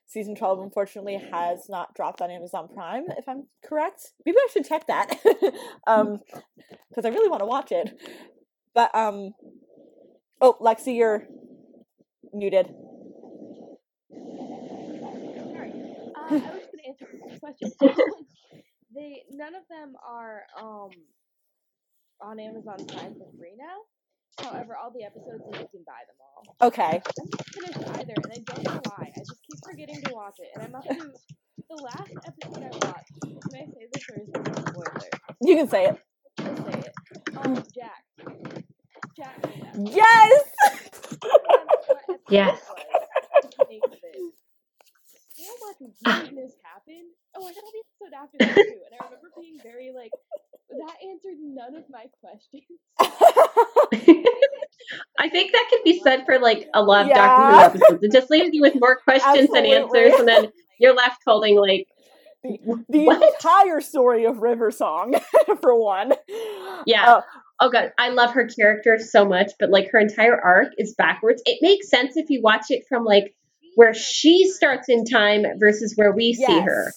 season 0.08 0.36
12 0.36 0.60
unfortunately 0.60 1.22
has 1.32 1.68
not 1.70 1.94
dropped 1.96 2.22
on 2.22 2.32
Amazon 2.32 2.68
Prime, 2.74 3.04
if 3.18 3.28
I'm 3.28 3.48
correct. 3.64 4.12
Maybe 4.26 4.38
I 4.38 4.48
should 4.52 4.66
check 4.66 4.88
that. 4.88 5.20
um, 5.88 6.20
because 6.90 7.06
I 7.06 7.10
really 7.10 7.30
want 7.30 7.42
to 7.42 7.46
watch 7.46 7.72
it. 7.72 7.94
But 8.74 8.94
um, 8.96 9.34
oh, 10.42 10.56
Lexi, 10.62 10.96
you're 10.96 11.28
muted. 12.34 12.74
Sorry. 15.52 15.72
Uh, 16.13 16.13
I 16.30 16.34
was 16.34 16.42
gonna 16.42 16.88
answer 16.88 17.08
this 17.30 17.40
question. 17.40 17.72
they 18.96 19.24
none 19.32 19.56
of 19.56 19.64
them 19.70 19.96
are 20.08 20.44
um 20.62 20.90
on 22.22 22.40
Amazon 22.40 22.86
Prime 22.88 23.16
for 23.16 23.28
free 23.38 23.56
now. 23.58 23.78
However, 24.40 24.76
all 24.76 24.92
the 24.92 25.04
episodes 25.04 25.44
you 25.46 25.68
can 25.72 25.84
buy 25.86 26.02
them 26.08 26.18
all. 26.20 26.68
Okay. 26.68 27.02
I'm 27.20 27.30
not 27.30 27.48
finished 27.54 28.00
either, 28.00 28.14
and 28.16 28.32
I 28.32 28.54
don't 28.54 28.64
know 28.64 28.82
why. 28.86 29.12
I 29.16 29.20
just 29.20 29.40
keep 29.48 29.60
forgetting 29.64 30.02
to 30.02 30.14
watch 30.14 30.38
it, 30.40 30.50
and 30.56 30.64
I'm 30.64 30.76
up 30.76 30.84
to 30.84 31.12
the 31.70 31.84
last 31.84 32.12
episode 32.26 32.64
I 32.64 32.88
watched. 32.88 33.12
Can 33.22 33.56
I 33.56 33.66
say 33.66 33.88
this 33.94 34.04
or 34.10 34.22
is 34.22 34.30
this 34.34 34.58
a 34.58 34.62
spoiler? 34.70 35.10
You 35.42 35.56
can 35.58 35.68
say 35.70 35.86
it. 35.86 35.98
I'll 36.40 36.56
say 36.56 36.80
it. 36.80 36.94
Um, 37.38 37.64
Jack. 37.76 38.04
Jack. 39.16 39.46
made. 39.78 39.94
Yes! 39.94 40.44
Yes. 42.30 42.60
So 45.64 45.86
much 45.86 46.24
weirdness 46.24 46.54
happened. 46.64 47.10
Oh, 47.36 47.48
I 47.48 47.54
saw 47.54 47.62
the 47.62 47.84
episode 47.84 48.16
after 48.16 48.38
that 48.40 48.56
too, 48.56 48.80
and 48.92 49.00
I 49.00 49.06
remember 49.06 49.30
being 49.40 49.58
very 49.64 49.92
like, 49.96 50.12
that 50.70 50.96
answered 51.08 51.38
none 51.42 51.76
of 51.76 51.84
my 51.90 52.06
questions. 52.22 52.64
I 55.20 55.30
think 55.30 55.52
that 55.54 55.68
could 55.70 55.84
be 55.84 56.00
said 56.04 56.26
for 56.26 56.40
like 56.40 56.68
a 56.74 56.82
lot 56.84 57.04
of 57.04 57.08
Yeah. 57.10 57.16
Doctor 57.28 57.56
Who 57.56 57.60
episodes. 57.82 58.04
It 58.04 58.12
just 58.12 58.30
leaves 58.30 58.50
you 58.54 58.62
with 58.62 58.76
more 58.80 58.98
questions 59.04 59.50
than 59.52 59.66
answers, 59.66 60.14
and 60.20 60.28
then 60.28 60.52
you're 60.80 60.96
left 60.96 61.22
holding 61.26 61.56
like, 61.58 61.88
the 62.44 63.06
What? 63.06 63.22
entire 63.36 63.80
story 63.82 64.26
of 64.26 64.40
River 64.40 64.70
Song, 64.72 65.16
for 65.62 65.80
one. 65.80 66.14
Yeah. 66.86 67.16
Uh, 67.16 67.22
oh 67.62 67.70
god, 67.70 67.92
I 67.98 68.10
love 68.10 68.32
her 68.32 68.48
character 68.48 69.00
so 69.00 69.26
much, 69.26 69.52
but 69.60 69.70
like 69.70 69.90
her 69.92 70.00
entire 70.00 70.40
arc 70.40 70.68
is 70.78 70.94
backwards. 70.98 71.42
It 71.46 71.60
makes 71.62 71.90
sense 71.90 72.18
if 72.18 72.30
you 72.30 72.42
watch 72.42 72.66
it 72.70 72.84
from 72.90 73.06
like 73.06 73.34
where 73.76 73.94
she 73.94 74.48
starts 74.48 74.88
in 74.90 75.06
time 75.06 75.46
versus 75.60 75.94
where 75.96 76.12
we 76.12 76.34
see 76.34 76.60
her. 76.60 76.92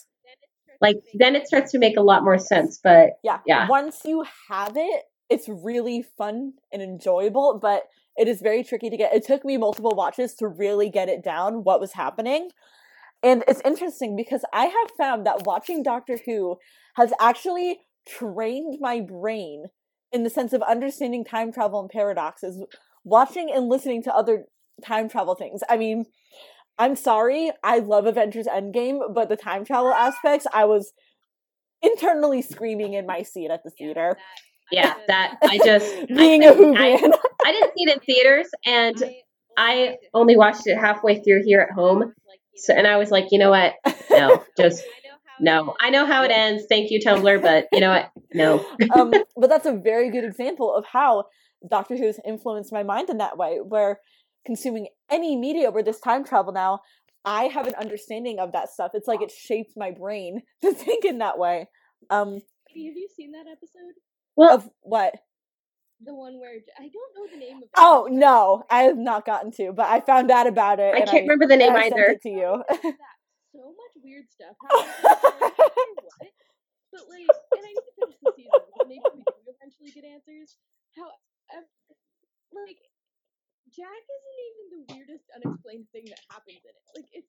Like 0.81 0.97
then 1.15 1.35
it 1.35 1.47
starts 1.47 1.73
to 1.73 1.79
make 1.79 1.97
a 1.97 2.03
lot 2.03 2.23
more 2.23 2.39
sense. 2.39 2.79
But 2.83 3.11
Yeah. 3.23 3.39
Yeah. 3.47 3.67
Once 3.69 4.01
you 4.05 4.25
have 4.49 4.77
it, 4.77 5.03
it's 5.29 5.49
really 5.49 6.05
fun 6.17 6.53
and 6.73 6.83
enjoyable, 6.83 7.59
but 7.61 7.85
it 8.17 8.29
is 8.29 8.41
very 8.41 8.63
tricky 8.63 8.91
to 8.91 8.97
get. 8.97 9.15
It 9.15 9.25
took 9.27 9.45
me 9.45 9.57
multiple 9.57 9.95
watches 9.95 10.35
to 10.35 10.49
really 10.49 10.91
get 10.91 11.09
it 11.09 11.23
down 11.23 11.65
what 11.65 11.81
was 11.81 11.93
happening. 11.93 12.51
And 13.23 13.43
it's 13.49 13.61
interesting 13.65 14.15
because 14.17 14.43
I 14.53 14.67
have 14.67 14.91
found 14.97 15.27
that 15.27 15.47
watching 15.47 15.83
Doctor 15.83 16.19
Who 16.27 16.57
has 16.97 17.13
actually 17.21 17.81
trained 18.07 18.79
my 18.81 19.01
brain 19.01 19.65
in 20.13 20.23
the 20.23 20.31
sense 20.31 20.53
of 20.53 20.63
understanding 20.63 21.25
time 21.25 21.53
travel 21.53 21.81
and 21.81 21.91
paradoxes, 21.91 22.63
watching 23.05 23.51
and 23.53 23.69
listening 23.69 24.03
to 24.05 24.15
other 24.15 24.45
time 24.85 25.09
travel 25.09 25.35
things. 25.35 25.63
I 25.69 25.77
mean, 25.77 26.05
I'm 26.79 26.97
sorry, 26.97 27.51
I 27.63 27.79
love 27.79 28.07
Avengers 28.07 28.47
Endgame, 28.47 29.15
but 29.15 29.29
the 29.29 29.37
time 29.37 29.65
travel 29.65 29.93
aspects, 29.93 30.47
I 30.53 30.67
was 30.67 30.93
internally 31.83 32.43
screaming 32.43 32.95
in 32.95 33.07
my 33.07 33.23
seat 33.23 33.51
at 33.51 33.63
the 33.65 33.71
theater. 33.71 34.17
yeah, 34.71 34.95
that 35.07 35.37
I 35.43 35.59
just 35.65 36.09
Being 36.09 36.45
I, 36.45 36.47
a 36.47 36.51
I, 36.51 36.55
Whovian. 36.55 37.19
I 37.45 37.53
didn't 37.53 37.73
see 37.77 37.85
it 37.85 37.93
in 37.95 38.01
theaters, 38.01 38.49
and 38.67 39.05
I 39.57 39.97
only 40.13 40.37
watched 40.37 40.67
it 40.67 40.77
halfway 40.79 41.21
through 41.23 41.43
here 41.45 41.61
at 41.61 41.75
home. 41.75 42.13
So 42.57 42.75
and 42.75 42.87
I 42.87 42.97
was 42.97 43.11
like, 43.11 43.27
you 43.31 43.39
know 43.39 43.51
what? 43.51 43.75
No, 44.11 44.43
just 44.57 44.83
no. 45.41 45.75
I 45.79 45.91
know 45.91 46.07
how 46.07 46.23
it 46.23 46.31
ends. 46.31 46.65
Thank 46.71 46.91
you, 46.91 47.01
Tumblr, 47.01 47.43
but 47.43 47.67
you 47.71 47.81
know 47.81 47.91
what? 47.91 48.11
No. 48.33 48.65
um, 48.95 49.11
but 49.37 49.49
that's 49.51 49.67
a 49.67 49.75
very 49.75 50.11
good 50.11 50.25
example 50.25 50.75
of 50.75 50.87
how 50.87 51.25
Doctor 51.71 51.97
Who's 51.99 52.19
influenced 52.27 52.73
my 52.73 52.83
mind 52.83 53.11
in 53.11 53.19
that 53.19 53.37
way, 53.37 53.59
where 53.63 54.01
consuming 54.47 54.89
any 55.11 55.37
media 55.37 55.71
where 55.71 55.83
there's 55.83 56.01
time 56.01 56.25
travel 56.25 56.53
now, 56.53 56.81
I 57.25 57.45
have 57.45 57.67
an 57.67 57.75
understanding 57.75 58.39
of 58.39 58.53
that 58.53 58.71
stuff. 58.71 58.93
It's 58.95 59.09
like 59.09 59.21
it 59.21 59.33
shaped 59.33 59.73
my 59.77 59.91
brain 59.91 60.43
to 60.63 60.73
think 60.73 61.05
in 61.05 61.19
that 61.19 61.39
way. 61.39 61.69
Um, 62.09 62.35
Have 62.35 62.43
you 62.77 63.09
seen 63.15 63.33
that 63.33 63.47
episode? 63.51 63.99
Well, 64.37 64.55
of 64.55 64.71
what? 64.83 65.15
The 66.05 66.15
one 66.15 66.39
where 66.39 66.53
I 66.79 66.89
don't 66.93 67.13
know 67.17 67.27
the 67.33 67.41
name 67.41 67.57
of 67.57 67.63
it. 67.65 67.71
Oh 67.77 68.07
no, 68.11 68.63
I 68.71 68.83
have 68.83 68.99
not 68.99 69.25
gotten 69.25 69.51
to, 69.53 69.73
but 69.73 69.87
I 69.87 70.01
found 70.01 70.31
out 70.31 70.47
about 70.47 70.79
it. 70.79 70.95
I 70.95 70.99
and 70.99 71.09
can't 71.09 71.23
remember 71.25 71.47
the 71.47 71.57
name 71.57 71.73
I 71.75 71.89
sent 71.89 71.95
either. 71.95 72.13
it 72.13 72.23
to 72.23 72.29
you. 72.29 72.63
so 73.57 73.65
much 73.73 73.95
weird 74.05 74.29
stuff 74.29 74.55
happens. 74.61 74.93
I'm 75.09 75.17
like, 75.41 75.57
"Okay, 75.57 75.81
what? 76.05 76.29
But 76.93 77.05
like, 77.09 77.25
and 77.33 77.65
I 77.65 77.73
need 77.73 77.81
to 77.81 77.97
finish 77.97 78.19
the 78.21 78.33
season. 78.37 78.61
Maybe 78.87 79.01
we 79.09 79.25
do 79.25 79.51
eventually 79.57 79.91
get 79.91 80.05
answers. 80.05 80.61
How, 80.95 81.09
like, 82.53 82.77
Jack 83.77 84.03
isn't 84.09 84.39
even 84.49 84.65
the 84.73 84.83
weirdest 84.97 85.27
unexplained 85.37 85.85
thing 85.93 86.09
that 86.09 86.21
happens 86.33 86.65
in 86.65 86.73
it. 86.73 86.85
Like, 86.97 87.09
it's 87.13 87.29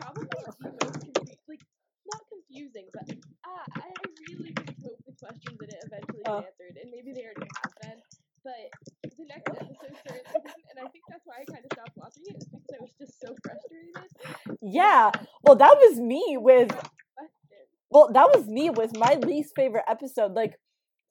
probably 0.00 0.24
the 0.24 0.40
most 0.48 0.56
confusing. 0.64 1.36
Like, 1.44 1.60
not 2.08 2.22
confusing, 2.32 2.86
but 2.92 3.04
uh, 3.44 3.64
I 3.84 3.88
really, 4.28 4.52
really 4.56 4.76
hope 4.80 5.00
the 5.04 5.12
questions 5.20 5.60
in 5.60 5.68
it 5.68 5.80
eventually 5.84 6.24
get 6.24 6.32
Oh. 6.32 6.40
answered, 6.44 6.76
and 6.80 6.88
maybe 6.88 7.12
they 7.12 7.24
already 7.28 7.48
have 7.60 7.74
been. 7.84 7.98
But 8.44 8.68
the 9.16 9.24
next 9.28 9.48
episode 9.48 9.96
didn't, 10.04 10.64
and 10.72 10.76
I 10.80 10.88
think 10.92 11.04
that's 11.08 11.24
why 11.24 11.40
I 11.40 11.44
kind 11.48 11.64
of 11.64 11.72
stopped 11.72 11.96
watching 11.96 12.24
it, 12.28 12.36
because 12.40 12.64
I 12.72 12.80
was 12.80 12.92
just 13.00 13.20
so 13.20 13.32
frustrated. 13.44 14.56
yeah. 14.60 15.12
Well, 15.44 15.56
that 15.56 15.76
was 15.80 16.00
me 16.00 16.36
with 16.40 16.72
Well, 17.90 18.10
that 18.12 18.28
was 18.34 18.46
me 18.48 18.70
with 18.70 18.96
my 18.96 19.14
least 19.14 19.52
favorite 19.56 19.84
episode. 19.88 20.32
Like, 20.32 20.56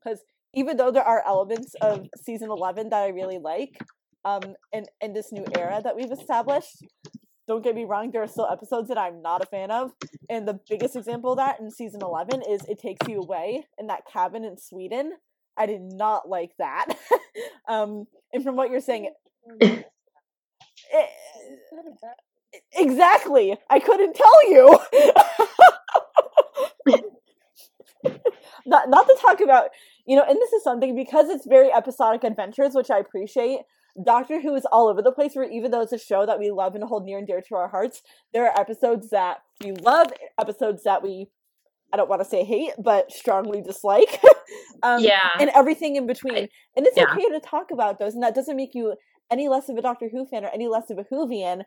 because 0.04 0.20
even 0.54 0.78
though 0.78 0.92
there 0.92 1.04
are 1.04 1.24
elements 1.26 1.74
of 1.82 2.08
season 2.22 2.50
11 2.52 2.90
that 2.90 3.02
I 3.04 3.08
really 3.10 3.40
like, 3.40 3.82
um, 4.26 4.56
in, 4.72 4.86
in 5.02 5.14
this 5.14 5.32
new 5.32 5.46
era 5.58 5.82
that 5.84 5.96
we've 5.96 6.12
established, 6.12 6.84
don't 7.48 7.64
get 7.64 7.76
me 7.76 7.84
wrong, 7.84 8.12
there 8.12 8.24
are 8.24 8.28
still 8.28 8.48
episodes 8.50 8.88
that 8.88 8.98
I'm 8.98 9.22
not 9.22 9.44
a 9.44 9.46
fan 9.46 9.70
of. 9.72 9.92
And 10.30 10.48
the 10.48 10.60
biggest 10.70 10.96
example 10.96 11.32
of 11.32 11.38
that 11.38 11.60
in 11.60 11.70
season 11.72 12.02
11 12.02 12.44
is 12.50 12.62
It 12.68 12.80
Takes 12.80 13.08
You 13.08 13.20
Away 13.20 13.66
in 13.78 13.88
that 13.88 14.04
cabin 14.12 14.46
in 14.46 14.58
Sweden. 14.58 15.14
I 15.58 15.66
did 15.66 15.82
not 15.82 16.28
like 16.28 16.52
that. 16.58 16.88
um, 17.68 18.08
and 18.32 18.44
from 18.44 18.56
what 18.56 18.72
you're 18.72 18.82
saying, 18.82 19.12
Not 19.62 19.84
exactly. 22.74 23.58
I 23.70 23.80
couldn't 23.80 24.16
tell 24.16 24.50
you. 24.50 24.80
not 28.66 28.90
not 28.90 29.06
to 29.08 29.18
talk 29.22 29.42
about 29.42 29.70
you 30.06 30.16
know, 30.16 30.24
and 30.28 30.38
this 30.38 30.54
is 30.54 30.64
something 30.64 30.96
because 30.96 31.30
it's 31.30 31.48
very 31.48 31.72
episodic 31.72 32.24
adventures, 32.24 32.74
which 32.74 32.92
I 32.92 33.00
appreciate. 33.00 33.60
Doctor 34.04 34.42
Who 34.42 34.56
is 34.56 34.66
all 34.72 34.88
over 34.88 35.02
the 35.02 35.12
place. 35.12 35.36
Where 35.36 35.50
even 35.50 35.72
though 35.72 35.82
it's 35.82 35.94
a 35.94 35.98
show 36.00 36.26
that 36.26 36.40
we 36.40 36.52
love 36.52 36.76
and 36.76 36.84
hold 36.84 37.06
near 37.06 37.18
and 37.18 37.28
dear 37.28 37.42
to 37.42 37.56
our 37.56 37.68
hearts, 37.68 38.02
there 38.34 38.46
are 38.50 38.60
episodes 38.60 39.10
that 39.12 39.40
we 39.64 39.72
love, 39.74 40.08
episodes 40.40 40.84
that 40.84 41.04
we 41.04 41.28
I 41.94 41.98
don't 41.98 42.10
want 42.10 42.22
to 42.24 42.28
say 42.28 42.44
hate, 42.44 42.72
but 42.80 43.12
strongly 43.12 43.62
dislike. 43.62 44.20
um, 44.84 45.04
yeah. 45.04 45.30
and 45.40 45.52
everything 45.54 45.96
in 45.96 46.08
between. 46.08 46.50
And 46.76 46.88
it's 46.88 46.98
Yeah. 46.98 47.06
okay 47.14 47.30
to 47.30 47.40
talk 47.40 47.70
about 47.72 48.00
those, 48.00 48.16
and 48.16 48.24
that 48.24 48.34
doesn't 48.34 48.56
make 48.56 48.74
you 48.74 48.96
any 49.30 49.48
less 49.48 49.70
of 49.70 49.78
a 49.78 49.82
Doctor 49.82 50.10
Who 50.12 50.26
fan 50.26 50.44
or 50.44 50.50
any 50.50 50.68
less 50.68 50.90
of 50.90 50.98
a 50.98 51.04
Whovian. 51.04 51.64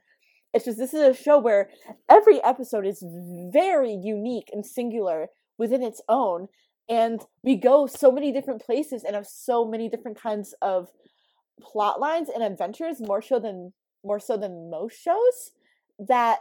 It's 0.52 0.64
just 0.64 0.78
this 0.78 0.94
is 0.94 1.00
a 1.00 1.14
show 1.14 1.38
where 1.38 1.70
every 2.08 2.42
episode 2.42 2.86
is 2.86 3.04
very 3.52 3.92
unique 3.92 4.50
and 4.52 4.66
singular 4.66 5.28
within 5.58 5.82
its 5.82 6.02
own, 6.08 6.48
and 6.88 7.24
we 7.44 7.54
go 7.56 7.86
so 7.86 8.10
many 8.10 8.32
different 8.32 8.62
places 8.62 9.04
and 9.04 9.14
have 9.14 9.26
so 9.26 9.64
many 9.64 9.88
different 9.88 10.20
kinds 10.20 10.54
of 10.60 10.88
plot 11.60 12.00
lines 12.00 12.28
and 12.28 12.42
adventures, 12.42 13.00
more 13.00 13.22
so 13.22 13.38
than 13.38 13.72
more 14.04 14.20
so 14.20 14.36
than 14.36 14.70
most 14.70 15.00
shows, 15.00 15.52
that 15.98 16.38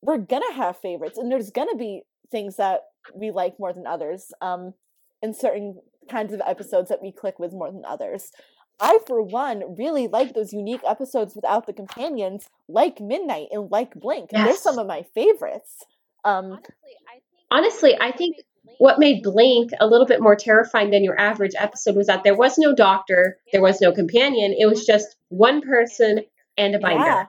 we're 0.00 0.18
gonna 0.18 0.52
have 0.54 0.76
favorites, 0.78 1.18
and 1.18 1.30
there's 1.30 1.50
gonna 1.50 1.76
be 1.76 2.02
things 2.30 2.56
that 2.56 2.82
we 3.14 3.30
like 3.30 3.58
more 3.58 3.72
than 3.72 3.86
others. 3.86 4.32
Um, 4.40 4.74
in 5.22 5.32
certain 5.32 5.80
kinds 6.10 6.32
of 6.32 6.42
episodes 6.46 6.88
that 6.88 7.00
we 7.00 7.12
click 7.12 7.38
with 7.38 7.52
more 7.52 7.70
than 7.70 7.84
others. 7.84 8.32
I, 8.80 8.98
for 9.06 9.22
one, 9.22 9.76
really 9.78 10.08
like 10.08 10.34
those 10.34 10.52
unique 10.52 10.80
episodes 10.86 11.36
without 11.36 11.66
the 11.66 11.72
companions, 11.72 12.48
like 12.68 13.00
Midnight 13.00 13.48
and 13.52 13.70
like 13.70 13.94
Blink. 13.94 14.30
They're 14.30 14.56
some 14.56 14.78
of 14.78 14.86
my 14.86 15.04
favorites. 15.14 15.84
Um, 16.24 16.52
Honestly, 16.52 16.96
I 17.08 17.12
think 17.12 17.22
Honestly, 17.50 17.96
I 18.00 18.12
think 18.12 18.36
what 18.78 18.98
made 18.98 19.22
Blink 19.22 19.70
a 19.80 19.86
little 19.86 20.06
bit 20.06 20.20
more 20.20 20.36
terrifying 20.36 20.90
than 20.90 21.04
your 21.04 21.18
average 21.18 21.52
episode 21.58 21.96
was 21.96 22.06
that 22.06 22.24
there 22.24 22.36
was 22.36 22.58
no 22.58 22.74
doctor, 22.74 23.38
there 23.52 23.62
was 23.62 23.80
no 23.80 23.92
companion. 23.92 24.54
It 24.58 24.66
was 24.66 24.84
just 24.84 25.16
one 25.28 25.60
person 25.60 26.20
and 26.56 26.74
a 26.74 26.78
binder. 26.78 27.04
Yeah. 27.04 27.26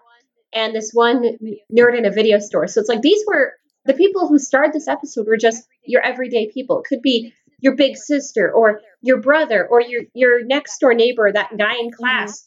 and 0.54 0.76
this 0.76 0.92
one 0.94 1.38
nerd 1.72 1.98
in 1.98 2.06
a 2.06 2.12
video 2.12 2.40
store. 2.40 2.68
So 2.68 2.80
it's 2.80 2.90
like 2.90 3.02
these 3.02 3.24
were 3.28 3.54
the 3.86 3.94
people 3.94 4.28
who 4.28 4.40
starred 4.40 4.74
this 4.74 4.88
episode 4.88 5.28
were 5.28 5.38
just 5.38 5.68
your 5.86 6.02
everyday 6.02 6.50
people. 6.52 6.80
It 6.80 6.88
could 6.88 7.02
be 7.02 7.34
your 7.60 7.76
big 7.76 7.98
sister 7.98 8.52
or 8.52 8.82
your 9.02 9.22
brother 9.22 9.66
or 9.66 9.82
your 9.82 10.04
your 10.14 10.46
next 10.46 10.78
door 10.80 10.94
neighbor, 10.94 11.32
that 11.32 11.58
guy 11.58 11.76
in 11.80 11.92
class. 11.92 12.46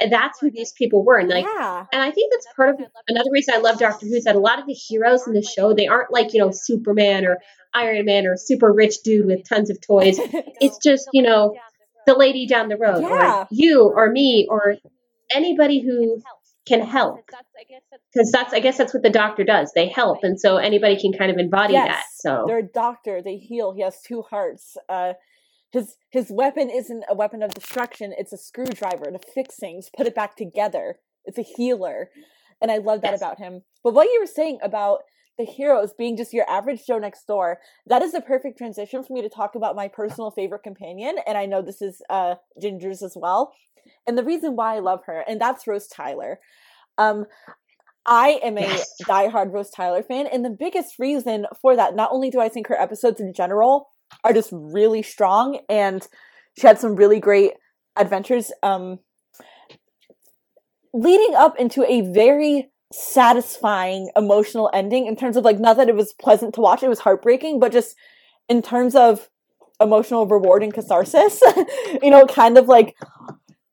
And 0.00 0.12
that's 0.12 0.40
who 0.40 0.50
these 0.50 0.72
people 0.72 1.04
were. 1.04 1.18
And 1.18 1.28
like 1.28 1.44
yeah. 1.44 1.86
and 1.92 2.02
I 2.02 2.10
think 2.10 2.32
that's 2.32 2.46
part 2.56 2.70
of 2.70 2.80
another 3.08 3.30
reason 3.32 3.54
I 3.54 3.58
love 3.58 3.78
Doctor 3.78 4.06
Who 4.06 4.14
is 4.14 4.24
that 4.24 4.34
a 4.34 4.40
lot 4.40 4.58
of 4.58 4.66
the 4.66 4.72
heroes 4.72 5.26
in 5.26 5.34
the 5.34 5.42
show, 5.42 5.72
they 5.72 5.86
aren't 5.86 6.12
like, 6.12 6.32
you 6.34 6.40
know, 6.40 6.50
Superman 6.50 7.24
or 7.26 7.38
Iron 7.74 8.04
Man 8.06 8.26
or 8.26 8.36
super 8.36 8.72
rich 8.72 9.02
dude 9.04 9.26
with 9.26 9.48
tons 9.48 9.70
of 9.70 9.80
toys. 9.80 10.18
It's 10.60 10.78
just, 10.78 11.08
you 11.12 11.22
know, 11.22 11.56
the 12.06 12.14
lady 12.16 12.46
down 12.46 12.68
the 12.68 12.76
road 12.76 13.02
Yeah. 13.02 13.40
or 13.42 13.48
you 13.50 13.82
or 13.94 14.10
me 14.10 14.46
or 14.48 14.76
anybody 15.34 15.80
who 15.80 16.22
can 16.66 16.80
help 16.80 17.20
that's 17.30 17.46
I 17.58 17.64
guess 17.64 17.82
that's 17.90 18.02
because 18.12 18.30
that's 18.32 18.52
I 18.54 18.60
guess 18.60 18.78
that's 18.78 18.94
what 18.94 19.02
the 19.02 19.10
doctor 19.10 19.44
does. 19.44 19.72
They 19.74 19.88
help, 19.88 20.18
and 20.22 20.40
so 20.40 20.56
anybody 20.56 20.98
can 20.98 21.12
kind 21.12 21.30
of 21.30 21.36
embody 21.38 21.74
that. 21.74 22.04
So 22.14 22.44
They're 22.46 22.58
a 22.58 22.62
doctor. 22.62 23.20
They 23.20 23.36
heal. 23.36 23.72
He 23.74 23.82
has 23.82 24.00
two 24.00 24.22
hearts. 24.22 24.76
Uh, 24.88 25.14
his 25.72 25.96
his 26.10 26.30
weapon 26.30 26.70
isn't 26.70 27.04
a 27.08 27.14
weapon 27.14 27.42
of 27.42 27.52
destruction. 27.52 28.14
It's 28.16 28.32
a 28.32 28.38
screwdriver 28.38 29.10
to 29.10 29.18
fix 29.34 29.56
things, 29.56 29.90
put 29.94 30.06
it 30.06 30.14
back 30.14 30.36
together. 30.36 30.96
It's 31.26 31.38
a 31.38 31.42
healer, 31.42 32.10
and 32.62 32.70
I 32.70 32.78
love 32.78 33.00
that 33.02 33.12
Yes. 33.12 33.20
about 33.20 33.38
him. 33.38 33.62
But 33.82 33.92
what 33.94 34.04
you 34.04 34.18
were 34.20 34.26
saying 34.26 34.58
about 34.62 35.00
the 35.38 35.44
heroes 35.44 35.92
being 35.96 36.16
just 36.16 36.32
your 36.32 36.48
average 36.48 36.86
Joe 36.86 36.98
next 36.98 37.26
door, 37.26 37.58
that 37.86 38.02
is 38.02 38.12
the 38.12 38.20
perfect 38.20 38.58
transition 38.58 39.02
for 39.02 39.12
me 39.12 39.22
to 39.22 39.28
talk 39.28 39.54
about 39.54 39.76
my 39.76 39.88
personal 39.88 40.30
favorite 40.30 40.62
companion, 40.62 41.16
and 41.26 41.36
I 41.36 41.46
know 41.46 41.62
this 41.62 41.82
is 41.82 42.00
uh, 42.10 42.36
Ginger's 42.60 43.02
as 43.02 43.16
well. 43.16 43.52
And 44.06 44.16
the 44.16 44.24
reason 44.24 44.56
why 44.56 44.76
I 44.76 44.78
love 44.80 45.00
her, 45.06 45.24
and 45.26 45.40
that's 45.40 45.66
Rose 45.66 45.88
Tyler. 45.88 46.38
Um, 46.98 47.26
I 48.06 48.40
am 48.42 48.58
a 48.58 48.62
Yes. 48.68 48.96
diehard 49.02 49.52
Rose 49.52 49.70
Tyler 49.70 50.02
fan, 50.02 50.26
and 50.26 50.44
the 50.44 50.50
biggest 50.50 50.98
reason 50.98 51.46
for 51.60 51.74
that, 51.74 51.96
not 51.96 52.10
only 52.12 52.30
do 52.30 52.40
I 52.40 52.48
think 52.48 52.66
her 52.68 52.80
episodes 52.80 53.20
in 53.20 53.32
general 53.32 53.88
are 54.22 54.32
just 54.32 54.50
really 54.52 55.02
strong, 55.02 55.60
and 55.68 56.06
she 56.58 56.66
had 56.66 56.78
some 56.78 56.96
really 56.96 57.18
great 57.18 57.54
adventures, 57.96 58.52
um, 58.62 58.98
leading 60.92 61.34
up 61.34 61.58
into 61.58 61.82
a 61.90 62.02
very 62.12 62.70
satisfying 62.92 64.10
emotional 64.16 64.70
ending 64.72 65.06
in 65.06 65.16
terms 65.16 65.36
of 65.36 65.44
like 65.44 65.58
not 65.58 65.76
that 65.76 65.88
it 65.88 65.96
was 65.96 66.12
pleasant 66.14 66.54
to 66.54 66.60
watch, 66.60 66.82
it 66.82 66.88
was 66.88 67.00
heartbreaking, 67.00 67.58
but 67.60 67.72
just 67.72 67.96
in 68.48 68.62
terms 68.62 68.94
of 68.94 69.28
emotional 69.80 70.26
reward 70.26 70.62
and 70.62 70.72
catharsis, 70.72 71.42
you 72.02 72.10
know, 72.10 72.26
kind 72.26 72.56
of 72.56 72.68
like 72.68 72.96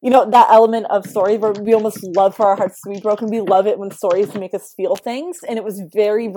you 0.02 0.10
know 0.10 0.30
that 0.30 0.48
element 0.50 0.88
of 0.90 1.06
story 1.06 1.38
where 1.38 1.52
we 1.52 1.74
almost 1.74 2.00
love 2.16 2.36
for 2.36 2.48
our 2.48 2.56
hearts 2.56 2.80
to 2.82 2.90
be 2.90 3.00
broken. 3.00 3.30
We 3.30 3.42
love 3.42 3.68
it 3.68 3.78
when 3.78 3.92
stories 3.92 4.34
make 4.34 4.54
us 4.54 4.74
feel 4.76 4.96
things, 4.96 5.40
and 5.48 5.58
it 5.58 5.64
was 5.64 5.82
very 5.94 6.30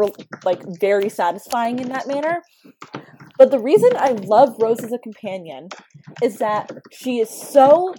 like 0.45 0.63
very 0.81 1.09
satisfying 1.09 1.79
in 1.79 1.89
that 1.89 2.07
manner. 2.07 2.43
But 3.39 3.51
the 3.51 3.59
reason 3.59 3.91
I 3.97 4.11
love 4.11 4.55
Rose 4.61 4.85
as 4.85 4.93
a 4.93 4.99
companion 4.99 5.69
is 6.23 6.39
that 6.39 6.71
she 6.93 7.19
is 7.19 7.31
so 7.31 7.95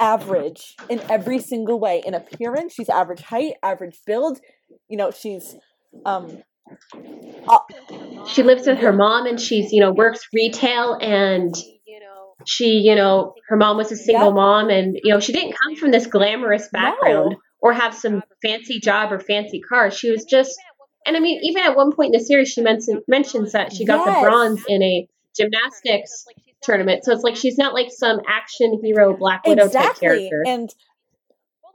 average 0.00 0.74
in 0.88 1.00
every 1.10 1.38
single 1.38 1.78
way. 1.78 2.02
In 2.04 2.14
appearance, 2.14 2.74
she's 2.74 2.88
average 2.88 3.22
height, 3.22 3.54
average 3.62 3.98
build. 4.06 4.40
You 4.88 4.96
know, 4.96 5.10
she's 5.10 5.56
um 6.04 6.42
she 8.26 8.42
lives 8.42 8.66
with 8.66 8.78
her 8.78 8.92
mom, 8.92 9.26
and 9.26 9.40
she's 9.40 9.72
you 9.72 9.80
know 9.80 9.92
works 9.92 10.20
retail, 10.32 10.98
and 11.00 11.54
she 12.46 12.78
you 12.78 12.94
know 12.94 13.34
her 13.48 13.56
mom 13.56 13.76
was 13.76 13.92
a 13.92 13.96
single 13.96 14.28
Yep. 14.28 14.34
mom, 14.34 14.70
and 14.70 14.96
you 15.02 15.12
know 15.12 15.20
she 15.20 15.32
didn't 15.32 15.54
come 15.62 15.76
from 15.76 15.90
this 15.90 16.06
glamorous 16.06 16.68
background 16.72 17.30
No. 17.32 17.36
or 17.60 17.72
have 17.72 17.94
some 17.94 18.22
fancy 18.42 18.80
job 18.80 19.12
or 19.12 19.20
fancy 19.20 19.60
car. 19.60 19.90
She 19.90 20.10
was 20.10 20.24
just, 20.24 20.56
and 21.06 21.16
I 21.16 21.20
mean 21.20 21.40
even 21.42 21.62
at 21.62 21.76
one 21.76 21.92
point 21.94 22.14
in 22.14 22.20
the 22.20 22.24
series, 22.24 22.48
she 22.48 22.62
mentions 22.62 23.02
mentions 23.08 23.52
that 23.52 23.72
she 23.72 23.84
got 23.84 24.04
Yes. 24.04 24.16
the 24.16 24.20
bronze 24.22 24.64
in 24.68 24.82
a 24.82 25.08
gymnastics 25.36 26.26
tournament. 26.62 27.04
So 27.04 27.12
it's 27.12 27.22
like 27.22 27.36
she's 27.36 27.58
not 27.58 27.74
like 27.74 27.88
some 27.90 28.20
action 28.26 28.80
hero 28.82 29.16
Black 29.16 29.46
Widow 29.46 29.64
type 29.64 29.74
exactly, 29.74 29.98
character. 30.00 30.42
and 30.46 30.70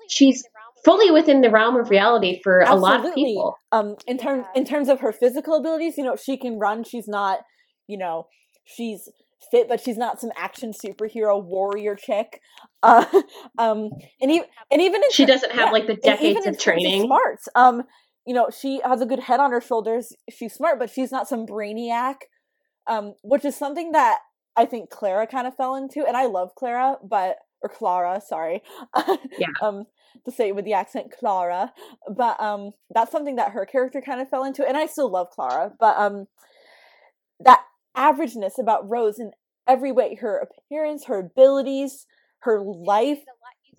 she's 0.08 0.44
fully 0.84 1.12
within 1.12 1.42
the 1.42 1.50
realm 1.50 1.76
of 1.76 1.90
reality 1.90 2.42
for 2.44 2.62
a 2.62 2.76
lot 2.76 3.06
of 3.06 3.14
people. 3.14 3.56
um 3.72 3.96
in 4.08 4.18
terms 4.18 4.46
in 4.56 4.66
terms 4.66 4.90
of 4.90 5.00
her 5.02 5.12
physical 5.12 5.56
abilities 5.56 5.98
you 5.98 6.04
know 6.04 6.16
she 6.16 6.38
can 6.38 6.58
run 6.58 6.84
she's 6.84 7.08
not 7.08 7.40
you 7.88 7.98
know 7.98 8.26
she's 8.66 9.08
fit 9.50 9.68
but 9.68 9.80
she's 9.82 9.98
not 9.98 10.20
some 10.22 10.32
action 10.36 10.72
superhero 10.74 11.42
warrior 11.44 11.96
chick 11.96 12.42
uh 12.84 13.06
um 13.58 13.90
and 14.22 14.32
even 14.32 14.46
and 14.72 14.82
even 14.82 15.02
She 15.12 15.26
doesn't 15.26 15.52
have 15.52 15.68
yeah, 15.68 15.72
like 15.72 15.88
the 15.88 15.96
decades 15.96 16.46
of 16.46 16.58
training. 16.58 17.02
smarts 17.04 17.48
um 17.56 17.84
you 18.26 18.34
know 18.34 18.50
she 18.50 18.82
has 18.84 19.02
a 19.02 19.06
good 19.06 19.20
head 19.20 19.40
on 19.40 19.52
her 19.52 19.62
shoulders 19.62 20.14
she's 20.30 20.54
smart 20.54 20.80
but 20.80 20.90
she's 20.90 21.12
not 21.12 21.28
some 21.28 21.46
brainiac 21.46 22.16
um 22.88 23.14
which 23.24 23.46
is 23.46 23.56
something 23.56 23.92
that 23.92 24.20
i 24.56 24.66
think 24.66 24.90
clara 24.90 25.28
kind 25.28 25.48
of 25.48 25.56
fell 25.56 25.76
into 25.76 26.06
and 26.06 26.18
i 26.18 26.26
love 26.26 26.54
clara 26.56 26.98
but 27.04 27.38
or 27.62 27.70
clara 27.70 28.22
sorry 28.26 28.62
Yeah. 29.38 29.48
um 29.62 29.86
to 30.26 30.32
say 30.32 30.50
it 30.50 30.56
with 30.56 30.66
the 30.66 30.74
accent 30.74 31.12
clara 31.18 31.72
but 32.16 32.40
um 32.42 32.72
that's 32.94 33.12
something 33.12 33.36
that 33.38 33.52
her 33.52 33.66
character 33.66 34.02
kind 34.02 34.22
of 34.22 34.30
fell 34.30 34.44
into 34.44 34.68
and 34.68 34.78
i 34.78 34.86
still 34.86 35.10
love 35.10 35.30
clara 35.32 35.72
but 35.80 35.98
um 35.98 36.28
that 37.40 37.62
averageness 37.96 38.58
about 38.60 38.88
rose 38.90 39.20
in 39.20 39.32
every 39.68 39.92
way 39.92 40.16
her 40.16 40.38
appearance 40.38 41.06
her 41.06 41.20
abilities 41.20 42.06
her 42.40 42.62
life 42.62 43.20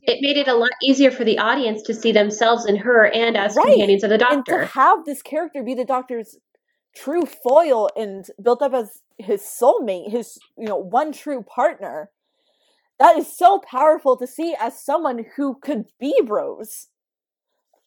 It 0.02 0.18
made 0.20 0.36
it 0.36 0.48
a 0.48 0.54
lot 0.54 0.70
easier 0.82 1.10
for 1.10 1.24
the 1.24 1.38
audience 1.38 1.82
to 1.82 1.94
see 1.94 2.12
themselves 2.12 2.66
in 2.66 2.76
her 2.76 3.06
and 3.06 3.36
as 3.36 3.56
Right. 3.56 3.64
companions 3.66 4.04
of 4.04 4.10
the 4.10 4.18
doctor. 4.18 4.34
and 4.34 4.46
to 4.46 4.66
have 4.66 5.04
this 5.04 5.22
character 5.22 5.62
be 5.62 5.74
the 5.74 5.84
doctor's 5.84 6.36
true 6.94 7.24
foil 7.26 7.88
and 7.96 8.26
built 8.42 8.62
up 8.62 8.74
as 8.74 9.00
his 9.18 9.40
soulmate 9.42 10.10
his 10.10 10.38
you 10.58 10.66
know 10.66 10.76
one 10.76 11.12
true 11.12 11.42
partner 11.42 12.10
that 12.98 13.16
is 13.16 13.26
so 13.36 13.58
powerful 13.60 14.16
to 14.16 14.26
see 14.26 14.54
as 14.60 14.78
someone 14.84 15.24
who 15.36 15.54
could 15.62 15.84
be 15.98 16.14
rose 16.24 16.88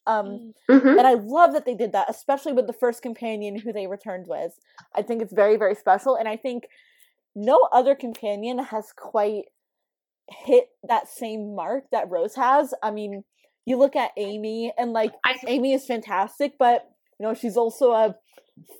um 0.07 0.53
hmm 0.69 0.79
and 0.97 1.05
I 1.07 1.13
love 1.15 1.53
that 1.53 1.65
they 1.65 1.75
did 1.75 1.91
that, 1.93 2.09
especially 2.09 2.53
with 2.53 2.67
the 2.67 2.73
first 2.73 3.01
companion 3.01 3.57
who 3.59 3.73
they 3.73 3.87
returned 3.87 4.27
with. 4.27 4.57
I 4.95 5.01
think 5.01 5.21
it's 5.21 5.33
very, 5.33 5.57
very 5.57 5.75
special, 5.75 6.15
and 6.15 6.27
I 6.27 6.37
think 6.37 6.67
no 7.35 7.67
other 7.71 7.95
companion 7.95 8.59
has 8.59 8.93
quite 8.95 9.45
hit 10.29 10.69
that 10.87 11.07
same 11.07 11.55
mark 11.55 11.83
that 11.91 12.09
Rose 12.09 12.35
has. 12.35 12.73
I 12.81 12.91
mean, 12.91 13.23
you 13.65 13.77
look 13.77 13.95
at 13.95 14.11
Amy, 14.17 14.71
and 14.77 14.93
like 14.93 15.13
I 15.25 15.35
Amy 15.47 15.73
is 15.73 15.85
fantastic, 15.85 16.53
but 16.57 16.89
you 17.19 17.25
know 17.25 17.33
she's 17.33 17.57
also 17.57 17.91
a 17.91 18.15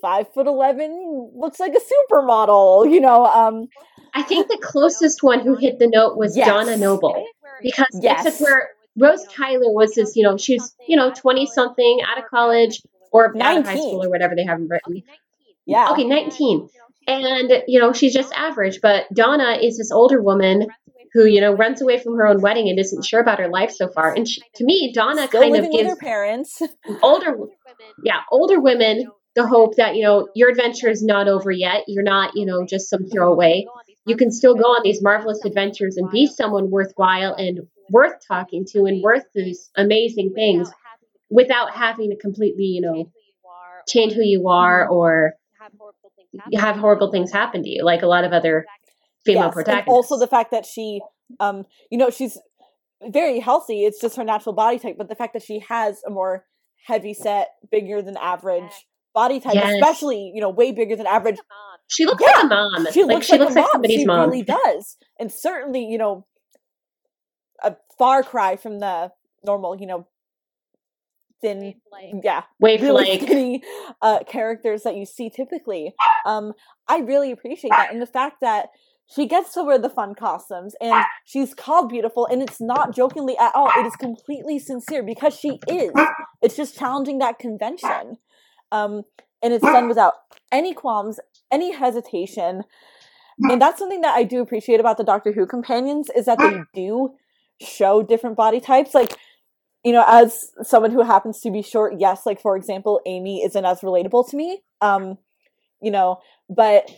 five 0.00 0.32
foot 0.32 0.46
eleven, 0.46 1.30
looks 1.34 1.60
like 1.60 1.74
a 1.74 2.14
supermodel. 2.14 2.90
You 2.90 3.00
know, 3.00 3.26
um, 3.26 3.66
I 4.14 4.22
think 4.22 4.48
the 4.48 4.58
closest 4.62 5.22
one 5.22 5.40
who 5.40 5.56
hit 5.56 5.78
the 5.78 5.88
note 5.88 6.16
was 6.16 6.36
Yes. 6.36 6.46
Donna 6.48 6.76
Noble 6.76 7.26
because 7.62 7.86
Yes. 8.00 8.24
it's 8.26 8.38
just 8.38 8.42
where 8.42 8.70
Rose 8.98 9.24
Tyler 9.30 9.70
was 9.72 9.94
this, 9.94 10.16
you 10.16 10.22
know, 10.22 10.36
she's, 10.36 10.74
you 10.86 10.96
know, 10.96 11.12
20 11.12 11.46
something 11.46 12.00
out 12.08 12.18
of 12.18 12.24
college 12.30 12.80
or 13.12 13.36
out 13.40 13.58
of 13.58 13.66
high 13.66 13.76
school 13.76 14.04
or 14.04 14.10
whatever 14.10 14.34
they 14.34 14.44
have 14.44 14.58
in 14.58 14.68
Britain. 14.68 15.02
Yeah. 15.66 15.90
Okay, 15.90 16.04
19. 16.04 16.68
And, 17.08 17.62
you 17.68 17.78
know, 17.78 17.92
she's 17.92 18.14
just 18.14 18.32
average. 18.34 18.80
But 18.80 19.04
Donna 19.12 19.58
is 19.62 19.78
this 19.78 19.90
older 19.90 20.20
woman 20.22 20.68
who, 21.12 21.24
you 21.24 21.40
know, 21.40 21.52
runs 21.52 21.80
away 21.80 21.98
from 21.98 22.16
her 22.16 22.26
own 22.26 22.40
wedding 22.40 22.68
and 22.68 22.78
isn't 22.78 23.04
sure 23.04 23.20
about 23.20 23.38
her 23.38 23.48
life 23.48 23.70
so 23.70 23.88
far. 23.88 24.12
And 24.14 24.28
she, 24.28 24.42
to 24.56 24.64
me, 24.64 24.92
Donna 24.92 25.28
Still 25.28 25.42
kind 25.42 25.56
of 25.56 25.70
gives 25.70 25.90
her 25.90 25.96
parents. 25.96 26.60
older, 27.02 27.36
yeah, 28.02 28.20
older 28.30 28.60
women 28.60 29.06
the 29.34 29.46
hope 29.46 29.76
that, 29.76 29.96
you 29.96 30.02
know, 30.02 30.28
your 30.34 30.48
adventure 30.48 30.88
is 30.88 31.02
not 31.02 31.28
over 31.28 31.50
yet. 31.50 31.84
You're 31.86 32.02
not, 32.02 32.32
you 32.34 32.46
know, 32.46 32.64
just 32.66 32.88
some 32.88 33.06
throwaway. 33.06 33.66
You 34.06 34.16
can 34.16 34.30
still 34.30 34.54
go 34.54 34.64
on 34.64 34.80
these 34.82 35.02
marvelous 35.02 35.44
adventures 35.44 35.96
and 35.98 36.10
be 36.10 36.26
someone 36.26 36.70
worthwhile 36.70 37.34
and 37.34 37.60
worth 37.90 38.14
talking 38.26 38.64
to 38.72 38.84
and 38.84 39.02
worth 39.02 39.24
these 39.34 39.70
amazing 39.76 40.32
things 40.34 40.70
without 41.30 41.70
having 41.74 42.10
to 42.10 42.16
completely, 42.16 42.64
you 42.64 42.80
know, 42.80 43.10
change 43.88 44.12
who 44.12 44.22
you 44.22 44.48
are 44.48 44.88
or 44.88 45.34
have 46.54 46.76
horrible 46.76 47.10
things 47.10 47.32
happen 47.32 47.62
to 47.62 47.68
you, 47.68 47.84
like 47.84 48.02
a 48.02 48.06
lot 48.06 48.24
of 48.24 48.32
other 48.32 48.66
female 49.24 49.44
Yes, 49.44 49.56
and 49.56 49.64
protagonists. 49.64 49.88
also 49.88 50.18
the 50.18 50.26
fact 50.26 50.50
that 50.52 50.64
she, 50.66 51.00
um, 51.40 51.64
you 51.90 51.98
know, 51.98 52.10
she's 52.10 52.38
very 53.10 53.40
healthy. 53.40 53.84
It's 53.84 54.00
just 54.00 54.16
her 54.16 54.24
natural 54.24 54.54
body 54.54 54.78
type, 54.78 54.96
but 54.98 55.08
the 55.08 55.14
fact 55.14 55.32
that 55.34 55.42
she 55.42 55.60
has 55.68 56.00
a 56.06 56.10
more 56.10 56.44
heavy 56.86 57.14
set, 57.14 57.48
bigger 57.70 58.02
than 58.02 58.16
average 58.16 58.86
body 59.14 59.40
type, 59.40 59.54
Yes. 59.54 59.74
especially 59.74 60.30
you 60.34 60.40
know, 60.40 60.50
way 60.50 60.72
bigger 60.72 60.94
than 60.94 61.06
average. 61.06 61.38
she 61.88 62.04
looks 62.04 62.22
Yeah, 62.22 62.28
like 62.36 62.44
a 62.44 62.48
mom. 62.48 62.86
She 62.92 63.02
like 63.02 63.14
looks 63.14 63.26
she 63.26 63.32
like 63.32 63.40
looks 63.40 63.52
a 63.52 63.56
like 63.56 63.64
mom. 63.64 63.72
somebody's 63.72 64.00
she 64.00 64.06
mom. 64.06 64.30
really 64.30 64.42
does, 64.42 64.96
and 65.18 65.32
certainly, 65.32 65.84
you 65.84 65.98
know, 65.98 66.26
a 67.62 67.76
far 67.98 68.22
cry 68.22 68.56
from 68.56 68.80
the 68.80 69.12
normal, 69.44 69.78
you 69.78 69.86
know, 69.86 70.06
thin, 71.40 71.74
yeah, 72.22 72.42
Wave 72.60 72.82
really 72.82 73.10
like 73.10 73.22
skinny 73.22 73.62
uh, 74.02 74.20
characters 74.24 74.82
that 74.82 74.96
you 74.96 75.04
see 75.06 75.30
typically. 75.30 75.94
Um, 76.24 76.52
I 76.88 76.98
really 76.98 77.30
appreciate 77.30 77.70
that, 77.70 77.92
and 77.92 78.00
the 78.00 78.06
fact 78.06 78.36
that 78.40 78.68
she 79.08 79.26
gets 79.26 79.54
to 79.54 79.62
wear 79.62 79.78
the 79.78 79.90
fun 79.90 80.14
costumes, 80.14 80.74
and 80.80 81.04
she's 81.24 81.54
called 81.54 81.88
beautiful, 81.88 82.26
and 82.26 82.42
it's 82.42 82.60
not 82.60 82.94
jokingly 82.94 83.36
at 83.38 83.54
all. 83.54 83.70
It 83.76 83.86
is 83.86 83.94
completely 83.96 84.58
sincere 84.58 85.02
because 85.02 85.34
she 85.34 85.60
is. 85.68 85.92
It's 86.42 86.56
just 86.56 86.76
challenging 86.76 87.18
that 87.18 87.38
convention, 87.38 88.18
um, 88.72 89.02
and 89.42 89.52
it's 89.52 89.64
done 89.64 89.88
without 89.88 90.14
any 90.50 90.74
qualms, 90.74 91.20
any 91.52 91.72
hesitation, 91.72 92.62
and 93.38 93.60
that's 93.60 93.78
something 93.78 94.00
that 94.00 94.16
I 94.16 94.24
do 94.24 94.40
appreciate 94.40 94.80
about 94.80 94.96
the 94.96 95.04
Doctor 95.04 95.32
Who 95.32 95.46
companions 95.46 96.08
is 96.16 96.24
that 96.24 96.38
they 96.38 96.60
do 96.74 97.10
show 97.60 98.02
different 98.02 98.36
body 98.36 98.60
types, 98.60 98.94
like 98.94 99.16
you 99.84 99.92
know, 99.92 100.04
as 100.08 100.50
someone 100.62 100.90
who 100.90 101.02
happens 101.02 101.40
to 101.40 101.50
be 101.50 101.62
short, 101.62 101.94
yes, 101.98 102.26
like 102.26 102.40
for 102.40 102.56
example, 102.56 103.00
Amy 103.06 103.44
isn't 103.44 103.64
as 103.64 103.82
relatable 103.82 104.28
to 104.30 104.36
me. 104.36 104.62
Um, 104.80 105.16
you 105.80 105.92
know, 105.92 106.18
but 106.48 106.90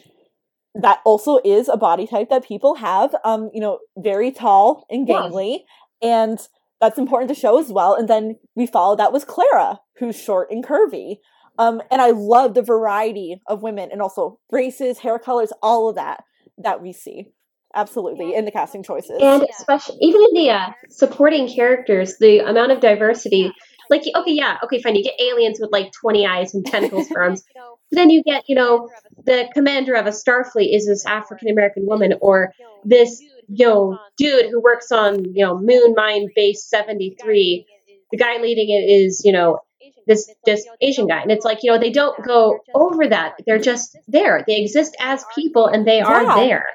that 0.74 1.00
also 1.04 1.38
is 1.44 1.68
a 1.68 1.76
body 1.76 2.06
type 2.06 2.30
that 2.30 2.46
people 2.46 2.76
have. 2.76 3.14
Um, 3.24 3.50
you 3.52 3.60
know, 3.60 3.80
very 3.98 4.30
tall 4.30 4.86
and 4.88 5.06
Yeah. 5.06 5.16
gangly, 5.16 5.64
and 6.00 6.38
that's 6.80 6.98
important 6.98 7.28
to 7.28 7.34
show 7.34 7.58
as 7.58 7.70
well. 7.70 7.94
And 7.94 8.08
then 8.08 8.38
we 8.54 8.66
follow 8.66 8.96
that 8.96 9.12
with 9.12 9.26
Clara, 9.26 9.80
who's 9.98 10.16
short 10.16 10.50
and 10.50 10.64
curvy. 10.64 11.18
Um, 11.58 11.82
and 11.90 12.00
I 12.00 12.10
love 12.10 12.54
the 12.54 12.62
variety 12.62 13.42
of 13.48 13.62
women 13.62 13.90
and 13.90 14.00
also 14.00 14.38
races, 14.50 15.00
hair 15.00 15.18
colors, 15.18 15.52
all 15.60 15.88
of 15.88 15.96
that 15.96 16.22
that 16.56 16.80
we 16.80 16.92
see. 16.92 17.32
Absolutely 17.74 18.34
in 18.34 18.44
the 18.44 18.50
casting 18.50 18.82
choices. 18.82 19.18
and 19.20 19.46
especially 19.58 19.96
even 20.00 20.22
in 20.22 20.34
the 20.34 20.50
uh, 20.50 20.70
supporting 20.88 21.48
characters, 21.48 22.16
the 22.18 22.38
amount 22.38 22.72
of 22.72 22.80
diversity. 22.80 23.52
Like, 23.90 24.02
okay, 24.14 24.32
yeah, 24.32 24.58
okay, 24.64 24.82
fine. 24.82 24.96
You 24.96 25.04
get 25.04 25.20
aliens 25.20 25.58
with 25.60 25.70
like 25.72 25.92
twenty 25.92 26.26
eyes 26.26 26.54
and 26.54 26.64
tentacles 26.64 27.08
for 27.08 27.22
arms. 27.22 27.44
Then 27.90 28.10
you 28.10 28.22
get, 28.22 28.44
you 28.48 28.54
know, 28.54 28.90
the 29.24 29.48
commander 29.54 29.94
of 29.94 30.04
a 30.06 30.10
Starfleet 30.10 30.74
is 30.74 30.86
this 30.86 31.06
African 31.06 31.48
American 31.48 31.86
woman, 31.86 32.12
or 32.20 32.52
this, 32.84 33.18
you 33.48 33.66
know, 33.66 33.98
dude 34.18 34.50
who 34.50 34.60
works 34.60 34.92
on, 34.92 35.24
you 35.34 35.42
know, 35.42 35.56
Moon 35.58 35.94
Mine 35.96 36.28
Base 36.36 36.68
seventy 36.68 37.16
three. 37.18 37.64
The 38.12 38.18
guy 38.18 38.42
leading 38.42 38.68
it 38.68 38.84
is, 38.90 39.22
you 39.24 39.32
know, 39.32 39.60
this 40.06 40.30
this 40.44 40.66
Asian 40.82 41.06
guy, 41.06 41.22
and 41.22 41.30
it's 41.30 41.46
like, 41.46 41.62
you 41.62 41.72
know, 41.72 41.78
they 41.78 41.90
don't 41.90 42.22
go 42.26 42.58
over 42.74 43.08
that. 43.08 43.36
They're 43.46 43.58
just 43.58 43.96
there. 44.06 44.44
They 44.46 44.60
exist 44.60 44.94
as 45.00 45.24
people, 45.34 45.66
and 45.66 45.86
they 45.86 46.02
are 46.02 46.24
Yeah. 46.24 46.34
there. 46.34 46.66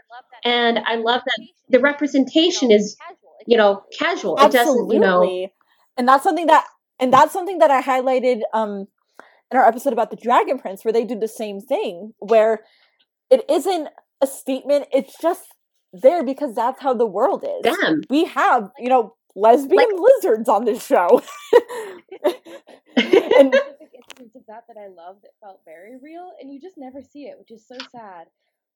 And 0.45 0.79
I 0.79 0.95
love 0.95 1.21
that 1.25 1.47
the 1.69 1.79
representation 1.79 2.71
is, 2.71 2.97
you 3.45 3.57
know, 3.57 3.83
casual. 3.97 4.37
It 4.37 4.51
doesn't, 4.51 4.91
you 4.91 4.99
know, 4.99 5.23
Absolutely. 5.23 5.53
and 5.97 6.07
that's 6.07 6.23
something 6.23 6.47
that 6.47 6.65
and 6.99 7.11
that's 7.13 7.33
something 7.33 7.59
that 7.59 7.71
I 7.71 7.81
highlighted 7.81 8.41
um 8.53 8.87
in 9.51 9.57
our 9.57 9.67
episode 9.67 9.93
about 9.93 10.09
the 10.09 10.17
Dragon 10.17 10.57
Prince, 10.57 10.83
where 10.83 10.91
they 10.91 11.05
do 11.05 11.17
the 11.17 11.27
same 11.27 11.61
thing, 11.61 12.13
where 12.19 12.61
it 13.29 13.45
isn't 13.49 13.87
a 14.21 14.27
statement, 14.27 14.87
it's 14.91 15.15
just 15.21 15.45
there 15.93 16.23
because 16.23 16.55
that's 16.55 16.81
how 16.81 16.93
the 16.93 17.05
world 17.05 17.43
is. 17.43 17.77
them. 17.77 18.01
We 18.09 18.25
have, 18.25 18.71
you 18.79 18.89
know, 18.89 19.15
lesbian 19.35 19.87
lizards 19.95 20.49
on 20.49 20.65
this 20.65 20.85
show. 20.85 21.21
and 22.97 23.53
specific 23.53 23.91
instance 23.95 24.35
of 24.35 24.45
that 24.47 24.63
that 24.67 24.77
I 24.77 24.87
love 24.87 25.17
that 25.21 25.31
felt 25.39 25.61
very 25.65 25.97
real, 26.01 26.31
and 26.41 26.51
you 26.51 26.59
just 26.59 26.77
never 26.77 27.01
see 27.01 27.25
it, 27.25 27.37
which 27.37 27.51
is 27.51 27.67
so 27.67 27.75
sad. 27.91 28.27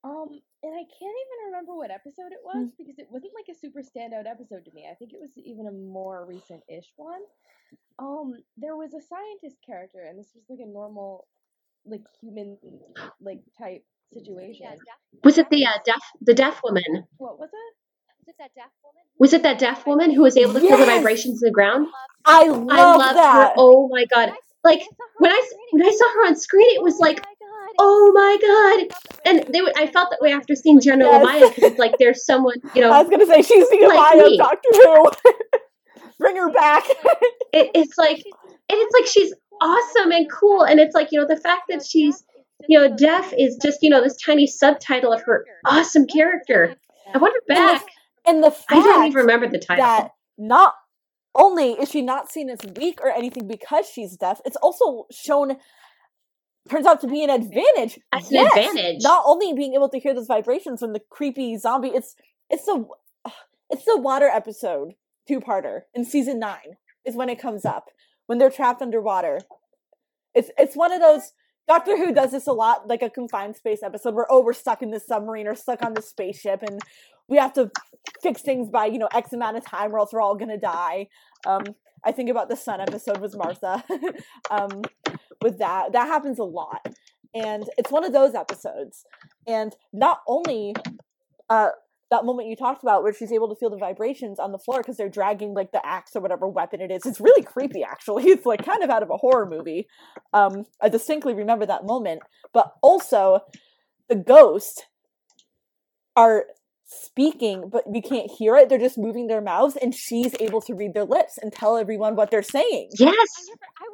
Um, 0.04 0.28
and 0.62 0.74
I 0.74 0.84
can't 0.86 1.16
even 1.24 1.38
remember 1.46 1.74
what 1.74 1.90
episode 1.90 2.30
it 2.30 2.38
was 2.44 2.70
because 2.78 2.98
it 2.98 3.08
wasn't 3.10 3.32
like 3.34 3.48
a 3.50 3.58
super 3.58 3.80
standout 3.80 4.26
episode 4.30 4.64
to 4.64 4.72
me. 4.72 4.86
I 4.90 4.94
think 4.94 5.12
it 5.12 5.20
was 5.20 5.30
even 5.36 5.66
a 5.66 5.72
more 5.72 6.24
recent-ish 6.26 6.92
one. 6.96 7.20
Um, 7.98 8.34
there 8.56 8.76
was 8.76 8.94
a 8.94 9.00
scientist 9.00 9.56
character, 9.66 9.98
and 10.08 10.18
this 10.18 10.30
was 10.34 10.44
like 10.48 10.60
a 10.62 10.70
normal, 10.70 11.26
like 11.84 12.02
human, 12.20 12.56
like 13.20 13.40
type 13.58 13.84
situation. 14.14 14.66
Was 15.24 15.38
it 15.38 15.50
the 15.50 15.66
uh, 15.66 15.78
deaf 15.84 16.00
the 16.20 16.34
deaf 16.34 16.60
woman? 16.62 17.06
What 17.16 17.38
was 17.38 17.50
it? 17.52 17.74
Was 19.18 19.32
it 19.32 19.42
that 19.42 19.58
deaf 19.58 19.84
woman 19.86 20.12
who 20.12 20.22
was 20.22 20.36
able 20.36 20.54
to 20.54 20.60
feel 20.60 20.76
the 20.76 20.86
vibrations 20.86 21.42
in 21.42 21.48
the 21.48 21.52
ground? 21.52 21.88
I 22.24 22.46
love 22.46 22.68
I 22.70 22.96
loved 22.96 23.16
that. 23.16 23.32
her. 23.32 23.52
Oh 23.56 23.88
my 23.88 24.04
god! 24.06 24.32
Like 24.62 24.82
when 25.18 25.32
I 25.32 25.42
s- 25.44 25.54
when 25.72 25.84
I 25.84 25.90
saw 25.90 26.12
her 26.14 26.26
on 26.26 26.36
screen, 26.36 26.66
it 26.70 26.82
was 26.82 26.98
like, 26.98 27.24
oh 27.78 28.12
my 28.14 28.86
god! 28.88 28.98
And 29.24 29.52
they, 29.52 29.60
were- 29.62 29.72
I 29.76 29.86
felt 29.86 30.10
that 30.10 30.18
way 30.20 30.32
after 30.32 30.54
seeing 30.54 30.80
General 30.80 31.12
Yes. 31.22 31.48
Because 31.54 31.70
it's 31.70 31.78
like 31.78 31.94
there's 31.98 32.24
someone, 32.24 32.56
you 32.74 32.80
know. 32.82 32.90
I 32.90 33.00
was 33.02 33.08
gonna 33.10 33.26
say 33.26 33.42
she's 33.42 33.68
the 33.70 33.86
Like 33.86 34.24
of 34.32 34.36
Doctor 34.38 34.68
Who. 34.72 35.10
Bring 36.18 36.36
her 36.36 36.50
back. 36.50 36.84
it, 37.52 37.70
it's 37.74 37.96
like, 37.96 38.16
and 38.16 38.54
it's 38.70 38.94
like 38.94 39.06
she's 39.06 39.32
awesome 39.60 40.10
and 40.12 40.30
cool, 40.30 40.62
and 40.64 40.80
it's 40.80 40.94
like 40.94 41.08
you 41.12 41.20
know 41.20 41.26
the 41.26 41.36
fact 41.40 41.62
that 41.68 41.84
she's 41.86 42.24
you 42.68 42.78
know 42.78 42.94
deaf 42.96 43.32
is 43.38 43.56
just 43.62 43.82
you 43.82 43.90
know 43.90 44.02
this 44.02 44.16
tiny 44.16 44.46
subtitle 44.46 45.12
of 45.12 45.22
her 45.22 45.44
awesome 45.66 46.06
character. 46.06 46.74
I 47.14 47.18
want 47.18 47.34
her 47.34 47.40
And 47.48 47.56
the- 47.56 47.72
back. 47.78 47.84
and 48.26 48.42
the 48.44 48.50
fact 48.50 48.72
I 48.72 48.80
don't 48.80 49.06
even 49.06 49.16
remember 49.20 49.48
the 49.48 49.58
title. 49.60 49.84
that 49.84 50.10
not 50.36 50.74
only 51.34 51.72
is 51.74 51.88
she 51.90 52.02
not 52.02 52.30
seen 52.32 52.50
as 52.50 52.58
weak 52.76 52.98
or 53.02 53.10
anything 53.10 53.46
because 53.46 53.86
she's 53.88 54.16
deaf, 54.16 54.40
it's 54.44 54.56
also 54.56 55.06
shown 55.12 55.56
turns 56.68 56.86
out 56.86 57.00
to 57.00 57.06
be 57.06 57.22
an 57.24 57.30
advantage. 57.30 57.98
That's 58.12 58.30
an 58.30 58.46
advantage. 58.46 59.02
Not 59.02 59.24
only 59.26 59.52
being 59.54 59.74
able 59.74 59.88
to 59.90 59.98
hear 59.98 60.14
those 60.14 60.26
vibrations 60.26 60.80
from 60.80 60.92
the 60.92 61.00
creepy 61.10 61.56
zombie, 61.56 61.88
it's 61.88 62.14
it's 62.50 62.64
the 62.64 62.86
it's 63.70 63.84
the 63.84 63.98
water 63.98 64.26
episode 64.26 64.94
two 65.26 65.40
parter 65.40 65.82
in 65.94 66.04
season 66.04 66.38
nine 66.38 66.76
is 67.04 67.14
when 67.14 67.28
it 67.28 67.38
comes 67.38 67.64
up 67.64 67.90
when 68.26 68.38
they're 68.38 68.50
trapped 68.50 68.82
underwater. 68.82 69.40
It's 70.34 70.50
it's 70.58 70.76
one 70.76 70.92
of 70.92 71.00
those 71.00 71.32
Doctor 71.66 71.98
Who 71.98 72.14
does 72.14 72.30
this 72.30 72.46
a 72.46 72.52
lot, 72.52 72.88
like 72.88 73.02
a 73.02 73.10
confined 73.10 73.56
space 73.56 73.82
episode 73.82 74.14
where 74.14 74.26
oh 74.30 74.42
we're 74.42 74.52
stuck 74.52 74.82
in 74.82 74.90
this 74.90 75.06
submarine 75.06 75.46
or 75.46 75.54
stuck 75.54 75.82
on 75.82 75.94
this 75.94 76.08
spaceship 76.08 76.62
and 76.62 76.80
we 77.28 77.36
have 77.36 77.52
to 77.54 77.70
fix 78.22 78.42
things 78.42 78.70
by 78.70 78.86
you 78.86 78.98
know 78.98 79.08
X 79.12 79.32
amount 79.32 79.56
of 79.56 79.64
time 79.64 79.92
or 79.92 79.98
else 79.98 80.12
we're 80.12 80.20
all 80.20 80.36
gonna 80.36 80.58
die. 80.58 81.08
Um, 81.46 81.64
I 82.04 82.12
think 82.12 82.30
about 82.30 82.48
the 82.48 82.56
Sun 82.56 82.80
episode 82.80 83.20
with 83.20 83.36
Martha. 83.36 83.84
um, 84.50 84.82
with 85.42 85.58
that, 85.58 85.92
that 85.92 86.06
happens 86.06 86.38
a 86.38 86.44
lot, 86.44 86.94
and 87.34 87.64
it's 87.76 87.90
one 87.90 88.04
of 88.04 88.12
those 88.12 88.34
episodes. 88.34 89.04
And 89.46 89.74
not 89.92 90.20
only 90.26 90.74
uh, 91.48 91.70
that 92.10 92.24
moment 92.24 92.48
you 92.48 92.56
talked 92.56 92.82
about 92.82 93.02
where 93.02 93.12
she's 93.12 93.32
able 93.32 93.48
to 93.48 93.54
feel 93.54 93.70
the 93.70 93.76
vibrations 93.76 94.38
on 94.38 94.52
the 94.52 94.58
floor 94.58 94.78
because 94.78 94.96
they're 94.96 95.08
dragging 95.08 95.54
like 95.54 95.72
the 95.72 95.84
axe 95.84 96.16
or 96.16 96.20
whatever 96.20 96.48
weapon 96.48 96.80
it 96.80 96.90
is. 96.90 97.04
It's 97.04 97.20
really 97.20 97.42
creepy, 97.42 97.82
actually. 97.82 98.24
It's 98.28 98.46
like 98.46 98.64
kind 98.64 98.82
of 98.82 98.90
out 98.90 99.02
of 99.02 99.10
a 99.10 99.16
horror 99.16 99.46
movie. 99.46 99.86
Um, 100.32 100.64
I 100.80 100.88
distinctly 100.88 101.34
remember 101.34 101.66
that 101.66 101.84
moment, 101.84 102.22
but 102.52 102.72
also 102.82 103.40
the 104.08 104.14
ghost 104.16 104.86
are 106.16 106.44
speaking, 106.84 107.68
but 107.70 107.88
we 107.88 108.00
can't 108.00 108.30
hear 108.30 108.56
it. 108.56 108.68
They're 108.68 108.78
just 108.78 108.96
moving 108.96 109.26
their 109.26 109.40
mouths, 109.40 109.76
and 109.76 109.94
she's 109.94 110.34
able 110.40 110.60
to 110.62 110.74
read 110.74 110.94
their 110.94 111.04
lips 111.04 111.38
and 111.38 111.52
tell 111.52 111.76
everyone 111.76 112.16
what 112.16 112.30
they're 112.30 112.42
saying. 112.42 112.90
yes. 112.98 113.28
I 113.60 113.84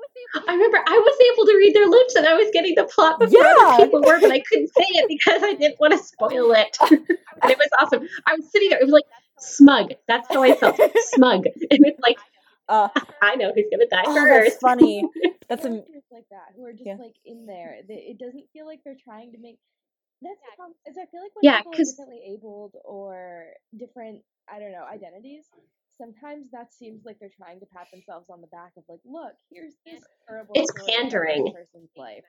remember 0.49 0.79
I 0.87 0.97
was 0.99 1.19
able 1.33 1.47
to 1.47 1.57
read 1.57 1.75
their 1.75 1.87
lips 1.89 2.15
and 2.17 2.27
I 2.27 2.35
was 2.35 2.49
getting 2.53 2.75
the 2.75 2.85
plot 2.85 3.19
before 3.19 3.41
Yeah. 3.43 3.55
other 3.57 3.85
people 3.85 4.01
were, 4.03 4.21
but 4.21 4.31
I 4.31 4.41
couldn't 4.41 4.69
say 4.69 4.85
it 4.85 5.09
because 5.09 5.43
I 5.43 5.55
didn't 5.55 5.79
want 5.81 5.93
to 5.93 5.99
spoil 5.99 6.53
it. 6.53 6.77
and 6.91 7.51
it 7.51 7.59
was 7.59 7.69
awesome. 7.81 8.07
I 8.27 8.35
was 8.35 8.51
sitting 8.51 8.71
there, 8.71 8.79
it 8.81 8.85
was 8.85 8.93
like 8.93 9.05
smug. 9.39 9.93
That's 10.09 10.29
how 10.33 10.43
I 10.43 10.55
felt. 10.55 10.77
Smug. 11.15 11.45
And 11.71 11.87
it's 11.87 12.01
like 12.01 12.19
Uh, 12.69 12.89
I 13.23 13.35
know 13.37 13.53
who's 13.55 13.67
gonna 13.71 13.87
die 13.91 14.05
oh, 14.07 14.15
first. 14.15 14.53
that's 14.53 14.61
funny. 14.63 15.05
That's 15.49 15.65
a 15.67 15.69
like 15.69 16.29
that 16.31 16.55
who 16.57 16.65
are 16.65 16.73
just 16.73 16.87
Yeah. 16.87 16.97
like 16.97 17.17
in 17.25 17.45
there. 17.47 17.81
They, 17.87 17.95
it 18.15 18.19
doesn't 18.19 18.45
feel 18.53 18.67
like 18.67 18.81
they're 18.85 18.97
trying 19.03 19.33
to 19.33 19.39
make. 19.39 19.59
That's 20.23 20.41
the 20.41 20.57
problem. 20.57 20.75
Is 20.87 20.97
I 20.97 21.05
feel 21.13 21.21
like 21.21 21.35
when 21.37 21.43
Yeah, 21.43 21.59
people 21.59 21.73
are 21.73 21.77
'cause- 21.77 21.91
differently 21.93 22.23
abled 22.33 22.77
or 22.85 23.53
different, 23.77 24.23
I 24.49 24.59
don't 24.61 24.73
know, 24.73 24.85
identities. 24.85 25.45
Sometimes 25.99 26.47
that 26.53 26.73
seems 26.73 27.05
like 27.05 27.19
they're 27.21 27.31
trying 27.37 27.61
to 27.61 27.67
pat 27.67 27.87
themselves 27.93 28.27
on 28.29 28.41
the 28.41 28.49
back 28.49 28.73
of 28.77 28.85
like, 28.89 29.01
look, 29.05 29.33
here's 29.51 29.75
this 29.87 30.03
terrible. 30.29 30.51
It's 30.55 30.71
story 30.71 30.83
about 30.83 30.87
this 30.87 30.97
pandering. 30.97 31.53
Person's 31.55 31.91
life. 31.97 32.25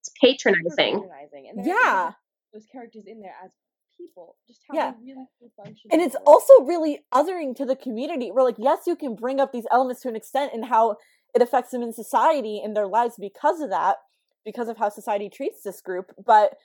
It's 0.00 0.10
Super 0.20 0.32
patronizing. 0.54 0.94
patronizing. 1.02 1.50
And 1.50 1.66
yeah. 1.66 2.12
those 2.54 2.64
characters 2.70 3.04
in 3.06 3.20
there 3.20 3.34
as 3.44 3.50
people, 3.98 4.36
just 4.46 4.60
how 4.70 4.76
Yeah. 4.76 4.92
they 4.92 5.12
really 5.12 5.26
do 5.40 5.50
function. 5.56 5.90
and 5.90 6.00
it's 6.00 6.14
the 6.14 6.20
world. 6.24 6.42
also 6.48 6.64
really 6.64 7.00
othering 7.12 7.56
to 7.56 7.66
the 7.66 7.74
community 7.74 8.30
we're 8.30 8.44
like 8.44 8.54
yes 8.56 8.86
you 8.86 8.94
can 8.94 9.16
bring 9.16 9.40
up 9.40 9.50
these 9.52 9.66
elements 9.72 10.02
to 10.02 10.08
an 10.08 10.14
extent 10.14 10.52
and 10.54 10.66
how 10.66 10.94
it 11.34 11.42
affects 11.42 11.72
them 11.72 11.82
in 11.82 11.92
society 11.92 12.60
and 12.62 12.76
their 12.76 12.86
lives 12.86 13.16
because 13.18 13.60
of 13.60 13.70
that 13.70 13.96
because 14.44 14.68
of 14.68 14.76
how 14.76 14.88
society 14.88 15.28
treats 15.28 15.62
this 15.64 15.80
group 15.80 16.12
but 16.24 16.56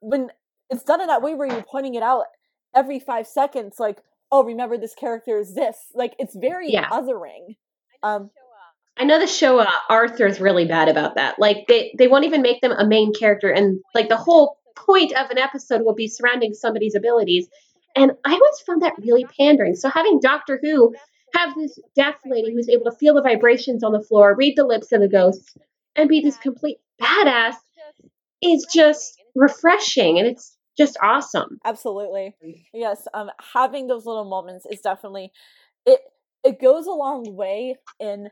when 0.00 0.28
it's 0.68 0.82
done 0.82 1.00
in 1.00 1.06
that 1.06 1.22
way 1.22 1.36
where 1.36 1.46
you're 1.46 1.62
pointing 1.62 1.94
it 1.94 2.02
out 2.02 2.24
every 2.74 2.98
five 2.98 3.28
seconds 3.28 3.76
like 3.78 4.02
oh 4.32 4.44
remember 4.44 4.76
this 4.78 4.94
character 4.94 5.38
is 5.38 5.54
this 5.54 5.76
like 5.94 6.14
it's 6.18 6.36
very 6.36 6.70
Yeah. 6.70 6.88
othering 6.90 7.56
um 8.02 8.30
I 8.98 9.04
know 9.04 9.18
the 9.18 9.26
show 9.26 9.58
uh, 9.58 9.70
Arthur's 9.90 10.40
really 10.40 10.64
bad 10.64 10.88
about 10.88 11.16
that. 11.16 11.38
Like 11.38 11.66
they 11.68 11.94
they 11.98 12.08
won't 12.08 12.24
even 12.24 12.40
make 12.40 12.62
them 12.62 12.72
a 12.72 12.86
main 12.86 13.12
character, 13.12 13.50
and 13.50 13.80
like 13.94 14.08
the 14.08 14.16
whole 14.16 14.56
point 14.74 15.12
of 15.12 15.28
an 15.30 15.36
episode 15.36 15.82
will 15.82 15.94
be 15.94 16.08
surrounding 16.08 16.54
somebody's 16.54 16.94
abilities. 16.94 17.46
And 17.94 18.12
I 18.24 18.32
always 18.32 18.60
found 18.66 18.80
that 18.82 18.94
really 18.98 19.26
pandering. 19.38 19.74
So 19.74 19.90
having 19.90 20.20
Doctor 20.20 20.58
Who 20.62 20.94
have 21.34 21.54
this 21.54 21.78
deaf 21.94 22.14
lady 22.24 22.54
who's 22.54 22.70
able 22.70 22.84
to 22.86 22.96
feel 22.96 23.14
the 23.14 23.20
vibrations 23.22 23.84
on 23.84 23.92
the 23.92 24.02
floor, 24.02 24.34
read 24.34 24.54
the 24.56 24.64
lips 24.64 24.92
of 24.92 25.00
the 25.02 25.08
ghosts, 25.08 25.54
and 25.94 26.08
be 26.08 26.20
this 26.20 26.38
complete 26.38 26.78
badass 27.00 27.56
is 28.42 28.66
just 28.72 29.20
refreshing, 29.34 30.18
and 30.18 30.26
it's 30.26 30.55
just 30.76 30.96
awesome. 31.02 31.58
absolutely 31.64 32.34
yes 32.72 33.06
um 33.14 33.30
having 33.52 33.86
those 33.86 34.06
little 34.06 34.28
moments 34.28 34.66
is 34.70 34.80
definitely 34.80 35.32
it 35.84 36.00
it 36.44 36.60
goes 36.60 36.86
a 36.86 36.92
long 36.92 37.34
way 37.34 37.76
in 37.98 38.28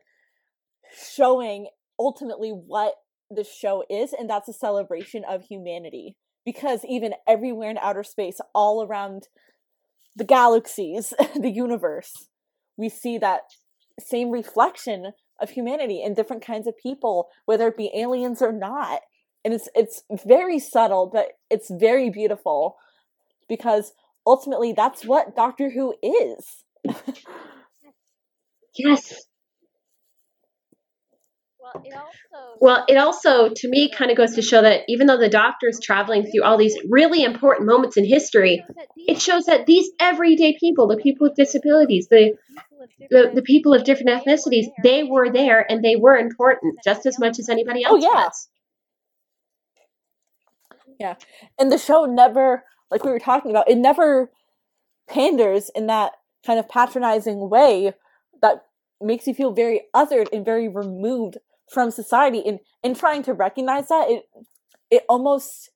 showing 0.96 1.68
ultimately 1.98 2.50
what 2.50 2.94
the 3.30 3.44
show 3.44 3.84
is 3.88 4.12
and 4.12 4.28
that's 4.28 4.48
a 4.48 4.52
celebration 4.52 5.24
of 5.28 5.44
humanity 5.44 6.16
because 6.44 6.84
even 6.86 7.14
everywhere 7.26 7.70
in 7.70 7.78
outer 7.78 8.04
space 8.04 8.38
all 8.54 8.86
around 8.86 9.28
the 10.14 10.24
galaxies 10.24 11.12
the 11.40 11.50
universe 11.50 12.28
we 12.76 12.88
see 12.88 13.18
that 13.18 13.42
same 13.98 14.30
reflection 14.30 15.12
of 15.40 15.50
humanity 15.50 16.02
in 16.02 16.14
different 16.14 16.44
kinds 16.44 16.66
of 16.66 16.76
people 16.76 17.28
whether 17.46 17.68
it 17.68 17.76
be 17.76 17.90
aliens 17.94 18.42
or 18.42 18.52
not 18.52 19.00
and 19.44 19.54
it's 19.54 19.68
it's 19.74 20.02
very 20.26 20.58
subtle 20.58 21.10
but 21.12 21.28
it's 21.50 21.70
very 21.70 22.10
beautiful 22.10 22.76
because 23.48 23.92
ultimately 24.26 24.72
that's 24.72 25.04
what 25.04 25.36
doctor 25.36 25.70
who 25.70 25.94
is 26.02 26.64
Yes. 28.76 29.26
Well, 31.60 31.82
it 31.84 31.94
also 31.94 32.58
Well, 32.60 32.84
it 32.88 32.96
also, 32.96 33.48
to 33.48 33.68
me, 33.68 33.90
kind 33.90 34.10
of 34.10 34.16
goes 34.16 34.34
to 34.34 34.42
show 34.42 34.60
that 34.60 34.82
even 34.88 35.06
though 35.06 35.16
the 35.16 35.28
doctor 35.28 35.68
is 35.68 35.80
traveling 35.82 36.24
through 36.24 36.42
all 36.42 36.58
these 36.58 36.76
really 36.90 37.24
important 37.24 37.66
moments 37.66 37.96
in 37.96 38.04
history, 38.04 38.64
it 38.96 39.20
shows 39.20 39.44
that 39.46 39.64
these 39.64 39.90
everyday 39.98 40.56
people, 40.58 40.88
the 40.88 40.96
people 40.96 41.28
with 41.28 41.36
disabilities, 41.36 42.08
the 42.08 42.36
the, 43.10 43.30
the 43.34 43.42
people 43.42 43.72
of 43.72 43.84
different 43.84 44.10
ethnicities, 44.10 44.66
they 44.82 45.04
were 45.04 45.30
there 45.32 45.64
and 45.70 45.82
they 45.82 45.96
were 45.96 46.16
important 46.16 46.76
just 46.84 47.06
as 47.06 47.18
much 47.18 47.38
as 47.38 47.48
anybody 47.48 47.82
else 47.82 47.92
Oh, 47.92 47.96
else 47.96 48.04
yeah. 48.04 48.24
was. 48.26 48.48
And 51.58 51.70
the 51.70 51.78
show 51.78 52.04
never 52.04 52.64
like 52.90 53.04
we 53.04 53.10
were 53.10 53.18
talking 53.18 53.50
about 53.50 53.68
it 53.68 53.76
never 53.76 54.30
panders 55.08 55.70
in 55.74 55.86
that 55.86 56.12
kind 56.44 56.58
of 56.58 56.68
patronizing 56.68 57.48
way 57.48 57.92
that 58.42 58.64
makes 59.00 59.26
you 59.26 59.34
feel 59.34 59.52
very 59.52 59.82
othered 59.94 60.28
and 60.32 60.44
very 60.44 60.68
removed 60.68 61.38
from 61.70 61.90
society. 61.90 62.42
And 62.46 62.60
in 62.82 62.94
trying 62.94 63.22
to 63.24 63.32
recognize 63.32 63.88
that 63.88 64.10
it 64.10 64.24
it 64.90 65.04
almost 65.08 65.70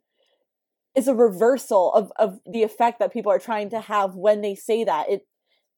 is 0.95 1.09
a 1.09 1.15
reversal 1.15 1.93
of 1.93 2.13
of 2.17 2.41
the 2.51 2.63
effect 2.63 2.99
that 2.99 3.13
people 3.13 3.33
are 3.33 3.39
trying 3.39 3.71
to 3.71 3.81
have 3.81 4.15
when 4.15 4.41
they 4.41 4.55
say 4.55 4.85
that. 4.85 5.09
It 5.09 5.27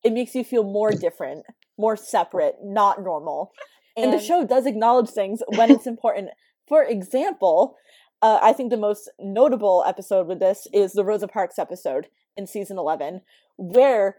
it 0.03 0.12
makes 0.12 0.34
you 0.34 0.45
feel 0.45 0.64
more 0.64 0.93
different 0.93 1.45
more 1.78 1.97
separate 1.97 2.57
not 2.62 3.03
normal. 3.03 3.53
And, 3.97 4.14
the 4.14 4.20
show 4.20 4.47
does 4.47 4.64
acknowledge 4.64 5.11
things 5.11 5.43
when 5.49 5.70
it's 5.70 5.86
important. 5.95 6.30
For 6.68 6.84
example 6.84 7.76
uh, 8.23 8.39
I 8.43 8.53
think 8.53 8.71
the 8.71 8.77
most 8.77 9.11
notable 9.18 9.85
episode 9.87 10.27
with 10.27 10.41
this 10.41 10.66
is 10.73 10.93
the 10.93 11.05
Rosa 11.05 11.29
Parks 11.29 11.59
episode 11.59 12.09
in 12.37 12.47
season 12.47 12.79
11, 12.79 13.23
where 13.57 14.16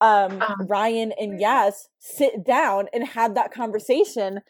um, 0.00 0.42
Um. 0.42 0.66
Ryan 0.66 1.12
and 1.12 1.40
Yaz 1.40 1.88
sit 1.98 2.44
down 2.44 2.88
and 2.92 3.06
had 3.06 3.34
that 3.34 3.52
conversation 3.52 4.40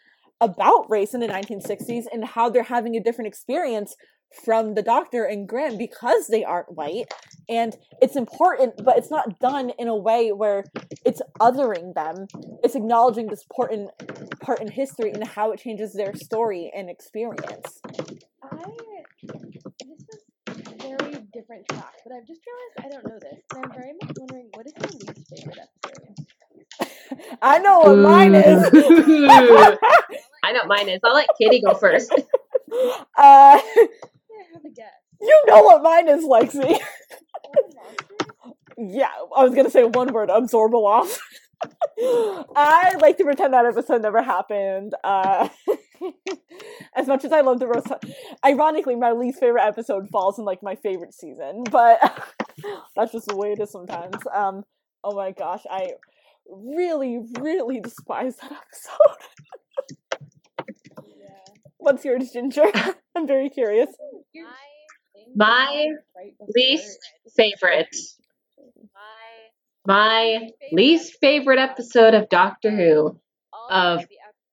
about 0.40 0.88
race 0.88 1.12
in 1.12 1.20
the 1.20 1.28
1960s 1.28 2.04
and 2.10 2.24
how 2.24 2.48
they're 2.48 2.62
having 2.62 2.96
a 2.96 3.02
different 3.02 3.28
experience 3.28 3.96
from 4.44 4.74
the 4.74 4.82
doctor 4.82 5.24
and 5.24 5.48
Graham 5.48 5.76
because 5.76 6.28
they 6.28 6.44
aren't 6.44 6.72
white. 6.72 7.12
And 7.48 7.76
it's 8.00 8.16
important, 8.16 8.84
but 8.84 8.96
it's 8.96 9.10
not 9.10 9.40
done 9.40 9.70
in 9.78 9.88
a 9.88 9.96
way 9.96 10.32
where 10.32 10.64
it's 11.04 11.20
othering 11.40 11.94
them. 11.94 12.26
It's 12.62 12.74
acknowledging 12.74 13.26
this 13.26 13.42
important 13.42 13.90
part 14.40 14.60
in 14.60 14.68
history 14.68 15.10
and 15.10 15.26
how 15.26 15.50
it 15.52 15.60
changes 15.60 15.92
their 15.92 16.14
story 16.14 16.70
and 16.74 16.88
experience. 16.88 17.80
I 18.42 18.64
this 19.26 20.56
is 20.56 20.66
a 20.66 20.76
very 20.78 21.24
different 21.32 21.68
track, 21.68 21.94
but 22.04 22.12
I've 22.14 22.26
just 22.26 22.40
realized 22.46 22.78
I 22.78 22.88
don't 22.88 23.06
know 23.06 23.18
this, 23.18 23.40
and 23.54 23.64
I'm 23.64 23.72
very 23.72 23.92
much 24.00 24.16
wondering 24.18 24.48
what 24.54 24.66
is 24.66 24.72
your 24.78 25.14
least 25.14 25.28
favorite 25.36 25.58
episode? 25.58 26.20
I 27.42 27.58
know 27.58 27.80
what 27.80 27.96
mine 27.96 28.34
is. 28.34 28.64
I 30.42 30.52
know 30.52 30.60
what 30.60 30.68
mine 30.68 30.88
is. 30.88 31.00
I'll 31.04 31.14
let 31.14 31.28
Kitty 31.38 31.60
go 31.60 31.74
first. 31.74 32.12
uh, 33.18 33.60
Guess. 34.74 34.86
you 35.20 35.44
know 35.46 35.62
what 35.62 35.82
mine 35.82 36.08
is, 36.08 36.24
Lexi. 36.24 36.58
Are 36.58 37.52
the 37.52 37.74
monsters? 37.74 38.54
Yeah, 38.78 39.10
I 39.36 39.44
was 39.44 39.54
gonna 39.54 39.70
say 39.70 39.84
one 39.84 40.12
word, 40.12 40.30
Abzorbaloff. 40.30 41.18
I 42.56 42.96
like 43.00 43.18
to 43.18 43.24
pretend 43.24 43.52
that 43.52 43.66
episode 43.66 44.02
never 44.02 44.22
happened. 44.22 44.94
Uh, 45.04 45.48
as 46.96 47.06
much 47.06 47.24
as 47.24 47.32
I 47.32 47.42
love 47.42 47.60
the 47.60 47.66
roast, 47.66 47.88
ironically, 48.44 48.96
my 48.96 49.12
least 49.12 49.40
favorite 49.40 49.66
episode 49.66 50.08
falls 50.08 50.38
in 50.38 50.44
like 50.44 50.62
my 50.62 50.76
favorite 50.76 51.12
season, 51.12 51.64
but 51.70 52.00
that's 52.96 53.12
just 53.12 53.26
the 53.26 53.36
way 53.36 53.52
it 53.52 53.60
is 53.60 53.70
sometimes. 53.70 54.16
Um, 54.32 54.64
oh 55.04 55.14
my 55.14 55.32
gosh, 55.32 55.62
I 55.70 55.92
really, 56.48 57.20
really 57.38 57.80
despise 57.80 58.36
that 58.36 58.52
episode. 58.52 59.98
What's 61.80 62.04
yours, 62.04 62.30
Ginger? 62.30 62.66
I'm 63.16 63.26
very 63.26 63.50
curious. 63.50 63.88
My 65.34 65.86
Least 66.54 66.98
favorite. 67.36 67.94
my 69.86 70.50
least 70.72 71.16
favorite 71.20 71.58
episode 71.58 72.14
of 72.14 72.28
Doctor 72.28 72.70
Who 72.70 73.18
of 73.70 74.04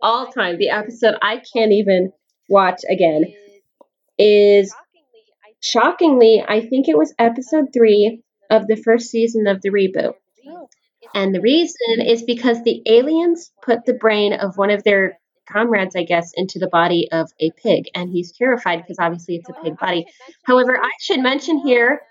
all 0.02 0.28
time, 0.28 0.58
the 0.58 0.70
episode 0.70 1.16
I 1.22 1.42
can't 1.54 1.72
even 1.72 2.12
watch 2.50 2.82
again, 2.90 3.26
is 4.18 4.74
shockingly, 5.62 6.44
I 6.48 6.62
think 6.62 6.88
it 6.88 6.98
was 6.98 7.14
episode 7.20 7.68
three 7.74 8.22
of 8.50 8.68
the 8.68 8.76
first 8.76 9.10
season 9.10 9.48
of 9.48 9.62
the 9.62 9.70
reboot. 9.70 10.14
And 11.14 11.34
the 11.34 11.42
reason 11.42 12.02
is 12.06 12.24
because 12.24 12.64
the 12.64 12.82
aliens 12.86 13.52
put 13.64 13.86
the 13.86 13.94
brain 13.94 14.34
of 14.34 14.58
one 14.58 14.70
of 14.70 14.84
their 14.84 15.20
comrades, 15.52 15.96
I 15.96 16.04
guess, 16.04 16.32
into 16.36 16.60
the 16.60 16.68
body 16.68 17.08
of 17.12 17.32
a 17.40 17.52
pig. 17.52 17.86
And 17.96 18.10
he's 18.10 18.32
terrified 18.32 18.78
because 18.78 18.98
obviously 19.00 19.36
it's 19.38 19.50
a 19.50 19.54
pig 19.64 19.78
body. 19.78 20.06
However, 20.44 20.78
I 20.82 20.92
should 21.00 21.20
mention 21.22 21.60
here, 21.60 22.02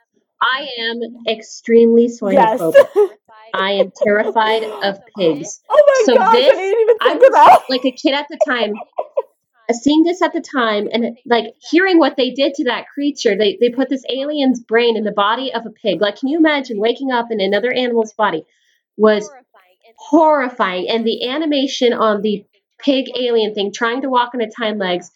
I 0.40 0.68
am 0.80 1.00
extremely 1.28 2.08
Yes. 2.22 2.60
I 3.54 3.72
am 3.72 3.92
terrified 4.04 4.64
of 4.64 4.98
pigs. 5.16 5.60
Oh 5.70 5.82
my 5.86 6.02
So 6.04 6.14
gosh, 6.18 6.34
this- 6.34 6.52
I 6.52 6.54
didn't 6.56 6.80
even 6.80 6.96
I 7.00 7.08
think 7.10 7.26
of 7.26 7.32
that. 7.32 7.62
Like 7.70 7.84
a 7.84 7.92
kid 7.92 8.12
at 8.14 8.26
the 8.28 8.38
time, 8.46 8.74
seeing 9.72 10.02
this 10.02 10.20
at 10.22 10.32
the 10.32 10.40
time 10.40 10.88
and 10.92 11.16
like 11.24 11.54
hearing 11.70 11.98
what 11.98 12.16
they 12.16 12.30
did 12.30 12.54
to 12.54 12.64
that 12.64 12.86
creature, 12.92 13.36
they, 13.36 13.56
they 13.60 13.70
put 13.70 13.88
this 13.88 14.04
alien's 14.10 14.60
brain 14.60 14.96
in 14.96 15.04
the 15.04 15.12
body 15.12 15.52
of 15.54 15.64
a 15.64 15.70
pig. 15.70 16.00
Like, 16.00 16.16
can 16.18 16.28
you 16.28 16.38
imagine 16.38 16.78
waking 16.78 17.10
up 17.12 17.30
in 17.30 17.40
another 17.40 17.72
animal's 17.72 18.12
body? 18.12 18.44
Was 18.98 19.30
horrifying. 19.96 20.88
And 20.88 21.04
the 21.04 21.28
animation 21.28 21.92
on 21.92 22.22
the 22.22 22.44
pig 22.78 23.06
alien 23.18 23.54
thing, 23.54 23.72
trying 23.72 24.02
to 24.02 24.08
walk 24.08 24.30
on 24.34 24.40
its 24.40 24.54
hind 24.56 24.78
legs, 24.78 25.10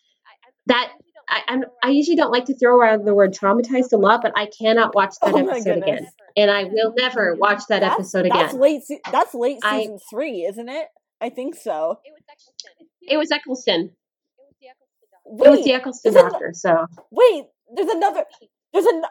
that 0.67 0.91
I, 1.29 1.41
I'm, 1.49 1.65
I 1.83 1.91
usually 1.91 2.17
don't 2.17 2.33
like 2.33 2.47
to 2.47 2.57
throw 2.59 2.77
around 2.79 3.05
the 3.05 3.15
word 3.15 3.33
traumatized 3.35 3.93
a 3.93 3.97
lot, 3.97 4.21
but 4.23 4.33
I 4.37 4.47
cannot 4.47 4.95
watch 4.95 5.15
that 5.23 5.33
Oh 5.35 5.39
episode 5.39 5.79
again. 5.79 6.09
And 6.37 6.51
I 6.51 6.65
will 6.65 6.93
never 6.97 7.35
watch 7.37 7.63
that 7.69 7.81
That's- 7.81 7.95
episode 7.99 8.27
That's 8.33 8.51
again. 8.53 8.61
late. 8.61 8.83
Se- 8.85 9.01
that's 9.13 9.35
late 9.35 9.59
I- 9.63 9.81
season 9.83 9.99
three, 10.11 10.43
isn't 10.45 10.69
it? 10.69 10.87
I 11.21 11.29
think 11.29 11.55
so. 11.55 11.99
It 12.05 12.13
was 12.13 12.23
Eccleston. 12.31 12.87
It 13.03 13.17
was 13.17 13.31
Eccleston. 13.31 13.91
It 14.27 14.49
was 14.49 14.59
the 14.59 14.69
Eccleston 14.69 15.05
doctor. 15.05 15.31
Wait, 15.31 15.47
It 15.47 15.51
was 15.51 15.65
the 15.65 15.73
Eccleston 15.73 16.11
is 16.11 16.17
it- 16.17 16.23
doctor. 16.31 16.51
So 16.55 16.87
wait. 17.11 17.45
There's 17.75 17.89
another. 17.91 18.25
There's 18.73 18.87
an. 18.87 19.03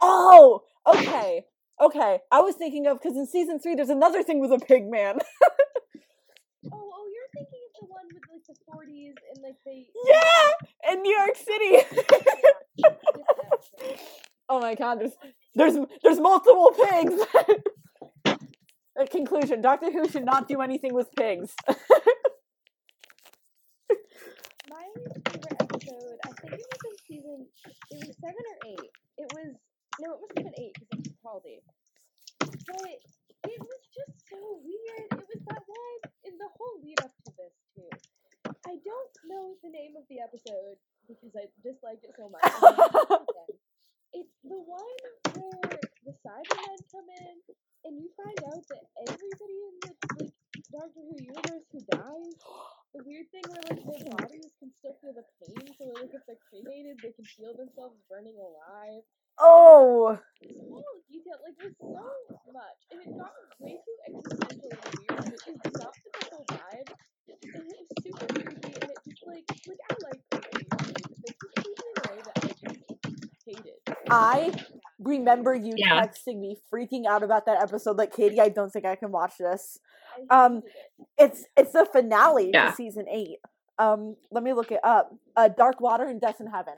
Oh, 0.00 0.60
okay, 0.86 1.44
okay. 1.80 2.18
I 2.30 2.40
was 2.40 2.54
thinking 2.54 2.86
of 2.86 3.00
because 3.00 3.16
in 3.16 3.26
season 3.26 3.58
three, 3.58 3.74
there's 3.74 3.88
another 3.90 4.22
thing 4.22 4.38
with 4.40 4.52
a 4.52 4.58
pig 4.64 4.88
man. 4.88 5.18
Oh, 6.66 6.70
oh, 6.72 7.04
you're 7.12 7.28
thinking 7.34 7.60
of 7.68 7.72
the 7.76 7.86
one 7.92 8.06
with 8.08 8.22
like 8.24 8.83
the 8.94 9.00
40s 9.00 9.14
and 9.34 9.42
like 9.42 9.56
they. 9.64 9.86
yeah, 10.06 10.92
in 10.92 11.02
New 11.02 11.16
York 11.16 11.36
City. 11.36 11.86
Yeah, 12.76 12.88
different 12.90 13.26
episode. 13.52 13.98
oh 14.48 14.60
my 14.60 14.74
God, 14.74 15.00
there's 15.00 15.12
there's 15.54 15.76
there's 16.02 16.20
multiple 16.20 16.72
pigs. 16.90 17.14
A 18.96 19.06
conclusion: 19.06 19.60
Doctor 19.60 19.90
Who 19.90 20.08
should 20.08 20.24
not 20.24 20.46
do 20.46 20.60
anything 20.60 20.94
with 20.94 21.08
pigs. 21.16 21.54
My 24.70 24.86
favorite 25.28 25.56
episode, 25.60 26.18
I 26.24 26.30
think 26.40 26.52
it 26.52 26.62
was 26.62 26.78
in 26.86 26.96
season, 27.06 27.46
it 27.90 28.06
was 28.06 28.16
seven 28.20 28.44
or 28.50 28.56
eight. 28.70 28.90
It 29.18 29.32
was 29.34 29.54
no, 30.00 30.14
it 30.14 30.20
wasn't 30.20 30.38
even 30.40 30.54
eight 30.58 30.74
because 30.74 30.88
it's 30.98 31.08
Capaldi. 31.08 31.58
But 32.38 33.00
it 33.50 33.60
was 33.60 33.82
just 33.94 34.14
so 34.30 34.38
weird. 34.62 35.10
It 35.10 35.26
was 35.26 35.42
that 35.46 35.62
one, 35.66 36.00
and 36.24 36.34
the 36.38 36.48
whole 36.56 36.80
lead 36.82 37.00
up 37.00 37.12
to 37.26 37.32
this 37.36 37.54
too. 37.74 37.90
I 38.66 38.74
don't 38.80 39.14
know 39.28 39.54
the 39.62 39.70
name 39.70 39.94
of 39.96 40.04
the 40.08 40.20
episode 40.24 40.80
because 41.08 41.32
I 41.36 41.46
disliked 41.60 42.04
it 42.04 42.14
so 42.16 42.28
much. 42.32 42.40
and 42.44 42.54
I 42.64 42.72
hated 42.72 43.04
it 43.04 43.24
again. 43.28 43.52
It's 44.14 44.36
the 44.46 44.60
one 44.62 44.96
where 45.36 45.80
the 46.06 46.14
Cybermen 46.24 46.78
come 46.88 47.08
in, 47.12 47.36
and 47.84 47.92
you 48.00 48.08
find 48.16 48.38
out 48.48 48.62
that 48.70 48.84
everybody 49.10 49.56
in 49.68 49.74
the 49.84 49.90
like 50.16 50.34
Doctor 50.70 51.02
Who 51.02 51.14
universe 51.18 51.66
who 51.70 51.80
dies 51.92 52.34
the 52.94 53.02
weird 53.02 53.26
thing 53.34 53.42
where 53.50 53.62
like 53.68 53.82
their 53.82 54.06
bodies 54.14 54.54
can 54.62 54.70
still 54.78 54.94
feel 55.02 55.12
the 55.18 55.26
pain, 55.42 55.66
so 55.76 55.90
like 55.98 56.14
if 56.14 56.22
they're 56.30 56.40
cremated, 56.46 56.94
they 57.02 57.10
can 57.10 57.26
feel 57.26 57.52
themselves 57.58 57.98
burning 58.08 58.38
alive. 58.38 59.02
oh, 59.42 60.14
Small 60.40 60.94
detail, 61.10 61.38
like 61.42 61.58
there's 61.58 61.74
so 61.82 62.06
much, 62.54 62.78
and 62.94 63.02
it 63.02 63.10
got 63.18 63.34
way 63.58 63.76
too 63.82 63.96
existential 64.08 64.70
and 64.70 64.94
weird, 64.94 65.20
and 65.26 65.58
it 65.58 65.72
just 65.74 65.98
the 66.06 66.22
whole 66.30 66.46
vibe. 66.46 66.88
And 67.28 67.38
it 67.54 67.76
was 67.78 67.88
super 68.04 68.26
creepy, 68.26 68.74
and 68.74 68.84
it 68.90 68.98
just 69.08 69.22
like 69.26 69.44
like 69.48 69.78
I 69.90 69.94
like 70.02 70.20
creepy, 70.28 71.04
this 71.26 71.34
was 71.42 71.64
in 71.66 71.94
a 71.96 72.12
way 72.14 72.22
that 72.24 72.44
I 72.44 72.48
just 72.48 72.80
hated. 73.46 73.96
I 74.10 74.52
remember 74.98 75.54
you 75.54 75.74
Yeah. 75.76 76.02
texting 76.02 76.38
me, 76.40 76.58
freaking 76.72 77.06
out 77.06 77.22
about 77.22 77.46
that 77.46 77.60
episode. 77.60 77.96
Like, 77.96 78.14
Katie, 78.14 78.40
I 78.40 78.48
don't 78.48 78.70
think 78.72 78.84
I 78.84 78.96
can 78.96 79.10
watch 79.12 79.34
this. 79.38 79.78
Um. 80.30 80.62
It's 81.18 81.44
it's 81.56 81.72
the 81.72 81.86
finale 81.86 82.50
Yeah. 82.52 82.70
to 82.70 82.76
season 82.76 83.06
eight. 83.10 83.38
Um, 83.78 84.16
let 84.30 84.42
me 84.44 84.52
look 84.52 84.70
it 84.70 84.80
up. 84.84 85.12
Uh, 85.36 85.48
Dark 85.48 85.80
Water 85.80 86.04
and 86.04 86.20
Death 86.20 86.40
in 86.40 86.46
Heaven. 86.46 86.74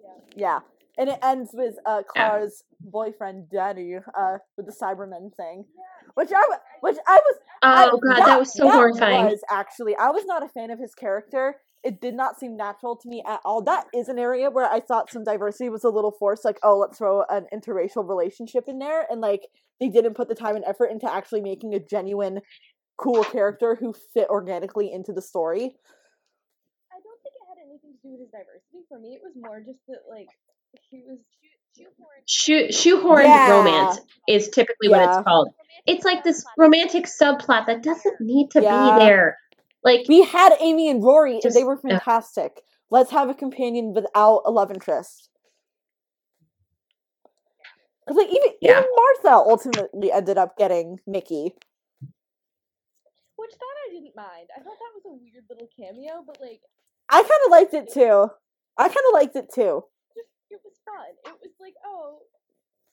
Yeah. 0.00 0.10
Yeah, 0.36 0.60
and 0.98 1.08
it 1.10 1.18
ends 1.22 1.50
with 1.52 1.74
uh 1.86 2.02
Yeah. 2.16 2.30
Clara's 2.30 2.64
boyfriend 2.80 3.50
Danny 3.50 3.96
uh 3.96 4.38
with 4.56 4.66
the 4.66 4.72
Cybermen 4.72 5.34
thing, 5.36 5.66
Yeah. 5.76 5.99
Which 6.14 6.28
I 6.28 6.40
w- 6.40 6.60
which 6.80 6.96
I 7.06 7.16
was. 7.16 7.36
I- 7.62 7.90
oh 7.92 7.98
god, 7.98 8.26
that, 8.26 8.38
was 8.38 8.52
so 8.52 8.68
horrifying. 8.70 9.26
Was 9.26 9.42
actually, 9.50 9.96
I 9.96 10.10
was 10.10 10.24
not 10.26 10.42
a 10.42 10.48
fan 10.48 10.70
of 10.70 10.78
his 10.78 10.94
character. 10.94 11.56
It 11.82 12.00
did 12.00 12.14
not 12.14 12.38
seem 12.38 12.56
natural 12.56 12.96
to 12.96 13.08
me 13.08 13.22
at 13.26 13.40
all. 13.44 13.62
That 13.62 13.86
is 13.94 14.08
an 14.08 14.18
area 14.18 14.50
where 14.50 14.70
I 14.70 14.80
thought 14.80 15.10
some 15.10 15.24
diversity 15.24 15.70
was 15.70 15.84
a 15.84 15.88
little 15.88 16.12
forced. 16.18 16.44
Like, 16.44 16.58
oh, 16.62 16.78
let's 16.78 16.98
throw 16.98 17.22
an 17.30 17.46
interracial 17.54 18.06
relationship 18.06 18.64
in 18.68 18.78
there, 18.78 19.06
and 19.10 19.20
like 19.20 19.42
they 19.80 19.88
didn't 19.88 20.14
put 20.14 20.28
the 20.28 20.34
time 20.34 20.56
and 20.56 20.64
effort 20.66 20.90
into 20.90 21.10
actually 21.10 21.40
making 21.40 21.74
a 21.74 21.80
genuine, 21.80 22.40
cool 22.98 23.24
character 23.24 23.76
who 23.80 23.94
fit 24.14 24.28
organically 24.28 24.92
into 24.92 25.12
the 25.12 25.22
story. 25.22 25.72
I 26.92 26.98
don't 27.00 27.20
think 27.22 27.32
it 27.32 27.44
had 27.48 27.58
anything 27.64 27.92
to 27.96 28.00
do 28.04 28.10
with 28.12 28.20
his 28.20 28.30
diversity. 28.30 28.84
For 28.88 28.98
me, 28.98 29.16
it 29.16 29.22
was 29.24 29.32
more 29.36 29.60
just 29.60 29.80
that 29.88 30.04
like 30.08 30.28
he 30.90 31.02
was 31.06 31.18
Shoe, 32.26 32.68
shoehorned 32.68 33.24
Yeah. 33.24 33.50
romance 33.50 34.00
is 34.28 34.48
typically 34.50 34.88
what 34.88 35.02
it's 35.02 35.18
called. 35.26 35.48
It's 35.86 36.04
like 36.04 36.22
this 36.22 36.44
romantic 36.56 37.06
subplot 37.06 37.66
that 37.66 37.82
doesn't 37.82 38.20
need 38.20 38.50
to 38.52 38.62
Yeah. 38.62 38.94
be 38.94 39.04
there. 39.04 39.38
Like 39.82 40.06
We 40.08 40.22
had 40.24 40.52
Amy 40.60 40.88
and 40.90 41.02
Rory, 41.02 41.40
and 41.42 41.54
they 41.54 41.64
were 41.64 41.80
yeah. 41.82 41.98
fantastic. 41.98 42.62
Let's 42.90 43.10
have 43.10 43.28
a 43.30 43.34
companion 43.34 43.94
without 43.94 44.42
a 44.44 44.50
love 44.50 44.70
interest. 44.70 45.28
Because 48.06 48.16
like 48.16 48.28
even 48.28 48.52
Yeah. 48.60 48.80
even 48.80 48.90
Martha 48.94 49.36
ultimately 49.50 50.12
ended 50.12 50.38
up 50.38 50.56
getting 50.56 51.00
Mickey. 51.06 51.56
which 53.36 53.52
that 53.52 53.74
I 53.88 53.92
didn't 53.94 54.14
mind. 54.14 54.48
I 54.54 54.60
thought 54.60 54.76
that 54.78 54.92
was 54.94 55.04
a 55.06 55.12
weird 55.14 55.44
little 55.48 55.68
cameo, 55.74 56.22
but 56.26 56.38
like 56.42 56.60
I 57.08 57.22
kind 57.22 57.40
of 57.46 57.50
liked 57.50 57.72
it 57.72 57.90
too. 57.90 58.28
I 58.76 58.88
kind 58.88 59.06
of 59.08 59.14
liked 59.14 59.34
it 59.34 59.50
too. 59.50 59.84
just 60.14 60.28
it 60.50 60.60
was 60.62 60.74
fun. 60.84 61.08
It 61.24 61.39
was 61.39 61.39
like, 61.60 61.74
oh, 61.84 62.20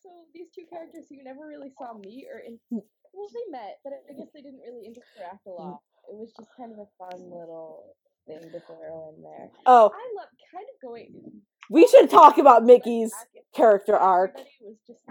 so 0.04 0.10
these 0.34 0.48
two 0.54 0.66
characters 0.70 1.06
who 1.10 1.16
you 1.16 1.24
never 1.24 1.48
really 1.48 1.72
saw 1.78 1.98
meet 1.98 2.28
or 2.32 2.40
in 2.40 2.60
Mm. 2.72 2.84
well, 3.14 3.28
they 3.34 3.52
met, 3.52 3.80
but 3.84 3.94
I 4.10 4.14
guess 4.14 4.28
they 4.34 4.42
didn't 4.42 4.62
really 4.62 4.86
interact 4.86 5.46
a 5.48 5.50
lot. 5.50 5.80
It 6.10 6.16
was 6.16 6.32
just 6.38 6.50
kind 6.56 6.72
of 6.72 6.80
a 6.80 6.88
fun 6.98 7.20
little 7.32 7.96
thing 8.28 8.42
to 8.42 8.60
throw 8.62 9.14
in 9.16 9.24
there. 9.24 9.50
Oh, 9.66 9.92
I 9.94 10.06
love 10.16 10.30
kind 10.54 10.66
of 10.74 10.82
going. 10.82 11.42
we 11.70 11.88
should 11.88 12.10
talk 12.10 12.38
about 12.38 12.64
Mickey's 12.64 13.14
character 13.56 13.96
arc. 13.98 14.32
everybody 14.32 14.50
Was 14.62 14.78
just 14.86 15.02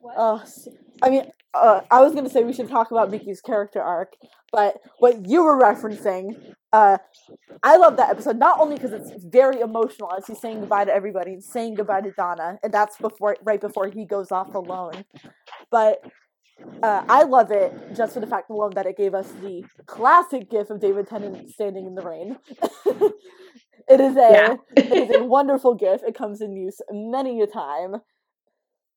what? 0.00 0.14
Oh, 0.18 0.42
I 1.02 1.10
mean, 1.10 1.30
uh, 1.62 1.80
I 1.90 2.00
was 2.02 2.14
gonna 2.14 2.30
say 2.30 2.44
we 2.44 2.52
should 2.52 2.68
talk 2.68 2.90
about 2.90 3.10
Mickey's 3.10 3.40
character 3.40 3.80
arc, 3.82 4.14
but 4.52 4.76
what 4.98 5.26
you 5.26 5.44
were 5.44 5.58
referencing, 5.58 6.54
uh, 6.72 6.98
I 7.62 7.76
love 7.76 7.96
that 7.96 8.10
episode 8.10 8.38
not 8.38 8.60
only 8.60 8.76
because 8.76 8.92
it's 8.92 9.24
very 9.24 9.60
emotional 9.60 10.12
as 10.16 10.26
he's 10.26 10.40
saying 10.40 10.60
goodbye 10.60 10.84
to 10.84 10.94
everybody 10.94 11.32
and 11.34 11.42
saying 11.44 11.74
goodbye 11.74 12.02
to 12.02 12.12
Donna, 12.12 12.58
and 12.62 12.72
that's 12.72 12.96
before 12.98 13.36
right 13.42 13.60
before 13.60 13.88
he 13.88 14.04
goes 14.04 14.30
off 14.32 14.54
alone, 14.54 15.04
but. 15.70 16.02
Uh, 16.82 17.04
I 17.06 17.24
love 17.24 17.50
it 17.50 17.70
just 17.94 18.14
for 18.14 18.20
the 18.20 18.26
fact 18.26 18.48
alone 18.48 18.72
that 18.76 18.86
it 18.86 18.96
gave 18.96 19.14
us 19.14 19.30
the 19.42 19.62
classic 19.84 20.48
gif 20.50 20.70
of 20.70 20.80
David 20.80 21.06
Tennant 21.06 21.50
standing 21.50 21.86
in 21.86 21.94
the 21.94 22.00
rain. 22.00 22.38
it 22.86 24.00
is 24.00 24.16
a 24.16 24.30
Yeah. 24.32 24.54
it 24.74 25.10
is 25.10 25.16
a 25.16 25.22
wonderful 25.24 25.74
gif. 25.74 26.02
It 26.02 26.14
comes 26.14 26.40
in 26.40 26.56
use 26.56 26.80
many 26.90 27.42
a 27.42 27.46
time. 27.46 27.96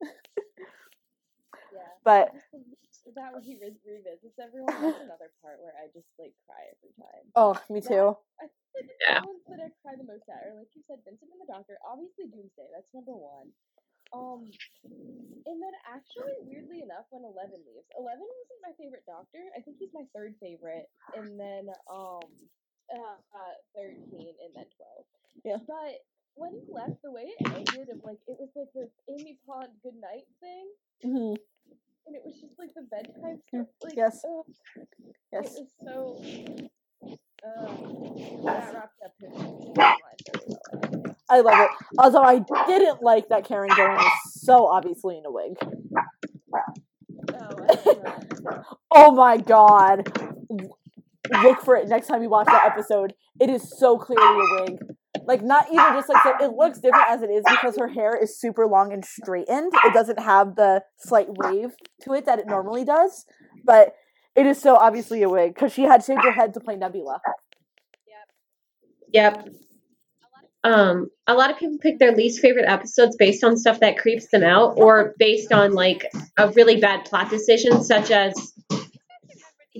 yeah. 2.10 2.26
But 2.26 2.34
Just 2.82 3.06
the- 3.06 3.14
that 3.16 3.34
when 3.34 3.44
he 3.44 3.58
re- 3.58 3.78
revisits 3.86 4.38
everyone, 4.42 4.74
that's 4.82 5.02
another 5.10 5.30
part 5.42 5.62
where 5.62 5.74
I 5.78 5.88
just 5.94 6.10
like 6.18 6.34
cry 6.50 6.62
every 6.74 6.94
time. 6.98 7.26
oh, 7.36 7.54
me 7.70 7.82
too. 7.82 8.18
I 8.42 8.48
think 8.74 8.90
the 9.02 9.22
ones 9.26 9.44
that 9.50 9.60
I 9.62 9.70
cry 9.82 9.94
the 9.98 10.06
most 10.06 10.26
at 10.30 10.46
are 10.46 10.56
like 10.58 10.70
you 10.74 10.82
said, 10.86 11.02
Vincent 11.06 11.30
and 11.34 11.42
the 11.42 11.50
Doctor. 11.50 11.78
Obviously, 11.86 12.30
Doomsday. 12.30 12.70
That's 12.74 12.90
number 12.94 13.14
one. 13.14 13.50
Um, 14.10 14.50
and 15.46 15.58
then 15.62 15.74
actually, 15.86 16.34
weirdly 16.42 16.82
enough, 16.82 17.06
when 17.14 17.22
Eleven 17.22 17.62
leaves, 17.62 17.86
Eleven 17.94 18.26
wasn't 18.26 18.62
my 18.66 18.74
favorite 18.78 19.06
Doctor. 19.06 19.42
I 19.54 19.62
think 19.62 19.78
he's 19.78 19.94
my 19.94 20.06
third 20.18 20.34
favorite, 20.42 20.90
and 21.14 21.38
then 21.38 21.70
um, 21.86 22.26
uh, 22.90 23.18
uh 23.22 23.56
thirteen, 23.78 24.34
and 24.42 24.52
then 24.58 24.66
twelve. 24.74 25.06
Yeah. 25.46 25.62
But 25.66 26.02
when 26.34 26.58
he 26.58 26.66
left, 26.74 27.02
the 27.06 27.12
way 27.14 27.30
it 27.30 27.38
ended, 27.54 27.94
of 27.94 28.02
like 28.02 28.18
it 28.26 28.38
was 28.40 28.50
like 28.58 28.74
this 28.74 28.90
Amy 29.10 29.38
Pond 29.46 29.70
good 29.84 29.98
night 30.02 30.26
thing, 30.42 30.66
hmm 31.06 31.38
and 32.10 32.16
it 32.16 32.24
was 32.26 32.36
just 32.42 32.58
like 32.58 32.74
the 32.76 32.82
bedtime 32.90 33.38
Mm, 33.54 33.66
stuff. 33.66 33.68
Like, 33.84 33.94
yes. 33.96 34.22
ugh, 34.26 34.46
Yes. 35.32 35.56
it 35.56 35.62
was 35.62 35.72
so. 35.86 37.10
Uh, 37.46 37.68
that 38.44 38.74
wrapped 38.74 39.02
up 39.06 39.14
his 39.22 39.32
timeline 39.32 39.98
very 40.26 40.46
well. 40.50 41.16
I 41.30 41.40
love 41.42 41.60
it. 41.60 41.70
Although 42.00 42.24
I 42.24 42.40
didn't 42.68 43.02
like 43.04 43.30
that 43.30 43.46
Karen 43.46 43.70
Gillan 43.70 43.96
was 43.98 44.12
so 44.42 44.66
obviously 44.66 45.18
in 45.20 45.26
a 45.26 45.32
wig. 45.32 45.54
Oh, 45.62 45.68
I 47.34 47.76
don't 47.76 48.04
know. 48.44 48.64
Oh 48.92 49.12
my 49.12 49.38
god. 49.38 50.12
Look 51.44 51.62
for 51.62 51.76
it 51.76 51.88
next 51.88 52.08
time 52.08 52.24
you 52.24 52.30
watch 52.30 52.48
that 52.48 52.66
episode. 52.66 53.14
It 53.40 53.50
is 53.52 53.78
so 53.78 53.98
clearly 54.00 54.26
a 54.26 54.64
wig. 54.64 54.80
Like 55.30 55.44
not 55.44 55.68
even 55.68 55.94
just 55.94 56.10
like 56.10 56.24
so 56.24 56.44
it 56.44 56.54
looks 56.58 56.80
different 56.80 57.06
as 57.08 57.22
it 57.22 57.30
is 57.30 57.44
because 57.48 57.78
her 57.78 57.88
hair 57.88 58.18
is 58.20 58.40
super 58.40 58.66
long 58.66 58.92
and 58.92 59.06
straightened. 59.06 59.72
It 59.86 59.94
doesn't 59.94 60.20
have 60.20 60.56
the 60.56 60.82
slight 60.98 61.28
wave 61.30 61.76
to 62.02 62.14
it 62.14 62.26
that 62.26 62.40
it 62.40 62.48
normally 62.48 62.84
does. 62.84 63.28
But 63.64 63.94
it 64.36 64.48
is 64.48 64.60
so 64.60 64.76
obviously 64.76 65.22
a 65.22 65.30
wig 65.30 65.54
because 65.54 65.72
she 65.72 65.84
had 65.84 66.04
shaved 66.04 66.24
her 66.24 66.32
head 66.32 66.56
to 66.56 66.60
play 66.60 66.78
Nebula. 66.78 67.22
Yep. 69.14 69.50
Um, 70.64 71.10
a 71.28 71.36
lot 71.36 71.52
of 71.52 71.60
people 71.60 71.78
pick 71.80 72.00
their 72.00 72.16
least 72.16 72.42
favorite 72.42 72.66
episodes 72.68 73.16
based 73.16 73.44
on 73.44 73.56
stuff 73.56 73.82
that 73.82 74.00
creeps 74.00 74.30
them 74.32 74.42
out 74.42 74.74
or 74.78 75.14
based 75.20 75.54
on 75.54 75.74
like 75.74 76.08
a 76.40 76.50
really 76.54 76.78
bad 76.78 77.06
plot 77.06 77.30
decision, 77.30 77.84
such 77.84 78.10
as 78.10 78.34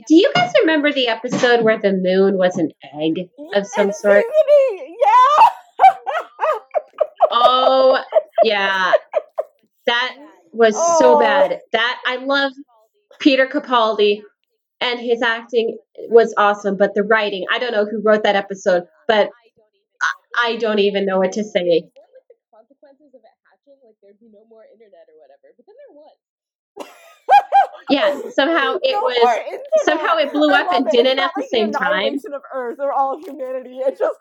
do 0.08 0.16
you 0.16 0.32
guys 0.34 0.52
remember 0.62 0.94
the 0.94 1.08
episode 1.08 1.64
where 1.64 1.80
the 1.80 1.92
moon 1.92 2.38
was 2.38 2.58
an 2.58 2.72
egg 2.94 3.30
of 3.56 3.66
some 3.66 3.92
sort? 3.92 4.24
Oh, 7.32 8.02
yeah. 8.44 8.94
That 9.86 10.18
was 10.52 10.76
so 11.00 11.16
Oh. 11.16 11.20
bad. 11.20 11.60
That 11.72 12.02
I 12.06 12.18
love 12.18 12.54
Peter 13.20 13.48
Capaldi. 13.48 14.24
and 14.82 15.00
his 15.00 15.22
acting 15.22 15.78
was 16.10 16.34
awesome, 16.38 16.78
but 16.78 16.94
the 16.96 17.04
writing, 17.04 17.46
I 17.52 17.60
don't 17.60 17.74
know 17.74 17.86
who 17.86 18.02
wrote 18.02 18.24
that 18.24 18.36
episode, 18.38 18.84
but 19.08 19.30
I 20.38 20.56
don't 20.56 20.80
even 20.80 21.06
know 21.06 21.18
what 21.20 21.34
to 21.34 21.44
say. 21.44 21.82
What 21.82 21.84
like 21.84 22.28
the 22.30 22.36
consequences 22.56 23.14
of 23.14 23.22
it 23.22 23.36
hatching? 23.44 23.80
Like 23.84 23.96
there'd 24.02 24.20
be 24.22 24.30
no 24.32 24.46
more 24.50 24.64
internet 24.72 25.06
or 25.10 25.20
whatever. 25.20 25.54
But 25.58 25.66
then 25.68 25.76
there 25.84 26.88
was. 26.88 26.88
Yeah, 27.90 28.22
somehow 28.32 28.78
it 28.82 28.92
No 28.94 29.02
was 29.02 29.60
somehow 29.84 30.18
it 30.18 30.32
blew 30.34 30.52
up 30.52 30.72
and 30.74 30.88
it. 30.88 30.92
didn't 30.92 31.18
It's 31.18 31.22
at 31.22 31.32
the 31.36 31.42
like 31.42 31.50
same 31.50 31.72
time. 31.72 32.16
of 32.34 32.42
Earth 32.54 32.78
or 32.80 32.92
all 32.92 33.16
of 33.16 33.22
humanity. 33.24 33.78
It 33.78 33.98
just 33.98 34.16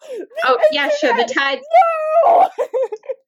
Oh 0.44 0.58
the 0.58 0.68
yeah, 0.70 0.88
sure. 0.88 1.14
The 1.14 1.22
internet. 1.22 1.36
tides. 1.36 1.62
No. 2.26 2.48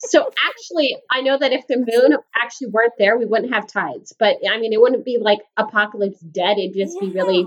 So 0.02 0.30
actually, 0.48 0.96
I 1.10 1.20
know 1.20 1.36
that 1.38 1.52
if 1.52 1.66
the 1.66 1.76
moon 1.76 2.16
actually 2.34 2.68
weren't 2.68 2.94
there, 2.98 3.18
we 3.18 3.26
wouldn't 3.26 3.52
have 3.52 3.66
tides. 3.66 4.14
But 4.18 4.36
I 4.50 4.58
mean, 4.58 4.72
it 4.72 4.80
wouldn't 4.80 5.04
be 5.04 5.18
like 5.20 5.40
apocalypse 5.58 6.18
dead. 6.20 6.58
It'd 6.58 6.74
just 6.74 6.98
be 6.98 7.10
really 7.10 7.46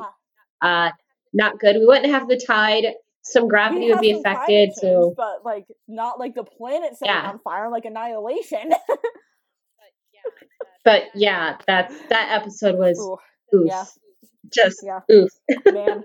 uh 0.62 0.92
not 1.34 1.60
good. 1.60 1.78
We 1.78 1.86
wouldn't 1.88 2.14
have 2.14 2.28
the 2.28 2.38
tide. 2.38 2.86
Some 3.24 3.48
gravity 3.48 3.86
We'd 3.88 3.94
would 3.94 4.02
be 4.02 4.10
have 4.12 4.22
some 4.22 4.32
affected. 4.34 4.68
change, 4.70 4.76
So 4.82 5.14
but 5.18 5.44
like 5.44 5.66
not 5.88 6.20
like 6.20 6.36
the 6.36 6.44
planet 6.44 6.96
setting 6.98 7.14
Yeah. 7.16 7.30
on 7.32 7.40
fire, 7.40 7.70
like 7.72 7.86
annihilation. 7.86 8.70
but 8.88 9.00
yeah, 10.14 10.22
that 11.68 11.92
that 12.10 12.32
episode 12.42 12.78
was 12.78 13.00
Ooh, 13.00 13.58
oof. 13.58 13.66
yeah. 13.68 13.86
Just 14.54 14.82
Yeah. 14.84 15.00
oof. 15.12 15.30
man. 15.72 16.04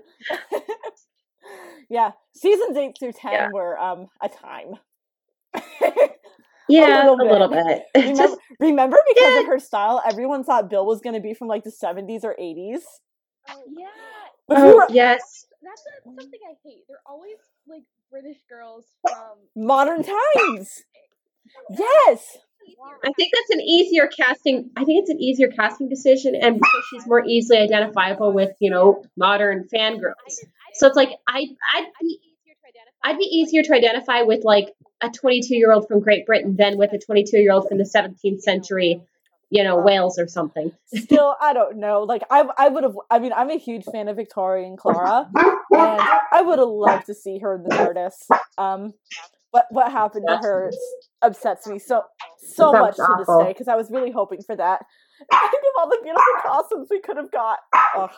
yeah, 1.89 2.11
seasons 2.35 2.77
eight 2.77 2.95
through 2.99 3.13
ten 3.13 3.31
Yeah. 3.33 3.49
were 3.53 3.77
um 3.79 4.07
a 4.21 4.29
time. 4.29 4.75
Yeah, 6.71 7.01
a 7.01 7.09
little 7.09 7.27
little, 7.27 7.47
bit. 7.49 7.65
bit. 7.65 7.83
remember, 7.95 8.21
Just 8.21 8.37
remember 8.59 8.97
because 9.07 9.33
Yeah. 9.33 9.39
of 9.41 9.47
her 9.47 9.57
style, 9.59 10.03
everyone 10.07 10.43
thought 10.43 10.69
Bill 10.69 10.85
was 10.85 11.01
gonna 11.01 11.19
be 11.19 11.33
from 11.33 11.47
like 11.47 11.63
the 11.63 11.71
seventies 11.71 12.23
or 12.23 12.35
eighties. 12.37 12.83
Oh 13.49 13.63
yeah. 13.75 13.87
Oh 14.49 14.75
were 14.75 14.85
yes. 14.91 15.47
That's 15.63 15.81
a, 15.81 16.03
something 16.05 16.39
I 16.47 16.53
hate. 16.63 16.83
They're 16.87 17.01
always 17.07 17.37
like 17.67 17.81
British 18.11 18.37
girls 18.47 18.85
from 19.01 19.39
modern 19.55 20.03
times. 20.03 20.69
Yes. 21.71 22.37
I 23.03 23.11
think 23.13 23.33
that's 23.33 23.49
an 23.51 23.61
easier 23.61 24.07
casting. 24.07 24.69
I 24.75 24.83
think 24.85 25.01
it's 25.01 25.09
an 25.09 25.19
easier 25.19 25.47
casting 25.47 25.89
decision, 25.89 26.35
and 26.35 26.55
because 26.55 26.83
she's 26.89 27.07
more 27.07 27.23
easily 27.25 27.59
identifiable 27.59 28.33
with 28.33 28.51
you 28.59 28.69
know 28.69 29.03
modern 29.17 29.67
fangirls. 29.73 30.39
So 30.73 30.87
it's 30.87 30.95
like 30.95 31.09
I 31.27 31.45
I'd 31.75 31.87
be 32.01 32.19
I'd 33.03 33.17
be 33.17 33.25
easier 33.25 33.63
to 33.63 33.73
identify 33.73 34.21
with 34.23 34.43
like 34.43 34.73
a 35.01 35.09
22 35.09 35.55
year 35.55 35.71
old 35.71 35.87
from 35.87 35.99
Great 36.01 36.25
Britain 36.25 36.55
than 36.57 36.77
with 36.77 36.93
a 36.93 36.99
22 36.99 37.37
year 37.37 37.53
old 37.53 37.67
from 37.67 37.77
the 37.77 37.83
17th 37.83 38.41
century, 38.41 39.01
you 39.49 39.63
know, 39.63 39.77
Wales 39.77 40.19
or 40.19 40.27
something. 40.27 40.71
Still, 40.93 41.35
I 41.39 41.53
don't 41.53 41.77
know. 41.77 42.03
Like 42.03 42.23
I, 42.29 42.45
I 42.57 42.69
would 42.69 42.83
have. 42.83 42.97
I 43.09 43.19
mean, 43.19 43.33
I'm 43.33 43.49
a 43.49 43.57
huge 43.57 43.85
fan 43.85 44.07
of 44.09 44.17
Victoria 44.17 44.67
and 44.67 44.77
Clara, 44.77 45.29
and 45.35 46.01
I 46.31 46.41
would 46.41 46.59
have 46.59 46.67
loved 46.67 47.05
to 47.07 47.13
see 47.13 47.39
her 47.39 47.55
in 47.55 47.63
the 47.63 47.69
TARDIS. 47.69 48.37
Um, 48.57 48.93
what 49.51 49.65
what 49.71 49.91
happened 49.91 50.27
to 50.27 50.37
her 50.37 50.69
s- 50.69 50.77
upsets 51.21 51.67
me 51.67 51.79
so 51.79 52.03
so 52.55 52.71
That 52.71 52.81
much 52.81 52.97
was 52.97 53.07
to 53.07 53.15
this 53.17 53.27
day 53.39 53.49
because 53.53 53.67
I 53.67 53.75
was 53.75 53.89
really 53.91 54.11
hoping 54.11 54.43
for 54.43 54.55
that. 54.55 54.81
Think 55.31 55.53
of 55.53 55.79
all 55.79 55.89
the 55.89 55.99
beautiful 56.03 56.23
costumes 56.45 56.87
we 56.89 57.01
could 57.01 57.17
have 57.17 57.31
got. 57.31 57.59
Ugh. 57.97 58.09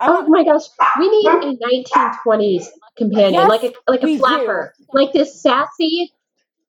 Oh 0.00 0.26
my 0.28 0.44
gosh, 0.44 0.62
we 0.98 1.08
need 1.08 1.28
a 1.28 1.98
1920s 1.98 2.66
companion, 2.98 3.34
Yes, 3.34 3.48
like 3.48 3.62
a 3.64 3.72
like 3.90 4.02
we 4.02 4.14
a 4.14 4.16
do. 4.16 4.20
flapper, 4.20 4.74
like 4.92 5.12
this 5.12 5.42
sassy, 5.42 6.12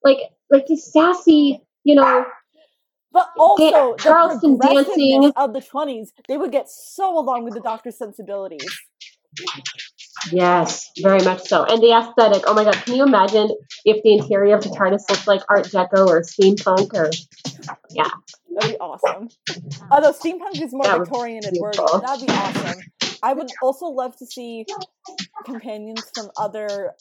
like 0.03 0.19
like 0.49 0.67
this 0.67 0.91
sassy, 0.91 1.61
you 1.83 1.95
know. 1.95 2.25
but 3.11 3.27
also 3.39 3.93
the 3.97 4.03
Charleston 4.03 4.57
progressiveness 4.59 4.97
dancing. 5.25 5.33
of 5.35 5.53
the 5.53 5.61
20s, 5.61 6.09
they 6.27 6.37
would 6.37 6.51
get 6.51 6.69
so 6.69 7.17
along 7.19 7.43
with 7.45 7.53
the 7.53 7.61
Doctor's 7.61 7.97
sensibilities. 7.97 8.65
Yes, 10.31 10.89
very 11.01 11.21
much 11.23 11.41
so. 11.47 11.63
And 11.63 11.81
the 11.81 11.91
aesthetic. 11.91 12.43
Oh 12.47 12.53
my 12.53 12.63
god, 12.63 12.75
can 12.85 12.95
you 12.95 13.03
imagine 13.03 13.49
if 13.85 14.01
the 14.03 14.13
interior 14.17 14.55
of 14.55 14.63
the 14.63 14.69
TARDIS 14.69 15.09
looked 15.09 15.27
like 15.27 15.41
Art 15.49 15.65
Deco 15.65 16.07
or 16.07 16.21
steampunk 16.21 16.93
or 16.93 17.09
yeah? 17.91 18.09
That'd 18.55 18.71
be 18.71 18.77
awesome. 18.79 19.29
Although 19.91 20.11
steampunk 20.13 20.61
is 20.61 20.73
more 20.73 20.83
That 20.83 20.99
Victorian 20.99 21.41
and 21.43 21.53
beautiful. 21.53 21.99
that'd 21.99 22.25
be 22.25 22.31
awesome. 22.33 22.79
I 23.23 23.33
would 23.33 23.49
also 23.61 23.85
love 23.87 24.15
to 24.17 24.25
see 24.25 24.65
companions 25.45 26.03
from 26.15 26.29
other 26.37 26.93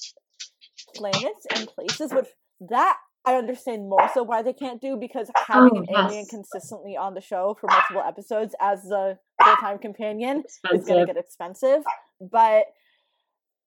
planets 0.94 1.46
and 1.54 1.68
places, 1.68 2.12
which 2.12 2.26
that 2.68 2.96
I 3.24 3.34
understand 3.34 3.88
more 3.88 4.08
so 4.14 4.22
why 4.22 4.42
they 4.42 4.52
can't 4.52 4.80
do 4.80 4.96
because 4.96 5.30
having 5.46 5.70
Oh, 5.74 5.78
an 5.78 5.86
alien 6.06 6.26
consistently 6.26 6.96
on 6.96 7.14
the 7.14 7.20
show 7.20 7.56
for 7.60 7.66
multiple 7.68 8.02
episodes 8.06 8.54
as 8.60 8.82
the 8.84 9.18
full 9.42 9.56
time 9.56 9.78
companion 9.78 10.44
is 10.72 10.84
going 10.84 11.00
to 11.00 11.06
get 11.06 11.16
expensive. 11.16 11.82
But 12.20 12.66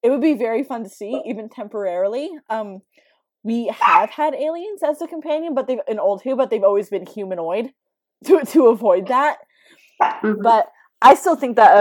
it 0.03 0.09
would 0.09 0.21
be 0.21 0.33
very 0.33 0.63
fun 0.63 0.83
to 0.83 0.89
see, 0.89 1.21
even 1.25 1.49
temporarily. 1.49 2.29
Um, 2.49 2.81
we 3.43 3.67
have 3.81 4.09
had 4.09 4.33
aliens 4.33 4.81
as 4.83 5.01
a 5.01 5.07
companion, 5.07 5.53
but 5.55 5.67
they've 5.67 5.79
in 5.87 5.99
old 5.99 6.21
Who, 6.23 6.35
but 6.35 6.49
they've 6.49 6.63
always 6.63 6.89
been 6.89 7.05
humanoid 7.05 7.71
to 8.25 8.41
to 8.45 8.67
avoid 8.67 9.07
that. 9.07 9.37
Mhm. 10.01 10.41
But 10.43 10.69
I 11.01 11.15
still 11.15 11.35
think 11.35 11.55
that 11.55 11.71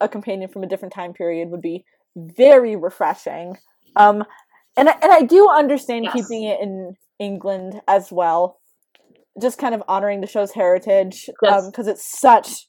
a, 0.00 0.04
a 0.04 0.08
companion 0.08 0.48
from 0.48 0.62
a 0.62 0.68
different 0.68 0.94
time 0.94 1.12
period 1.12 1.50
would 1.50 1.60
be 1.62 1.84
very 2.16 2.76
refreshing. 2.76 3.56
Um, 3.96 4.24
and 4.76 4.88
I- 4.88 4.98
and 5.02 5.12
I 5.12 5.22
do 5.22 5.48
understand 5.50 6.04
Yes. 6.04 6.14
keeping 6.14 6.44
it 6.44 6.60
in 6.60 6.96
England 7.18 7.80
as 7.88 8.12
well, 8.12 8.60
just 9.40 9.58
kind 9.58 9.74
of 9.74 9.82
honoring 9.88 10.20
the 10.20 10.26
show's 10.28 10.52
heritage 10.52 11.28
Yes. 11.42 11.66
because 11.66 11.88
it's 11.88 12.06
such 12.20 12.67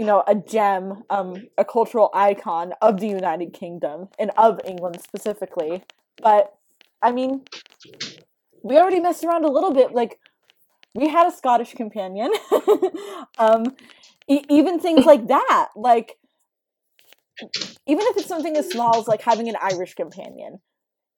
you 0.00 0.06
know 0.06 0.24
a 0.26 0.34
gem, 0.34 1.04
um, 1.10 1.48
a 1.58 1.64
cultural 1.64 2.10
icon 2.14 2.72
of 2.82 3.00
the 3.00 3.06
United 3.08 3.52
Kingdom 3.52 4.08
and 4.18 4.32
of 4.36 4.60
England 4.64 5.00
specifically. 5.02 5.84
But 6.22 6.54
I 7.02 7.12
mean, 7.12 7.42
we 8.62 8.76
already 8.78 9.00
messed 9.00 9.24
around 9.24 9.44
a 9.44 9.50
little 9.50 9.72
bit, 9.72 9.92
like. 9.92 10.18
We 10.92 11.08
had 11.08 11.28
a 11.28 11.30
Scottish 11.30 11.74
companion. 11.74 12.32
um, 13.38 13.76
e- 14.30 14.44
even 14.48 14.78
things 14.78 15.04
like 15.04 15.26
that 15.26 15.68
like 15.76 16.16
even 17.86 18.04
if 18.06 18.16
it's 18.16 18.28
something 18.28 18.56
as 18.56 18.70
small 18.70 18.98
as 18.98 19.08
like 19.08 19.22
having 19.22 19.48
an 19.48 19.56
irish 19.60 19.94
companion 19.94 20.60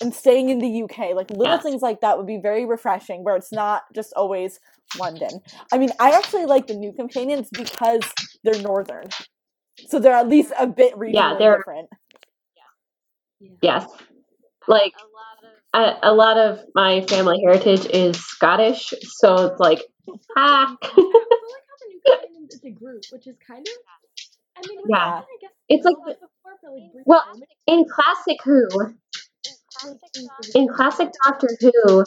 and 0.00 0.14
staying 0.14 0.48
in 0.48 0.58
the 0.58 0.82
uk 0.82 0.98
like 1.14 1.30
little 1.30 1.58
things 1.58 1.82
like 1.82 2.00
that 2.00 2.16
would 2.16 2.26
be 2.26 2.38
very 2.38 2.64
refreshing 2.64 3.22
where 3.22 3.36
it's 3.36 3.52
not 3.52 3.82
just 3.94 4.12
always 4.16 4.58
london 4.98 5.40
i 5.72 5.78
mean 5.78 5.90
i 6.00 6.10
actually 6.10 6.46
like 6.46 6.66
the 6.66 6.74
new 6.74 6.92
companions 6.92 7.48
because 7.52 8.02
they're 8.44 8.60
northern. 8.62 9.08
So 9.88 9.98
they're 9.98 10.14
at 10.14 10.28
least 10.28 10.52
a 10.58 10.66
bit 10.66 10.94
regionally 10.94 11.38
they're- 11.38 11.56
different. 11.58 11.88
Yes, 13.60 13.86
like 14.68 14.92
a, 15.74 15.94
a 16.04 16.14
lot 16.14 16.38
of 16.38 16.60
my 16.74 17.00
family 17.02 17.40
heritage 17.44 17.86
is 17.86 18.16
Scottish, 18.24 18.94
so 19.02 19.46
it's 19.46 19.58
like 19.60 19.82
ah, 20.36 20.76
I 20.80 20.86
feel 20.86 21.04
like 21.04 21.14
how 21.68 21.76
the 21.80 21.88
new 21.88 22.00
companions 22.06 22.54
is 22.54 22.60
a 22.64 22.70
group, 22.70 23.02
which 23.10 23.26
is 23.26 23.36
kind 23.44 23.66
of. 23.66 23.74
I 24.56 24.68
mean, 24.68 24.80
Yeah. 24.88 24.96
I 24.98 25.24
guess 25.40 25.50
It's 25.68 25.84
like 25.84 25.96
realized 25.96 26.20
before, 26.20 26.52
but 26.62 26.72
like 26.72 26.92
Bridget 26.92 27.04
Well, 27.06 27.24
in 27.66 27.84
classic 27.88 28.36
Who, 28.44 28.68
in 30.54 30.68
classic 30.68 31.10
Doctor 31.24 31.48
Who, 31.60 32.04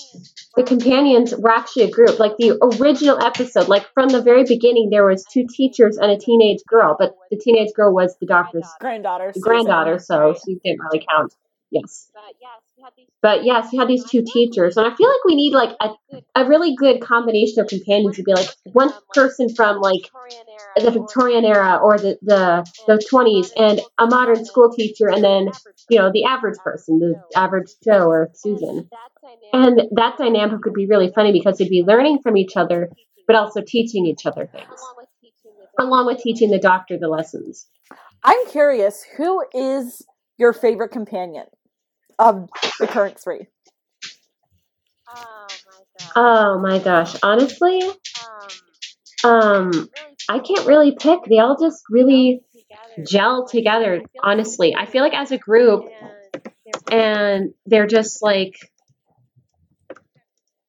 the 0.56 0.64
companions 0.64 1.34
were 1.36 1.52
actually 1.52 1.84
a 1.84 1.92
group. 1.92 2.20
Like 2.20 2.38
the 2.38 2.58
original 2.80 3.22
episode, 3.24 3.68
like 3.68 3.88
from 3.94 4.10
the 4.10 4.22
very 4.22 4.44
beginning, 4.44 4.90
there 4.90 5.06
was 5.06 5.26
two 5.26 5.46
teachers 5.50 5.98
and 5.98 6.12
a 6.12 6.18
teenage 6.18 6.60
girl, 6.68 6.96
but 6.98 7.16
the 7.30 7.38
teenage 7.38 7.74
girl 7.74 7.94
was 7.94 8.16
the 8.20 8.26
doctor's 8.26 8.68
granddaughter 8.80 9.34
granddaughter, 9.40 10.00
so 10.00 10.36
she 10.46 10.60
didn't 10.64 10.80
really 10.82 11.06
count. 11.10 11.34
Yes, 11.72 12.10
But 13.22 13.44
yes, 13.44 13.74
you 13.74 13.80
had 13.80 13.88
these 13.88 14.08
two 14.10 14.24
teachers, 14.24 14.78
and 14.78 14.86
I 14.86 14.96
feel 14.96 15.08
like 15.08 15.24
we 15.26 15.36
need 15.36 15.54
like 15.54 15.76
a, 15.82 15.90
a 16.36 16.48
really 16.48 16.76
good 16.76 17.02
combination 17.02 17.60
of 17.60 17.68
companions 17.68 18.18
to 18.18 18.24
be 18.24 18.34
like 18.34 18.50
one 18.74 18.94
person 19.14 19.54
from 19.56 19.80
like 19.80 20.12
the 20.80 20.92
Victorian 20.92 21.44
era 21.46 21.80
or 21.82 21.98
the 21.98 22.18
the 22.22 22.66
the 22.86 23.04
twenties, 23.10 23.52
and 23.58 23.82
a 23.98 24.06
modern 24.06 24.46
school 24.46 24.72
teacher, 24.72 25.08
and 25.08 25.24
then 25.24 25.52
you 25.90 25.98
know 25.98 26.12
the 26.14 26.26
average 26.26 26.58
person, 26.64 27.00
the 27.00 27.16
average 27.36 27.72
Joe 27.84 28.08
or 28.08 28.30
Susan. 28.34 28.90
And 29.54 29.82
that 29.92 30.18
dynamic 30.18 30.64
would 30.66 30.74
be 30.74 30.86
really 30.86 31.12
funny 31.16 31.32
because 31.32 31.58
they'd 31.58 31.70
be 31.70 31.84
learning 31.84 32.20
from 32.22 32.38
each 32.38 32.56
other, 32.56 32.90
but 33.26 33.36
also 33.36 33.62
teaching 33.66 34.06
each 34.06 34.26
other 34.26 34.46
things, 34.46 34.80
along 35.80 36.06
with 36.06 36.20
teaching 36.20 36.52
the 36.52 36.60
doctor 36.60 36.98
the 37.00 37.08
lessons. 37.08 37.68
i'm 38.24 38.46
curious 38.48 39.04
who 39.18 39.44
is 39.54 40.06
your 40.38 40.54
favorite 40.54 40.90
companion 40.90 41.46
of 42.20 42.50
the 42.80 42.88
current 42.88 43.20
three 43.20 43.48
Oh 45.08 45.48
my. 46.00 46.12
Oh 46.16 46.60
my 46.60 46.80
gosh, 46.80 47.16
honestly, 47.22 47.82
Um, 49.24 49.32
um, 49.32 49.90
I 50.30 50.40
can't 50.40 50.68
really 50.68 50.96
pick. 51.00 51.20
They 51.30 51.40
all 51.40 51.58
just 51.60 51.84
really 51.90 52.42
gel 53.08 53.48
together. 53.48 54.02
Honestly, 54.22 54.76
I 54.76 54.86
feel 54.86 55.04
like 55.04 55.14
as 55.14 55.32
a 55.32 55.38
group, 55.38 55.86
and 56.92 57.54
they're 57.66 57.88
just 57.88 58.22
like. 58.22 58.56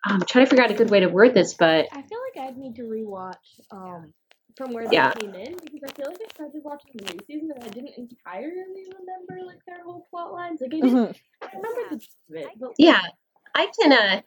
I'm 0.04 0.20
trying 0.20 0.44
to 0.44 0.50
figure 0.50 0.64
out 0.64 0.70
a 0.70 0.74
good 0.74 0.90
way 0.90 1.00
to 1.00 1.08
word 1.08 1.34
this, 1.34 1.54
but 1.54 1.86
I 1.90 2.02
feel 2.02 2.18
like 2.36 2.48
I'd 2.48 2.56
need 2.56 2.76
to 2.76 2.82
rewatch 2.82 3.34
um 3.72 4.12
from 4.56 4.72
where 4.72 4.86
Yeah. 4.92 5.12
they 5.14 5.20
came 5.26 5.34
in 5.34 5.54
because 5.56 5.80
I 5.84 5.92
feel 5.92 6.06
like 6.06 6.20
I 6.24 6.28
started 6.34 6.62
watching 6.64 6.92
the 6.94 7.04
new 7.14 7.18
season 7.26 7.50
and 7.54 7.64
I 7.64 7.68
didn't 7.68 7.94
entirely 7.96 8.84
remember 8.98 9.44
like 9.46 9.58
their 9.66 9.82
whole 9.84 10.06
plot 10.10 10.32
lines. 10.32 10.60
Like 10.60 10.68
I 10.72 10.76
didn't 10.80 10.90
Mhm. 10.90 11.16
I 11.42 11.46
remember 11.56 11.80
the 11.90 11.96
gist 11.96 12.16
of 12.30 12.36
it, 12.36 12.48
but 12.58 12.72
Yeah, 12.78 13.00
I 13.54 13.66
can. 13.80 13.92
Uh, 13.92 14.22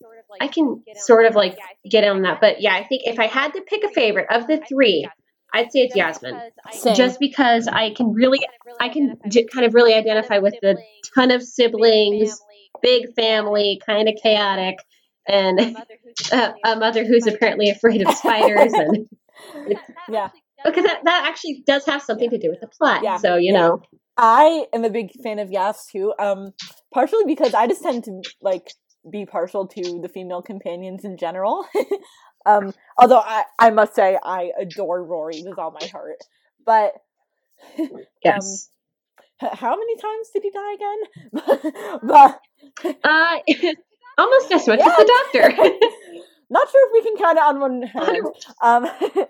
Sort 0.00 0.18
of 0.18 0.24
like 0.28 0.42
I 0.42 0.48
can 0.48 0.82
get 0.84 0.96
on 0.96 1.02
sort 1.02 1.22
that. 1.24 1.30
of 1.30 1.36
like 1.36 1.52
Yeah, 1.56 1.64
I 1.64 1.74
think 1.82 1.92
get 1.92 2.04
on 2.08 2.22
that, 2.22 2.40
but 2.40 2.60
yeah, 2.60 2.74
I 2.74 2.82
think 2.84 3.02
if 3.06 3.20
I 3.20 3.26
had 3.28 3.52
to 3.54 3.60
pick 3.62 3.84
a 3.84 3.88
I'd 3.88 3.94
favorite 3.94 4.26
of 4.30 4.48
the 4.48 4.58
three, 4.68 5.08
I'd 5.54 5.70
say 5.70 5.80
it's 5.82 5.94
Just 5.94 6.22
Yasmin. 6.22 6.40
Same. 6.72 6.94
Just 6.96 7.20
because 7.20 7.68
I 7.68 7.94
can 7.94 8.12
really, 8.12 8.38
kind 8.40 8.50
of 8.52 8.66
really 8.66 8.78
I 8.80 8.88
can 8.88 9.02
identify 9.10 9.28
j- 9.28 9.42
with 9.44 9.52
kind 9.52 9.66
of 9.66 9.74
really 9.74 9.94
identify 9.94 10.38
with 10.38 10.54
the 10.60 10.82
ton 11.14 11.30
of 11.30 11.40
siblings, 11.42 12.40
big 12.82 13.14
family, 13.14 13.80
kind 13.86 14.08
of 14.08 14.16
chaotic, 14.20 14.78
and 15.28 15.60
a 15.60 15.70
mother 15.70 15.94
who's 16.02 16.14
a, 16.32 16.36
apparently 16.36 16.62
a 16.64 16.76
mother 16.76 17.04
who's 17.04 17.26
afraid 17.26 17.28
of 17.28 17.34
apparently 17.36 17.70
afraid 17.70 18.02
of 18.02 18.14
spiders, 18.16 18.72
and 18.72 18.72
spiders. 18.72 19.06
That- 19.54 19.68
that 19.86 20.08
Yeah. 20.08 20.28
because 20.64 20.84
that 20.84 21.00
that 21.04 21.24
actually 21.28 21.62
does 21.66 21.84
have 21.86 22.02
something 22.02 22.30
to 22.30 22.38
do 22.38 22.50
with 22.50 22.60
the 22.60 22.68
plot. 22.68 23.02
Yeah. 23.02 23.16
So 23.16 23.36
you 23.36 23.52
Yeah. 23.52 23.60
know, 23.60 23.82
I 24.16 24.66
am 24.72 24.84
a 24.84 24.90
big 24.90 25.10
fan 25.22 25.38
of 25.38 25.50
Yas 25.50 25.86
too. 25.90 26.12
Um, 26.18 26.52
partially 26.92 27.24
because 27.26 27.54
I 27.54 27.66
just 27.66 27.82
tend 27.82 28.04
to 28.04 28.22
like 28.40 28.68
be 29.10 29.26
partial 29.26 29.66
to 29.68 30.00
the 30.02 30.08
female 30.08 30.42
companions 30.42 31.04
in 31.04 31.16
general. 31.16 31.66
um, 32.46 32.72
although 32.98 33.18
I, 33.20 33.44
I 33.58 33.70
must 33.70 33.94
say 33.94 34.18
I 34.22 34.52
adore 34.58 35.02
Rory 35.02 35.42
with 35.44 35.58
all 35.58 35.72
my 35.72 35.86
heart. 35.88 36.18
But 36.64 36.92
yes. 38.24 38.68
h- 39.42 39.50
how 39.52 39.76
many 39.76 39.96
times 39.96 40.30
did 40.32 40.42
he 40.44 40.50
die 40.50 40.74
again? 40.74 41.72
but 42.02 42.40
Uh, 43.04 43.38
almost 44.18 44.52
as 44.52 44.68
much 44.68 44.80
as 44.80 44.96
the 44.96 45.22
doctor. 45.32 45.72
Not 46.52 46.70
sure 46.70 46.86
if 46.86 46.92
we 46.92 47.02
can 47.02 47.16
count 47.16 47.38
it 47.38 47.42
on 47.42 47.60
one 47.60 47.82
hand. 47.82 48.26
Um, 48.62 48.86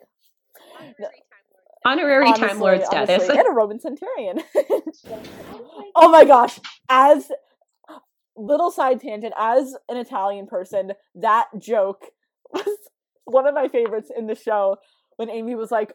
Honorary 1.84 2.32
Time 2.32 2.32
Lord. 2.32 2.32
Honorary 2.32 2.32
Time 2.32 2.60
Lord 2.60 2.74
honestly, 2.74 2.86
status. 2.86 3.10
honestly, 3.10 3.38
and 3.38 3.48
a 3.48 3.50
Roman 3.50 3.80
centurion. 3.80 4.42
oh 5.96 6.10
my 6.10 6.24
gosh! 6.24 6.58
As 6.88 7.30
little 8.36 8.70
side 8.70 9.00
tangent, 9.00 9.34
as 9.38 9.76
an 9.88 9.96
Italian 9.96 10.46
person, 10.46 10.92
that 11.14 11.46
joke 11.58 12.06
was 12.52 12.78
one 13.24 13.46
of 13.46 13.54
my 13.54 13.68
favorites 13.68 14.10
in 14.16 14.26
the 14.26 14.34
show. 14.34 14.76
When 15.16 15.28
Amy 15.28 15.54
was 15.54 15.70
like, 15.70 15.94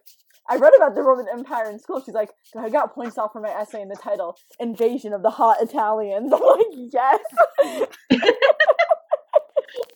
"I 0.49 0.57
read 0.57 0.73
about 0.77 0.95
the 0.95 1.01
Roman 1.01 1.25
Empire 1.31 1.69
in 1.69 1.79
school," 1.79 2.01
she's 2.05 2.15
like, 2.15 2.31
"I 2.57 2.69
got 2.69 2.93
points 2.93 3.17
off 3.17 3.33
for 3.33 3.41
my 3.41 3.49
essay 3.49 3.81
in 3.81 3.89
the 3.89 3.95
title, 3.95 4.37
Invasion 4.59 5.11
of 5.11 5.23
the 5.23 5.31
Hot 5.31 5.57
Italians." 5.61 6.31
I'm 6.31 6.41
like, 6.41 6.67
"Yes." 6.93 7.19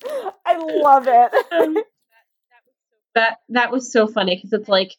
I 0.45 0.57
love 0.57 1.07
it. 1.07 1.85
that 3.15 3.37
that 3.49 3.71
was 3.71 3.91
so 3.91 4.07
funny 4.07 4.35
because 4.35 4.53
it's 4.53 4.69
like 4.69 4.91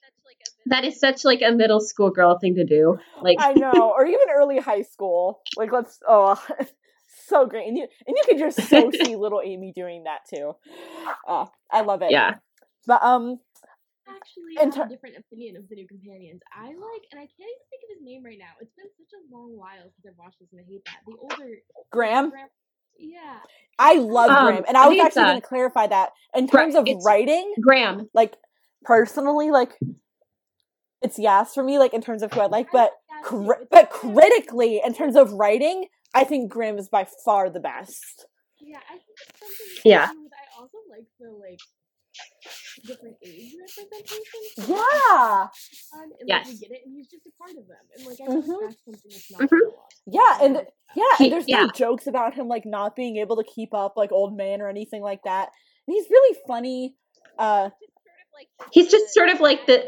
that 0.66 0.84
is 0.84 0.98
such 0.98 1.24
like 1.24 1.42
a 1.42 1.52
middle 1.52 1.80
school 1.80 2.10
girl 2.10 2.38
thing 2.38 2.54
to 2.56 2.64
do. 2.64 2.98
Like 3.20 3.38
I 3.40 3.52
know, 3.54 3.92
or 3.96 4.06
even 4.06 4.28
early 4.34 4.58
high 4.58 4.82
school. 4.82 5.40
Like 5.56 5.72
let's 5.72 5.98
oh, 6.08 6.42
so 7.28 7.46
great, 7.46 7.68
and 7.68 7.76
you 7.76 7.86
and 8.06 8.16
you 8.16 8.22
could 8.26 8.38
just 8.38 8.68
so 8.68 8.90
see 9.04 9.16
little 9.16 9.42
Amy 9.44 9.72
doing 9.74 10.04
that 10.04 10.20
too. 10.32 10.52
Oh, 11.26 11.50
I 11.70 11.82
love 11.82 12.02
it. 12.02 12.10
yeah. 12.10 12.34
but 12.86 13.02
um, 13.02 13.38
actually 14.08 14.54
In 14.60 14.70
have 14.70 14.74
ter- 14.74 14.86
a 14.86 14.88
different 14.88 15.16
opinion 15.18 15.56
of 15.56 15.68
the 15.68 15.76
new 15.76 15.86
companions. 15.86 16.40
I 16.54 16.66
like, 16.66 17.04
and 17.10 17.18
I 17.18 17.26
can't 17.26 17.50
even 17.50 17.66
think 17.70 17.82
of 17.84 17.90
his 17.96 18.02
name 18.04 18.22
right 18.24 18.38
now. 18.38 18.54
It's 18.60 18.72
been 18.76 18.90
such 18.98 19.12
a 19.18 19.22
long 19.34 19.56
while 19.56 19.82
since 19.82 20.06
I've 20.06 20.18
watched 20.18 20.38
this, 20.40 20.48
and 20.52 20.60
I 20.60 20.66
hate 20.68 20.84
that. 20.86 21.02
The 21.06 21.16
older 21.18 21.58
Graham. 21.90 22.32
yeah, 22.34 22.46
I 23.78 23.94
love 23.94 24.30
Um, 24.30 24.46
Graham, 24.46 24.64
and 24.68 24.76
I 24.76 24.84
I 24.84 24.86
was 24.88 24.94
think 24.96 25.06
actually 25.06 25.22
going 25.24 25.40
to 25.40 25.46
clarify 25.46 25.86
that 25.88 26.10
in 26.34 26.46
Gra- 26.46 26.60
terms 26.62 26.74
of 26.76 26.86
it's- 26.86 27.04
writing, 27.04 27.54
Graham. 27.60 28.08
like 28.14 28.36
personally, 28.84 29.50
like 29.50 29.78
it's 31.00 31.18
yes 31.18 31.54
for 31.54 31.62
me, 31.64 31.78
like 31.78 31.94
in 31.94 32.00
terms 32.02 32.22
of 32.22 32.32
who 32.32 32.40
I 32.40 32.46
like, 32.46 32.68
but 32.70 32.92
cri- 33.24 33.66
but 33.70 33.90
critically, 33.90 34.80
in 34.84 34.94
terms 34.94 35.16
of 35.16 35.32
writing, 35.32 35.86
I 36.14 36.24
think 36.24 36.50
Graham 36.52 36.78
is 36.78 36.88
by 36.88 37.06
far 37.24 37.50
the 37.50 37.60
best. 37.60 38.26
Yeah, 38.60 38.78
I 38.88 38.92
think 38.92 39.02
it's 39.18 39.38
something. 39.40 39.90
Yeah. 39.90 40.06
to 40.06 40.12
do 40.12 40.22
with- 40.22 40.32
I 40.32 40.60
also 40.60 40.78
like 40.88 41.06
the 41.18 41.30
like 41.32 41.58
different 42.86 43.16
age 43.24 43.52
representation. 43.60 44.20
Yeah, 44.56 45.48
fun, 45.90 46.10
and 46.20 46.28
like 46.28 46.44
we 46.46 46.52
Yes. 46.52 46.58
get 46.60 46.70
it, 46.72 46.80
and 46.84 46.94
he's 46.96 47.08
just 47.08 47.26
a 47.26 47.30
part 47.38 47.50
of 47.50 47.66
them, 47.68 47.84
and 47.96 48.06
like 48.06 48.20
I 48.20 48.26
think 48.26 48.44
Mhm. 48.44 48.60
that's 48.60 48.84
something 48.84 49.10
that's 49.10 49.30
not 49.30 49.40
Mhm. 49.42 49.48
done 49.48 49.60
a 49.62 49.76
lot. 49.76 49.92
yeah, 50.06 50.44
and 50.44 50.66
Yeah, 50.94 51.04
He- 51.16 51.24
and 51.24 51.32
there's 51.32 51.48
yeah. 51.48 51.62
no 51.64 51.68
jokes 51.70 52.06
about 52.06 52.34
him 52.34 52.48
like 52.48 52.66
not 52.66 52.94
being 52.94 53.16
able 53.16 53.36
to 53.36 53.44
keep 53.44 53.72
up 53.72 53.96
like 53.96 54.12
old 54.12 54.36
man 54.36 54.60
or 54.60 54.68
anything 54.68 55.00
like 55.02 55.22
that. 55.24 55.50
And 55.86 55.94
he's 55.96 56.10
really 56.10 56.36
funny. 56.46 56.96
Uh 57.38 57.70
He's 58.72 58.90
just 58.90 59.12
sort 59.14 59.28
of 59.30 59.40
like 59.40 59.66
the 59.66 59.84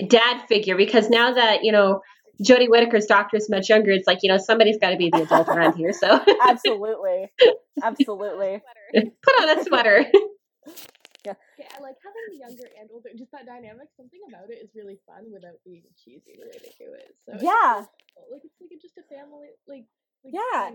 the 0.00 0.06
dad 0.06 0.46
figure 0.48 0.76
because 0.76 1.08
now 1.08 1.32
that 1.34 1.62
you 1.64 1.70
know 1.72 2.00
Jodie 2.42 2.68
Whittaker's 2.68 3.06
doctor 3.06 3.36
is 3.36 3.48
much 3.50 3.68
younger, 3.68 3.92
it's 3.92 4.06
like 4.08 4.18
you 4.22 4.28
know 4.28 4.38
somebody's 4.38 4.78
got 4.78 4.90
to 4.90 4.96
be 4.96 5.10
the 5.10 5.22
adult 5.22 5.48
around 5.48 5.76
here. 5.76 5.92
So 5.92 6.08
absolutely. 6.42 7.30
absolutely. 7.82 8.60
put 8.94 9.40
on 9.42 9.58
a 9.58 9.62
sweater. 9.64 10.06
Yeah, 11.60 11.68
I 11.76 11.82
like 11.82 11.96
having 12.02 12.24
the 12.32 12.38
younger 12.40 12.68
and 12.80 12.88
older, 12.90 13.10
just 13.16 13.30
that 13.32 13.44
dynamic. 13.44 13.88
Something 13.96 14.20
about 14.28 14.48
it 14.48 14.64
is 14.64 14.70
really 14.74 14.98
fun 15.06 15.26
without 15.30 15.60
being 15.64 15.82
cheesy 16.02 16.40
the 16.40 16.46
way 16.48 16.56
they 16.56 16.72
do 16.78 16.92
it. 16.94 17.14
So 17.24 17.32
it's 17.34 17.42
Yeah. 17.42 17.84
really 18.16 18.32
like 18.32 18.44
it's 18.44 18.60
like 18.60 18.80
just 18.80 18.96
a 18.96 19.02
family, 19.14 19.48
like, 19.68 19.84
like 20.24 20.32
Yeah, 20.32 20.70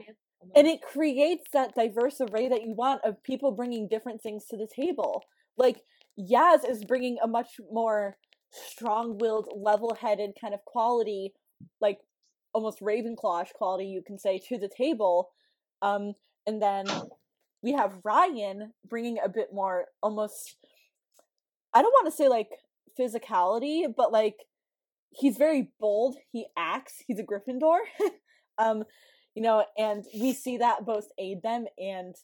And 0.55 0.67
it 0.67 0.81
creates 0.81 1.49
that 1.53 1.73
diverse 1.73 2.21
array 2.21 2.47
that 2.49 2.61
you 2.61 2.73
want 2.73 3.03
of 3.03 3.21
people 3.23 3.51
bringing 3.51 3.87
different 3.87 4.21
things 4.21 4.45
to 4.45 4.57
the 4.57 4.67
table. 4.67 5.23
Like 5.57 5.83
Yaz 6.19 6.69
is 6.69 6.85
bringing 6.85 7.17
a 7.23 7.27
much 7.27 7.59
more 7.71 8.17
strong-willed, 8.51 9.49
level-headed 9.55 10.37
kind 10.39 10.53
of 10.53 10.63
quality, 10.65 11.33
like 11.81 11.99
almost 12.53 12.79
Ravenclawish 12.79 13.53
quality, 13.53 13.87
you 13.87 14.01
can 14.01 14.19
say, 14.19 14.37
to 14.49 14.57
the 14.57 14.69
table. 14.69 15.31
Um, 15.81 16.13
and 16.45 16.61
then 16.61 16.85
we 17.61 17.73
have 17.73 17.99
Ryan 18.03 18.71
bringing 18.87 19.17
a 19.23 19.27
bit 19.29 19.51
more, 19.51 19.87
almost. 20.03 20.57
I 21.75 21.81
don't 21.81 21.91
want 21.91 22.07
to 22.07 22.15
say 22.15 22.29
like 22.29 22.49
physicality, 22.97 23.83
but 23.95 24.11
like 24.11 24.37
he's 25.11 25.37
very 25.37 25.69
bold. 25.79 26.15
He 26.31 26.47
acts. 26.57 27.03
He's 27.05 27.19
a 27.19 27.23
Gryffindor. 27.23 27.79
um, 28.57 28.83
you 29.35 29.43
know, 29.43 29.65
and 29.77 30.05
we 30.17 30.33
see 30.33 30.57
that 30.57 30.85
both 30.85 31.07
aid 31.19 31.43
them 31.43 31.65
and 31.77 32.15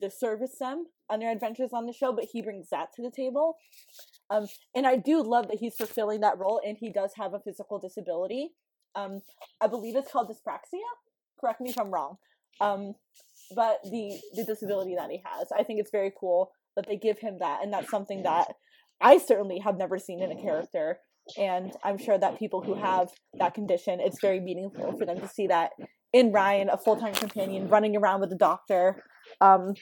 disservice 0.00 0.58
them 0.58 0.86
on 1.08 1.20
their 1.20 1.30
adventures 1.30 1.70
on 1.72 1.86
the 1.86 1.92
show, 1.92 2.12
but 2.12 2.26
he 2.32 2.42
brings 2.42 2.68
that 2.70 2.88
to 2.96 3.02
the 3.02 3.10
table. 3.10 3.56
Um, 4.28 4.46
and 4.74 4.86
I 4.86 4.96
do 4.96 5.22
love 5.22 5.48
that 5.48 5.58
he's 5.58 5.76
fulfilling 5.76 6.20
that 6.20 6.38
role, 6.38 6.60
and 6.64 6.76
he 6.78 6.92
does 6.92 7.12
have 7.16 7.34
a 7.34 7.40
physical 7.40 7.78
disability. 7.78 8.50
Um, 8.96 9.20
I 9.60 9.68
believe 9.68 9.96
it's 9.96 10.10
called 10.10 10.28
dyspraxia. 10.28 10.82
Correct 11.40 11.60
me 11.60 11.70
if 11.70 11.78
I'm 11.78 11.92
wrong. 11.92 12.16
Um, 12.60 12.94
but 13.54 13.78
the 13.84 14.20
the 14.34 14.44
disability 14.44 14.94
that 14.96 15.10
he 15.10 15.22
has, 15.24 15.48
I 15.56 15.62
think 15.62 15.80
it's 15.80 15.90
very 15.90 16.12
cool 16.18 16.50
that 16.76 16.86
they 16.86 16.96
give 16.96 17.18
him 17.18 17.38
that, 17.38 17.60
and 17.62 17.72
that's 17.72 17.90
something 17.90 18.22
that 18.24 18.48
I 19.00 19.18
certainly 19.18 19.58
have 19.58 19.76
never 19.76 19.98
seen 19.98 20.22
in 20.22 20.30
a 20.30 20.40
character. 20.40 20.98
And 21.38 21.72
I'm 21.84 21.98
sure 21.98 22.18
that 22.18 22.38
people 22.38 22.62
who 22.62 22.74
have 22.74 23.08
that 23.38 23.54
condition, 23.54 24.00
it's 24.00 24.20
very 24.20 24.40
meaningful 24.40 24.96
for 24.98 25.06
them 25.06 25.20
to 25.20 25.28
see 25.28 25.46
that 25.46 25.70
in 26.12 26.32
Ryan, 26.32 26.68
a 26.68 26.76
full 26.76 26.96
time 26.96 27.14
companion 27.14 27.68
running 27.68 27.96
around 27.96 28.20
with 28.20 28.30
the 28.30 28.36
doctor. 28.36 29.04
Um, 29.40 29.74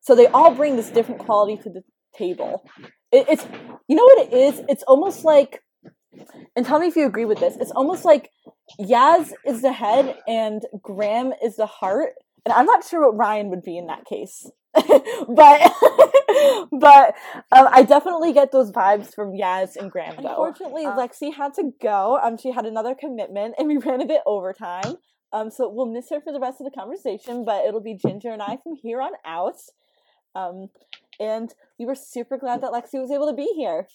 so 0.00 0.14
they 0.14 0.26
all 0.28 0.54
bring 0.54 0.76
this 0.76 0.90
different 0.90 1.20
quality 1.20 1.60
to 1.62 1.70
the 1.70 1.82
table. 2.16 2.64
It, 3.10 3.26
it's 3.28 3.46
you 3.88 3.96
know 3.96 4.04
what 4.04 4.28
it 4.28 4.32
is. 4.32 4.62
It's 4.68 4.82
almost 4.84 5.24
like, 5.24 5.62
and 6.54 6.64
tell 6.64 6.78
me 6.78 6.86
if 6.86 6.96
you 6.96 7.06
agree 7.06 7.24
with 7.24 7.40
this. 7.40 7.56
It's 7.60 7.72
almost 7.72 8.04
like 8.04 8.30
Yaz 8.80 9.32
is 9.44 9.62
the 9.62 9.72
head 9.72 10.16
and 10.28 10.62
Graham 10.82 11.32
is 11.42 11.56
the 11.56 11.66
heart, 11.66 12.12
and 12.44 12.52
I'm 12.52 12.66
not 12.66 12.84
sure 12.84 13.00
what 13.10 13.16
Ryan 13.16 13.50
would 13.50 13.62
be 13.62 13.76
in 13.76 13.86
that 13.86 14.04
case. 14.04 14.48
but 15.28 15.72
but 16.72 17.14
um, 17.52 17.68
I 17.72 17.84
definitely 17.86 18.32
get 18.32 18.52
those 18.52 18.70
vibes 18.70 19.14
from 19.14 19.32
Yaz 19.32 19.76
and 19.76 19.90
Graham. 19.90 20.16
Though. 20.22 20.28
Unfortunately, 20.28 20.84
Um, 20.86 20.98
Lexi 20.98 21.34
had 21.34 21.54
to 21.54 21.72
go. 21.80 22.18
Um, 22.22 22.36
she 22.36 22.50
had 22.52 22.66
another 22.66 22.94
commitment, 22.94 23.54
and 23.58 23.68
we 23.72 23.76
ran 23.78 24.00
a 24.00 24.06
bit 24.06 24.22
overtime. 24.26 24.96
Um, 25.32 25.50
so 25.50 25.68
we'll 25.68 25.86
miss 25.86 26.08
her 26.10 26.20
for 26.20 26.32
the 26.32 26.40
rest 26.40 26.60
of 26.60 26.64
the 26.66 26.70
conversation, 26.78 27.44
but 27.44 27.64
it'll 27.64 27.80
be 27.82 27.94
Ginger 27.94 28.30
and 28.30 28.40
I 28.42 28.58
from 28.62 28.74
here 28.80 29.02
on 29.02 29.10
out. 29.24 29.56
Um, 30.34 30.68
and 31.18 31.52
we 31.78 31.86
were 31.86 31.94
super 31.94 32.36
glad 32.38 32.60
that 32.62 32.70
Lexi 32.70 33.00
was 33.00 33.10
able 33.10 33.28
to 33.28 33.34
be 33.34 33.50
here. 33.56 33.86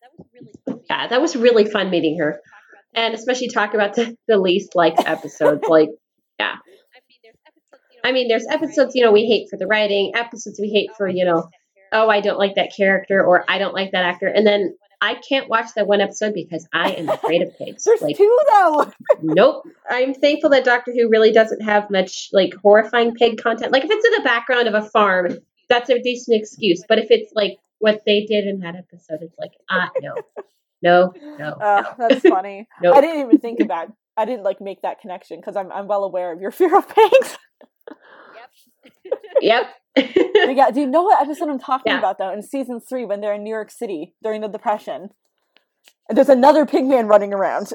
that 0.00 0.10
was 0.16 0.26
really 0.32 0.52
fun. 0.64 0.80
yeah, 0.88 1.08
that 1.08 1.20
was 1.20 1.36
really 1.36 1.64
fun 1.64 1.90
meeting 1.90 2.18
her, 2.18 2.40
and 2.94 3.14
especially 3.14 3.48
talk 3.48 3.74
about 3.74 3.94
the, 3.94 4.16
the 4.28 4.38
least 4.38 4.74
liked 4.74 5.00
episodes. 5.04 5.64
Like, 5.68 5.90
yeah, 6.38 6.54
I 6.54 7.00
mean, 7.08 7.18
there's 7.22 7.36
episodes. 7.46 7.82
You 7.90 7.91
know, 7.91 7.91
I 8.04 8.12
mean, 8.12 8.28
there's 8.28 8.46
episodes 8.50 8.94
you 8.94 9.02
know 9.04 9.12
we 9.12 9.26
hate 9.26 9.48
for 9.50 9.56
the 9.56 9.66
writing, 9.66 10.12
episodes 10.14 10.58
we 10.60 10.68
hate 10.70 10.90
for 10.96 11.08
you 11.08 11.24
know, 11.24 11.48
oh 11.92 12.08
I 12.08 12.20
don't 12.20 12.38
like 12.38 12.54
that 12.56 12.72
character 12.76 13.24
or 13.24 13.44
I 13.48 13.58
don't 13.58 13.74
like 13.74 13.92
that 13.92 14.04
actor, 14.04 14.26
and 14.28 14.46
then 14.46 14.76
I 15.00 15.14
can't 15.28 15.48
watch 15.48 15.66
that 15.74 15.88
one 15.88 16.00
episode 16.00 16.32
because 16.32 16.66
I 16.72 16.92
am 16.92 17.08
afraid 17.08 17.42
of 17.42 17.56
pigs. 17.58 17.82
There's 17.84 18.02
Like, 18.02 18.16
two 18.16 18.38
though. 18.52 18.90
nope. 19.20 19.64
I'm 19.90 20.14
thankful 20.14 20.50
that 20.50 20.64
Doctor 20.64 20.92
Who 20.92 21.08
really 21.08 21.32
doesn't 21.32 21.60
have 21.62 21.90
much 21.90 22.28
like 22.32 22.54
horrifying 22.62 23.12
pig 23.14 23.40
content. 23.42 23.72
Like 23.72 23.84
if 23.84 23.90
it's 23.90 24.06
in 24.06 24.12
the 24.22 24.22
background 24.28 24.68
of 24.68 24.74
a 24.74 24.88
farm, 24.88 25.38
that's 25.68 25.90
a 25.90 26.00
decent 26.00 26.40
excuse. 26.40 26.84
But 26.88 26.98
if 27.00 27.10
it's 27.10 27.32
like 27.34 27.58
what 27.80 28.02
they 28.06 28.24
did 28.26 28.46
in 28.46 28.60
that 28.60 28.76
episode, 28.76 29.18
it's 29.22 29.36
like 29.40 29.50
ah 29.70 29.90
no, 30.00 30.14
no, 30.82 31.12
no, 31.38 31.48
Uh, 31.60 31.82
no. 31.98 32.08
that's 32.08 32.20
funny. 32.28 32.68
Nope. 32.82 32.96
I 32.96 33.00
didn't 33.00 33.20
even 33.22 33.38
think 33.38 33.58
about. 33.60 33.92
I 34.16 34.24
didn't 34.24 34.44
like 34.44 34.60
make 34.60 34.82
that 34.82 35.00
connection 35.00 35.38
because 35.40 35.56
I'm 35.56 35.72
I'm 35.72 35.88
well 35.88 36.04
aware 36.04 36.32
of 36.32 36.40
your 36.40 36.50
fear 36.52 36.76
of 36.76 36.86
pigs. 36.88 37.38
Yep. 39.40 39.62
But 39.94 40.56
yeah, 40.56 40.70
do 40.70 40.80
you 40.80 40.86
know 40.86 41.02
what 41.02 41.20
episode 41.22 41.48
I'm 41.50 41.58
talking 41.58 41.92
Yeah. 41.92 41.98
about 41.98 42.16
though? 42.18 42.32
In 42.32 42.42
season 42.42 42.80
three, 42.80 43.04
when 43.04 43.20
they're 43.20 43.34
in 43.34 43.44
New 43.44 43.50
York 43.50 43.70
City 43.70 44.14
during 44.22 44.40
the 44.40 44.48
Depression, 44.48 45.10
and 46.08 46.16
there's 46.16 46.30
another 46.30 46.64
pig 46.64 46.84
man 46.86 47.06
running 47.08 47.32
around. 47.34 47.72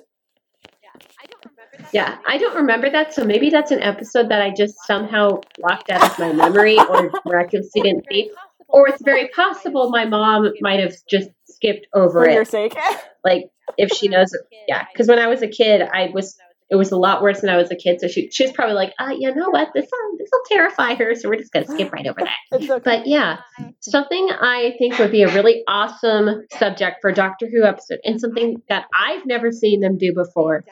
Yeah, 0.84 0.89
I 1.21 1.25
don't 1.28 1.45
remember 1.45 1.78
that. 1.78 1.93
yeah, 1.93 2.17
I 2.28 2.38
don't 2.39 2.55
remember 2.55 2.89
that, 2.89 3.13
so 3.13 3.23
maybe 3.23 3.49
that's 3.51 3.69
an 3.71 3.82
episode 3.84 4.30
that 4.30 4.41
I 4.41 4.49
just 4.51 4.75
somehow 4.88 5.41
blocked 5.59 5.89
out 5.91 6.03
of 6.11 6.17
my 6.19 6.34
memory 6.34 6.78
or 6.80 7.11
miraculously 7.25 7.82
didn't 7.82 8.05
see. 8.11 8.32
Or 8.67 8.89
it's 8.89 9.01
very 9.03 9.30
possible 9.30 9.89
my 9.91 10.05
mom 10.05 10.51
might 10.59 10.80
have 10.80 10.95
just 11.09 11.30
skipped 11.45 11.88
over 11.93 12.25
For 12.25 12.30
your 12.32 12.41
it. 12.41 12.47
sake. 12.49 12.75
Like 13.23 13.45
if 13.78 13.91
she 13.91 14.07
knows. 14.07 14.36
Yeah, 14.67 14.86
because 14.91 15.07
when 15.07 15.19
I 15.19 15.28
was 15.28 15.41
a 15.43 15.47
kid, 15.47 15.82
I 15.84 16.09
was 16.13 16.36
it 16.70 16.76
was 16.76 16.91
a 16.91 16.97
lot 16.97 17.22
worse 17.22 17.41
when 17.41 17.49
I 17.49 17.57
was 17.57 17.72
a 17.72 17.76
kid. 17.76 18.01
So 18.01 18.07
she 18.07 18.30
she's 18.32 18.51
probably 18.51 18.76
like, 18.76 18.93
uh, 18.99 19.11
you 19.18 19.34
know 19.34 19.49
what, 19.49 19.70
this 19.74 19.88
will 19.91 20.18
this 20.18 20.30
will 20.32 20.41
terrify 20.49 20.95
her, 20.95 21.15
so 21.15 21.30
we're 21.30 21.38
just 21.38 21.51
gonna 21.51 21.68
skip 21.68 21.91
right 21.91 22.05
over 22.05 22.20
that. 22.20 22.38
okay. 22.53 22.80
But 22.84 23.07
yeah, 23.07 23.38
something 23.82 24.30
I 24.30 24.76
think 24.78 24.99
would 24.99 25.11
be 25.11 25.24
a 25.24 25.34
really 25.34 25.63
awesome 25.68 26.45
subject 26.57 26.97
for 27.01 27.09
a 27.11 27.13
Doctor 27.13 27.47
Who 27.47 27.63
episode, 27.63 27.99
and 28.03 28.20
something 28.20 28.61
that 28.70 28.86
I've 28.93 29.26
never 29.26 29.51
seen 29.51 29.80
them 29.80 29.97
do 29.97 30.13
before 30.13 30.65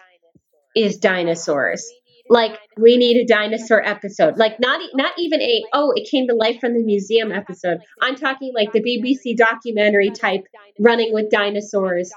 is 0.75 0.97
dinosaurs. 0.97 1.85
Like 2.27 2.57
we 2.75 2.97
need 2.97 3.17
a 3.17 3.25
dinosaur 3.25 3.85
episode. 3.85 4.37
Like 4.37 4.59
not 4.59 4.81
e- 4.81 4.91
not 4.95 5.13
even 5.17 5.41
a 5.41 5.63
oh 5.73 5.93
it 5.95 6.09
came 6.09 6.27
to 6.27 6.35
life 6.35 6.59
from 6.59 6.73
the 6.73 6.83
museum 6.83 7.31
episode. 7.31 7.77
I'm 8.01 8.15
talking 8.15 8.51
like 8.53 8.73
the 8.73 8.81
BBC 8.81 9.37
documentary 9.37 10.09
type 10.09 10.41
running 10.79 11.13
with 11.13 11.29
dinosaurs 11.29 12.11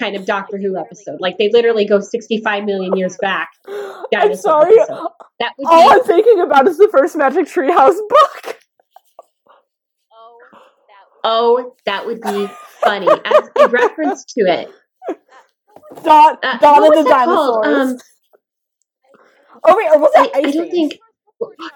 kind 0.00 0.16
of 0.16 0.26
Doctor 0.26 0.58
Who 0.58 0.76
episode. 0.78 1.20
Like 1.20 1.38
they 1.38 1.50
literally 1.50 1.86
go 1.86 2.00
65 2.00 2.64
million 2.64 2.96
years 2.96 3.16
back. 3.20 3.50
I'm 3.68 4.34
sorry. 4.36 4.78
episode. 4.78 5.08
That 5.40 5.52
would 5.58 5.66
All 5.66 5.88
be 5.90 5.94
I'm 6.00 6.04
thinking 6.04 6.40
about 6.40 6.68
is 6.68 6.78
the 6.78 6.88
first 6.90 7.16
Magic 7.16 7.46
Treehouse 7.46 7.96
book. 8.08 8.58
Oh, 10.12 10.38
that 10.86 11.06
would 11.06 11.20
oh 11.24 11.74
that 11.86 12.06
would 12.06 12.20
be 12.22 12.46
funny 12.82 13.08
as 13.08 13.48
a 13.60 13.68
reference 13.68 14.24
to 14.26 14.40
it. 14.42 14.70
Dot, 16.02 16.38
Uh, 16.42 16.58
Dawn 16.58 16.80
what 16.82 16.96
and 16.96 16.96
was 16.96 17.04
the? 17.04 17.10
Dinosaurs. 17.10 17.90
Um, 17.92 17.98
oh 19.64 19.76
wait, 19.76 19.88
or 19.92 19.98
was 20.00 20.10
I, 20.16 20.22
that 20.26 20.36
I 20.36 20.38
Ice 20.48 20.54
don't 20.54 20.64
Age? 20.66 20.70
think 20.72 20.98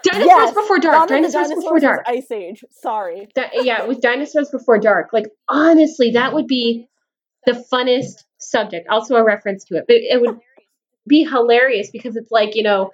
dinosaurs 0.04 0.26
Yes, 0.26 0.54
before 0.54 0.78
dark. 0.78 1.08
Dawn 1.08 1.24
and 1.24 1.32
Dinosaurs 1.32 1.54
before 1.56 1.80
dark. 1.80 2.04
Ice 2.06 2.30
Age. 2.30 2.64
Sorry. 2.70 3.28
That, 3.34 3.50
yeah, 3.64 3.82
it 3.82 3.88
was 3.88 3.98
dinosaurs 3.98 4.50
before 4.50 4.78
dark. 4.78 5.10
Like 5.12 5.26
honestly, 5.48 6.12
that 6.12 6.32
would 6.34 6.46
be 6.46 6.88
the 7.46 7.64
funnest 7.72 8.24
subject. 8.38 8.88
Also 8.88 9.16
a 9.16 9.24
reference 9.24 9.64
to 9.64 9.76
it, 9.76 9.84
but 9.86 9.96
it 9.96 10.20
would 10.20 10.38
be 11.06 11.24
hilarious 11.24 11.90
because 11.90 12.16
it's 12.16 12.30
like 12.30 12.54
you 12.54 12.62
know, 12.62 12.90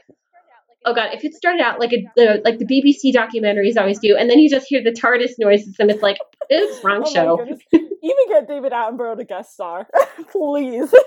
oh 0.85 0.95
god, 0.95 1.15
if 1.15 1.25
it 1.25 1.35
started 1.35 1.61
out 1.61 1.81
like 1.81 1.93
a 1.93 2.07
the, 2.17 2.43
like 2.45 2.59
the 2.59 2.67
BBC 2.67 3.15
documentaries 3.15 3.77
always 3.77 3.99
do, 3.99 4.17
and 4.17 4.31
then 4.31 4.39
you 4.39 4.49
just 4.49 4.67
hear 4.69 4.83
the 4.83 4.93
TARDIS 4.93 5.33
noises, 5.39 5.77
and 5.79 5.91
it's 5.91 6.03
like, 6.03 6.19
oops, 6.53 6.85
wrong 6.85 7.03
Oh 7.05 7.13
show. 7.13 7.47
Even 7.73 8.29
get 8.29 8.47
David 8.47 8.73
Attenborough 8.73 9.17
to 9.17 9.25
guest 9.25 9.55
star, 9.55 9.89
please. 10.31 10.95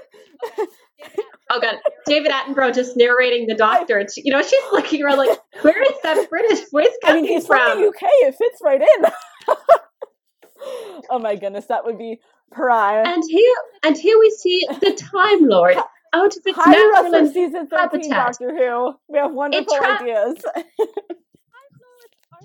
Oh 1.50 1.62
god, 1.62 1.76
David 2.06 2.32
Attenborough 2.32 2.74
just 2.74 2.98
narrating 2.98 3.48
the 3.48 3.56
Doctor. 3.56 4.06
She, 4.14 4.24
you 4.26 4.34
know, 4.34 4.42
she's 4.42 4.64
looking 4.74 5.02
around 5.02 5.18
like, 5.18 5.40
where 5.62 5.82
is 5.82 5.96
that 6.04 6.30
British 6.30 6.70
voice 6.72 6.88
I 7.04 7.08
coming 7.08 7.24
mean, 7.24 7.34
he's 7.34 7.48
from 7.48 7.60
from? 7.60 7.82
the 7.82 7.88
UK. 7.88 8.02
It 8.02 8.36
fits 8.36 8.60
right 8.62 8.82
in. 8.82 9.06
oh 11.10 11.20
my 11.20 11.36
goodness, 11.36 11.66
that 11.68 11.86
would 11.86 11.98
be 11.98 12.20
prime. 12.52 13.06
And 13.06 13.24
here, 13.28 13.56
and 13.84 13.98
here 13.98 14.18
we 14.20 14.30
see 14.32 14.66
the 14.70 14.94
Time 14.94 15.48
Lord 15.48 15.76
out 16.14 16.36
of 16.36 16.42
its 16.46 16.58
us 16.58 16.66
natural 16.68 17.26
for 17.28 17.34
season 17.34 17.68
13, 17.68 17.70
habitat. 17.70 18.10
Doctor 18.10 18.56
Who. 18.56 18.94
We 19.08 19.20
have 19.20 19.34
wonderful 19.34 19.76
tra- 19.78 20.02
ideas. 20.02 20.38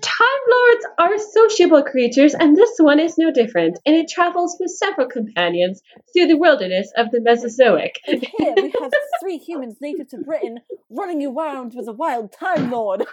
Time 0.01 0.27
Lords 0.51 0.85
are 0.99 1.17
sociable 1.17 1.81
creatures, 1.83 2.33
and 2.33 2.57
this 2.57 2.71
one 2.77 2.99
is 2.99 3.17
no 3.17 3.31
different. 3.31 3.79
And 3.85 3.95
it 3.95 4.09
travels 4.09 4.57
with 4.59 4.69
several 4.71 5.07
companions 5.07 5.81
through 6.11 6.27
the 6.27 6.35
wilderness 6.37 6.91
of 6.97 7.09
the 7.11 7.21
Mesozoic. 7.21 7.99
And 8.07 8.21
here 8.37 8.53
we 8.57 8.73
have 8.81 8.91
three 9.21 9.37
humans 9.37 9.77
native 9.79 10.09
to 10.09 10.17
Britain 10.17 10.59
running 10.89 11.25
around 11.25 11.73
with 11.75 11.87
a 11.87 11.93
wild 11.93 12.33
Time 12.33 12.69
Lord. 12.69 13.05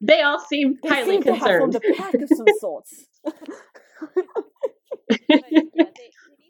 they 0.00 0.22
all 0.22 0.40
seem 0.40 0.78
They 0.82 0.88
highly 0.88 1.10
seem 1.10 1.22
to 1.24 1.34
have 1.34 1.60
concerned. 1.60 1.80
pack 1.96 2.14
of 2.14 2.28
some 2.34 2.46
sorts. 2.60 3.06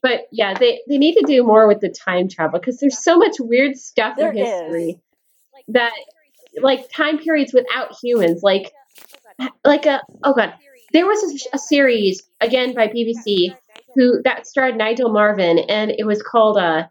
But 0.01 0.29
yeah, 0.31 0.55
they, 0.55 0.81
they 0.89 0.99
need 0.99 1.17
to 1.17 1.25
do 1.27 1.43
more 1.43 1.67
with 1.67 1.81
the 1.81 1.89
time 1.89 2.29
travel 2.29 2.61
because 2.61 2.79
there's 2.79 3.03
so 3.03 3.19
much 3.19 3.35
weird 3.41 3.77
stuff 3.77 4.17
There 4.17 4.31
in 4.31 4.39
is. 4.39 4.49
history 4.49 5.01
that, 5.69 5.93
like 6.61 6.91
time 6.91 7.19
periods 7.19 7.53
without 7.53 7.95
humans, 8.03 8.43
like 8.43 8.73
like 9.65 9.87
a 9.87 10.03
oh 10.25 10.35
god, 10.35 10.55
there 10.93 11.07
was 11.07 11.47
a, 11.53 11.57
a 11.57 11.59
series 11.59 12.23
again 12.41 12.75
by 12.75 12.89
BBC 12.89 13.55
who 13.95 14.21
that 14.25 14.47
starred 14.47 14.77
Nigel 14.77 15.11
Marven, 15.11 15.65
and 15.69 15.93
it 15.97 16.05
was 16.05 16.23
called 16.23 16.59
uh 16.59 16.87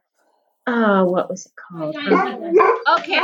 oh 0.68 1.06
what 1.06 1.30
was 1.30 1.46
it 1.46 1.52
called? 1.56 1.96
Um, 1.96 2.54
okay, 3.00 3.20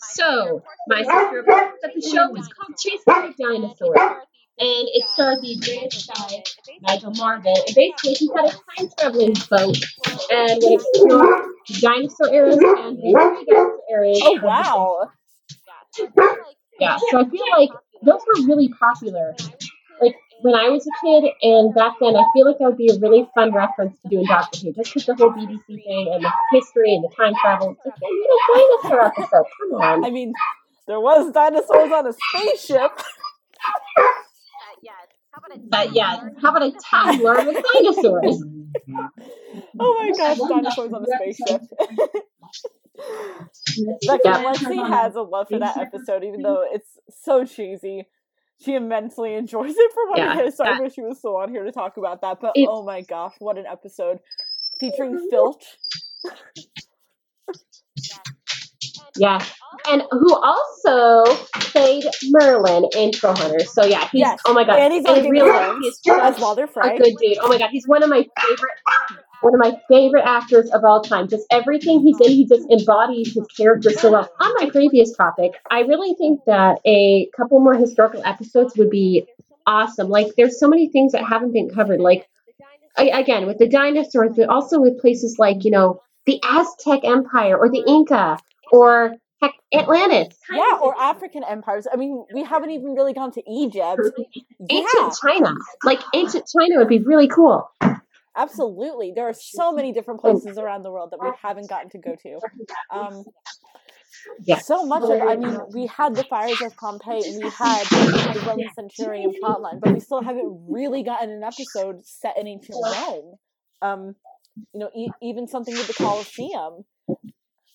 so 0.00 0.62
my 0.88 1.02
sister 1.02 1.44
but 1.46 1.92
the 1.94 2.00
show 2.00 2.30
was 2.30 2.48
called 2.48 2.76
Chasing 2.78 3.00
the 3.06 3.34
Dinosaur, 3.38 4.22
and 4.58 4.88
it 4.92 5.04
starred 5.08 5.40
the 5.42 5.56
British 5.58 6.06
guy 6.06 6.42
Nigel 6.82 7.12
Marven, 7.12 7.46
and 7.46 7.74
basically 7.74 8.14
he 8.14 8.30
had 8.34 8.46
a 8.46 8.50
time 8.50 8.88
traveling 8.98 9.34
boat, 9.50 9.76
and 10.30 10.62
when 10.62 10.72
it 10.72 10.80
explored 10.80 11.44
dinosaur 11.80 12.32
eras 12.32 12.56
and 12.56 12.98
the 12.98 13.12
pre-dinosaur 13.12 13.80
eras. 13.90 14.20
Oh 14.22 14.38
wow! 14.42 15.10
yeah, 16.78 16.96
so 17.10 17.20
I 17.20 17.28
feel 17.28 17.44
like 17.58 17.70
those 18.02 18.20
were 18.26 18.46
really 18.46 18.68
popular. 18.68 19.34
Like 20.00 20.14
when 20.42 20.54
I 20.54 20.68
was 20.68 20.86
a 20.86 20.94
kid 21.04 21.32
and 21.42 21.74
back 21.74 21.94
then, 22.00 22.14
I 22.14 22.24
feel 22.32 22.46
like 22.46 22.58
that 22.58 22.66
would 22.66 22.76
be 22.76 22.90
a 22.90 22.98
really 22.98 23.28
fun 23.34 23.52
reference 23.52 23.98
to 24.02 24.08
do 24.08 24.20
in 24.20 24.26
Doctor 24.26 24.58
Who, 24.58 24.72
just 24.72 24.94
because 24.94 25.06
the 25.06 25.14
whole 25.16 25.32
BBC 25.32 25.66
thing 25.66 26.10
and 26.12 26.24
the 26.24 26.32
history 26.52 26.94
and 26.94 27.02
the 27.02 27.08
time 27.16 27.34
travel. 27.40 27.76
It's 27.84 27.86
like, 27.86 27.94
need 28.02 28.26
a 28.28 28.88
dinosaur 28.88 29.06
episode. 29.06 29.46
Come 29.70 29.80
on. 29.80 30.04
I 30.04 30.10
mean, 30.10 30.32
there 30.86 31.00
was 31.00 31.32
dinosaurs 31.32 31.90
on 31.90 32.06
a 32.06 32.12
spaceship. 32.12 32.92
But 35.68 35.92
yeah, 35.94 36.28
how 36.40 36.50
about 36.50 36.62
a 36.62 36.72
time 36.72 37.20
lord 37.20 37.46
with 37.46 37.64
dinosaurs? 37.72 38.42
Oh 39.78 39.94
my 39.98 40.10
gosh, 40.16 40.38
dinosaurs 40.48 40.92
on 40.92 41.04
a 41.04 41.06
spaceship. 41.16 41.60
Becky 44.06 44.20
Yeah. 44.24 44.38
Leslie 44.38 44.78
has 44.78 45.14
a 45.14 45.22
love 45.22 45.48
for 45.48 45.58
that 45.60 45.76
episode, 45.76 46.24
even 46.24 46.42
though 46.42 46.64
it's 46.70 46.98
so 47.22 47.44
cheesy. 47.44 48.06
She 48.64 48.74
immensely 48.74 49.34
enjoys 49.34 49.74
it 49.76 49.92
for 49.92 50.08
what 50.10 50.18
Yeah, 50.18 50.38
it 50.40 50.46
is. 50.48 50.56
So 50.56 50.64
I 50.64 50.74
that- 50.74 50.82
wish 50.82 50.94
she 50.94 51.02
was 51.02 51.18
still 51.18 51.36
on 51.36 51.50
here 51.50 51.62
to 51.64 51.72
talk 51.72 51.96
about 51.96 52.20
that. 52.22 52.40
But 52.40 52.52
It's- 52.56 52.68
oh 52.70 52.82
my 52.84 53.02
gosh, 53.02 53.34
what 53.38 53.58
an 53.58 53.66
episode 53.66 54.18
featuring 54.80 55.28
Filch. 55.30 55.64
Yeah. 59.16 59.44
And 59.88 60.02
who 60.10 60.34
also 60.34 61.36
played 61.54 62.04
Merlin 62.30 62.88
in 62.96 63.12
Troll 63.12 63.34
Hunters. 63.36 63.72
So 63.72 63.84
yeah, 63.84 64.08
he's 64.10 64.20
Yes, 64.20 64.40
oh 64.46 64.54
my 64.54 64.64
god. 64.64 64.78
and 64.78 64.92
he's 64.92 65.04
and 65.04 65.22
Game 65.22 65.30
really, 65.30 65.80
he's 65.82 66.00
as 66.08 66.34
such 66.34 66.40
Walder 66.40 66.64
a 66.64 66.98
good 66.98 67.16
dude. 67.20 67.38
Oh 67.40 67.48
my 67.48 67.58
god, 67.58 67.70
he's 67.70 67.86
one 67.86 68.02
of 68.02 68.08
my 68.08 68.26
favorite 68.40 68.72
one 69.44 69.54
of 69.54 69.60
my 69.60 69.78
favorite 69.88 70.24
actors 70.24 70.70
of 70.70 70.84
all 70.84 71.02
time. 71.02 71.28
Just 71.28 71.46
everything 71.50 72.00
he's 72.00 72.18
in, 72.20 72.28
he 72.28 72.46
just 72.46 72.68
embodies 72.70 73.34
his 73.34 73.46
character 73.48 73.90
so 73.90 74.10
well. 74.10 74.30
On 74.40 74.52
my 74.58 74.70
previous 74.70 75.14
topic, 75.14 75.52
I 75.70 75.80
really 75.80 76.14
think 76.14 76.40
that 76.46 76.78
a 76.86 77.28
couple 77.36 77.60
more 77.60 77.74
historical 77.74 78.22
episodes 78.24 78.74
would 78.78 78.88
be 78.90 79.26
awesome. 79.66 80.08
Like 80.08 80.28
there's 80.36 80.58
so 80.58 80.68
many 80.68 80.88
things 80.88 81.12
that 81.12 81.24
haven't 81.24 81.52
been 81.52 81.68
covered. 81.68 82.00
Like 82.00 82.26
I, 82.96 83.10
again 83.20 83.46
with 83.46 83.58
the 83.58 83.68
dinosaurs, 83.68 84.36
but 84.36 84.48
also 84.48 84.80
with 84.80 85.00
places 85.00 85.36
like 85.38 85.64
you 85.64 85.70
know 85.70 86.00
the 86.26 86.40
Aztec 86.42 87.00
Empire 87.04 87.58
or 87.58 87.68
the 87.68 87.84
Inca 87.86 88.38
or 88.72 89.14
heck 89.42 89.52
Atlantis. 89.72 90.36
Yeah, 90.50 90.78
or 90.82 90.96
African 90.98 91.42
empires. 91.44 91.86
I 91.92 91.96
mean, 91.96 92.24
we 92.32 92.44
haven't 92.44 92.70
even 92.70 92.94
really 92.94 93.12
gone 93.12 93.32
to 93.32 93.42
Egypt. 93.50 94.00
Yeah, 94.60 94.78
Ancient 94.78 95.14
China. 95.22 95.54
Like 95.84 96.00
ancient 96.14 96.44
China 96.56 96.78
would 96.78 96.88
be 96.88 96.98
really 97.00 97.28
cool. 97.28 97.68
absolutely. 98.36 99.12
There 99.14 99.28
are 99.28 99.34
so 99.34 99.72
many 99.72 99.92
different 99.92 100.20
places 100.20 100.58
around 100.58 100.82
the 100.82 100.90
world 100.90 101.10
that 101.12 101.20
we 101.22 101.30
haven't 101.40 101.68
gotten 101.68 101.90
to 101.90 101.98
go 101.98 102.14
to. 102.22 102.40
Um, 102.90 103.24
Yeah. 104.44 104.58
so 104.58 104.86
much 104.86 105.02
of 105.02 105.10
I 105.22 105.36
mean, 105.36 105.58
we 105.72 105.86
had 105.86 106.14
the 106.14 106.24
fires 106.24 106.60
of 106.62 106.74
Pompeii 106.76 107.20
and 107.26 107.44
we 107.44 107.50
had 107.50 107.84
the 107.90 108.42
Roman 108.46 108.68
Centurion 108.74 109.32
plotline, 109.42 109.80
but 109.80 109.92
we 109.92 110.00
still 110.00 110.22
haven't 110.22 110.66
really 110.68 111.02
gotten 111.02 111.30
an 111.30 111.42
episode 111.42 112.04
set 112.06 112.38
in 112.38 112.46
ancient 112.46 112.78
Rome. 112.82 113.34
Um, 113.82 114.14
you 114.72 114.80
know, 114.80 114.90
e- 114.96 115.10
even 115.20 115.46
something 115.48 115.74
with 115.74 115.88
the 115.88 115.94
Colosseum. 115.94 116.84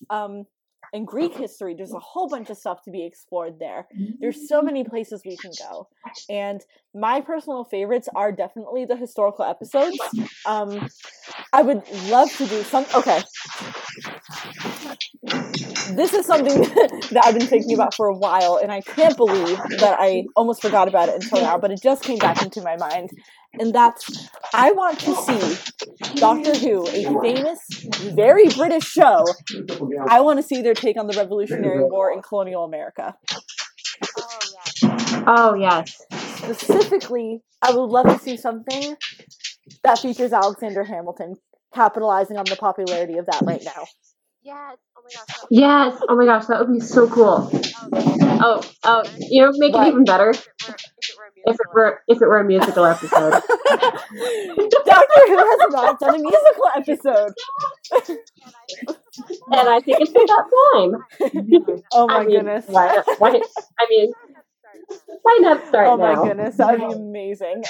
Um, 0.09 0.45
and 0.93 1.05
Greek 1.05 1.35
history. 1.35 1.75
There's 1.75 1.93
a 1.93 1.99
whole 1.99 2.27
bunch 2.27 2.49
of 2.49 2.57
stuff 2.57 2.83
to 2.83 2.91
be 2.91 3.05
explored 3.05 3.59
there. 3.59 3.87
There's 4.19 4.47
so 4.47 4.61
many 4.61 4.83
places 4.83 5.21
we 5.25 5.37
can 5.37 5.51
go. 5.69 5.87
And 6.29 6.61
my 6.93 7.21
personal 7.21 7.63
favorites 7.63 8.09
are 8.15 8.31
definitely 8.31 8.85
the 8.85 8.95
historical 8.95 9.45
episodes. 9.45 9.97
Um, 10.45 10.89
I 11.53 11.61
would 11.61 11.83
love 12.09 12.31
to 12.37 12.47
do 12.47 12.63
some. 12.63 12.85
Okay. 12.95 13.21
This 15.95 16.13
is 16.13 16.25
something 16.25 16.61
that 17.11 17.21
I've 17.25 17.37
been 17.37 17.47
thinking 17.47 17.73
about 17.73 17.93
for 17.93 18.07
a 18.07 18.15
while, 18.15 18.59
and 18.61 18.71
I 18.71 18.81
can't 18.81 19.17
believe 19.17 19.57
that 19.79 19.97
I 19.99 20.25
almost 20.35 20.61
forgot 20.61 20.87
about 20.87 21.09
it 21.09 21.15
until 21.15 21.41
now, 21.41 21.57
but 21.57 21.71
it 21.71 21.81
just 21.81 22.03
came 22.03 22.17
back 22.17 22.41
into 22.41 22.61
my 22.61 22.77
mind. 22.77 23.09
And 23.53 23.73
that's 23.73 24.29
I 24.53 24.71
want 24.71 24.99
to 25.01 25.15
see 25.15 26.15
Doctor 26.15 26.55
Who, 26.55 26.87
a 26.87 27.21
famous, 27.21 27.59
very 28.13 28.47
British 28.49 28.85
show. 28.85 29.25
I 30.07 30.21
want 30.21 30.37
to 30.39 30.43
see 30.43 30.61
their 30.61 30.73
take 30.73 30.97
on 30.97 31.07
the 31.07 31.17
Revolutionary 31.17 31.83
War 31.83 32.11
in 32.11 32.21
colonial 32.21 32.63
America. 32.63 33.15
Oh 34.17 34.39
yes. 34.53 35.23
Oh 35.27 35.53
yes. 35.55 36.01
Specifically, 36.37 37.41
I 37.61 37.71
would 37.71 37.85
love 37.89 38.05
to 38.07 38.19
see 38.19 38.37
something 38.37 38.95
that 39.83 39.99
features 39.99 40.31
Alexander 40.31 40.83
Hamilton 40.83 41.35
capitalizing 41.73 42.37
on 42.37 42.45
the 42.45 42.55
popularity 42.55 43.17
of 43.17 43.25
that 43.27 43.41
right 43.43 43.63
now. 43.63 43.85
Yes. 44.41 44.77
Oh 44.97 45.01
my 45.03 45.09
gosh. 45.13 45.27
that 45.27 45.41
would 45.49 45.59
Yes. 45.59 46.01
Oh 46.07 46.15
my 46.15 46.25
gosh, 46.25 46.45
that 46.47 46.59
would 46.59 46.73
be 46.73 46.79
so 46.79 47.09
cool. 47.09 47.49
Oh, 48.41 48.61
oh, 48.83 49.03
you 49.19 49.43
know, 49.43 49.51
make 49.57 49.73
What? 49.73 49.87
it 49.87 49.91
even 49.91 50.05
better 50.05 50.29
If 50.29 50.47
it 50.47 50.47
were, 50.67 50.75
if 50.75 51.09
it 51.09 51.17
were 51.17 51.25
a 51.25 51.28
if 51.45 51.55
it 51.55 51.67
were 51.73 52.01
if 52.07 52.21
it 52.21 52.25
were 52.27 52.39
a 52.39 52.43
musical 52.43 52.85
episode. 52.85 53.31
Doctor 54.85 55.21
Who 55.27 55.37
has 55.37 55.71
not 55.71 55.99
done 55.99 56.15
a 56.15 56.19
musical 56.19 56.69
episode. 56.75 57.33
and 59.51 59.69
I 59.69 59.79
think 59.81 59.97
it's 60.01 60.11
about 60.11 60.49
time. 60.73 61.83
Oh 61.93 62.07
my 62.07 62.19
I 62.19 62.25
mean, 62.25 62.35
goodness. 62.37 62.65
Why, 62.67 63.01
why, 63.17 63.41
I 63.79 63.87
mean, 63.89 64.11
why 65.21 65.37
not 65.41 65.67
start 65.67 65.87
Oh 65.87 65.97
my 65.97 66.13
now? 66.13 66.23
goodness, 66.23 66.57
that 66.57 66.79
would 66.79 66.89
be 66.89 66.95
amazing. 66.95 67.63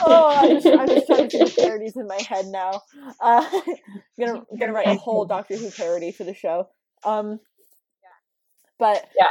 oh, 0.00 0.36
I'm 0.36 0.60
just, 0.60 0.66
I'm 0.66 0.88
just 0.88 1.06
trying 1.06 1.28
to 1.28 1.30
see 1.30 1.44
the 1.44 1.54
parodies 1.62 1.96
in 1.96 2.06
my 2.06 2.20
head 2.28 2.46
now. 2.46 2.82
Uh, 3.20 3.44
I'm 3.52 3.76
gonna 4.18 4.42
gonna 4.58 4.72
write 4.72 4.86
a 4.88 4.94
whole 4.94 5.24
Doctor 5.24 5.56
Who 5.56 5.70
parody 5.70 6.12
for 6.12 6.24
the 6.24 6.34
show. 6.34 6.68
Um, 7.04 7.40
but 8.78 9.06
Yeah. 9.18 9.26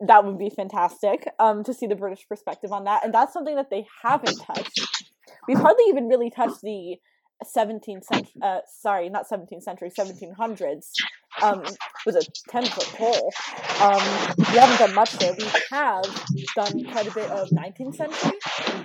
That 0.00 0.24
would 0.24 0.38
be 0.38 0.50
fantastic. 0.50 1.28
Um, 1.38 1.64
to 1.64 1.74
see 1.74 1.86
the 1.86 1.96
British 1.96 2.26
perspective 2.28 2.72
on 2.72 2.84
that, 2.84 3.04
and 3.04 3.12
that's 3.12 3.32
something 3.32 3.56
that 3.56 3.70
they 3.70 3.86
haven't 4.02 4.40
touched. 4.40 5.10
We've 5.46 5.58
hardly 5.58 5.84
even 5.88 6.08
really 6.08 6.30
touched 6.30 6.60
the 6.62 6.96
17th 7.44 8.04
century. 8.04 8.32
Uh, 8.42 8.58
sorry, 8.80 9.08
not 9.08 9.28
17th 9.28 9.62
century, 9.62 9.90
1700s. 9.90 10.90
Um, 11.42 11.62
with 12.04 12.16
a 12.16 12.26
10 12.48 12.64
foot 12.64 12.86
pole. 12.96 13.32
Um, 13.80 14.34
we 14.38 14.58
haven't 14.58 14.78
done 14.78 14.94
much 14.94 15.12
there. 15.18 15.34
We 15.38 15.44
have 15.70 16.04
done 16.56 16.84
quite 16.90 17.06
a 17.06 17.14
bit 17.14 17.30
of 17.30 17.48
19th 17.50 17.94
century, 17.94 18.32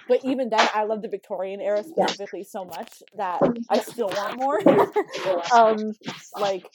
but 0.08 0.24
even 0.24 0.50
then, 0.50 0.68
I 0.74 0.84
love 0.84 1.02
the 1.02 1.08
Victorian 1.08 1.62
era 1.62 1.84
specifically 1.84 2.44
so 2.44 2.66
much 2.66 3.02
that 3.18 3.40
I 3.70 3.80
still 3.80 4.10
want 4.10 4.38
more. 4.38 4.60
um, 5.54 5.94
like, 6.40 6.66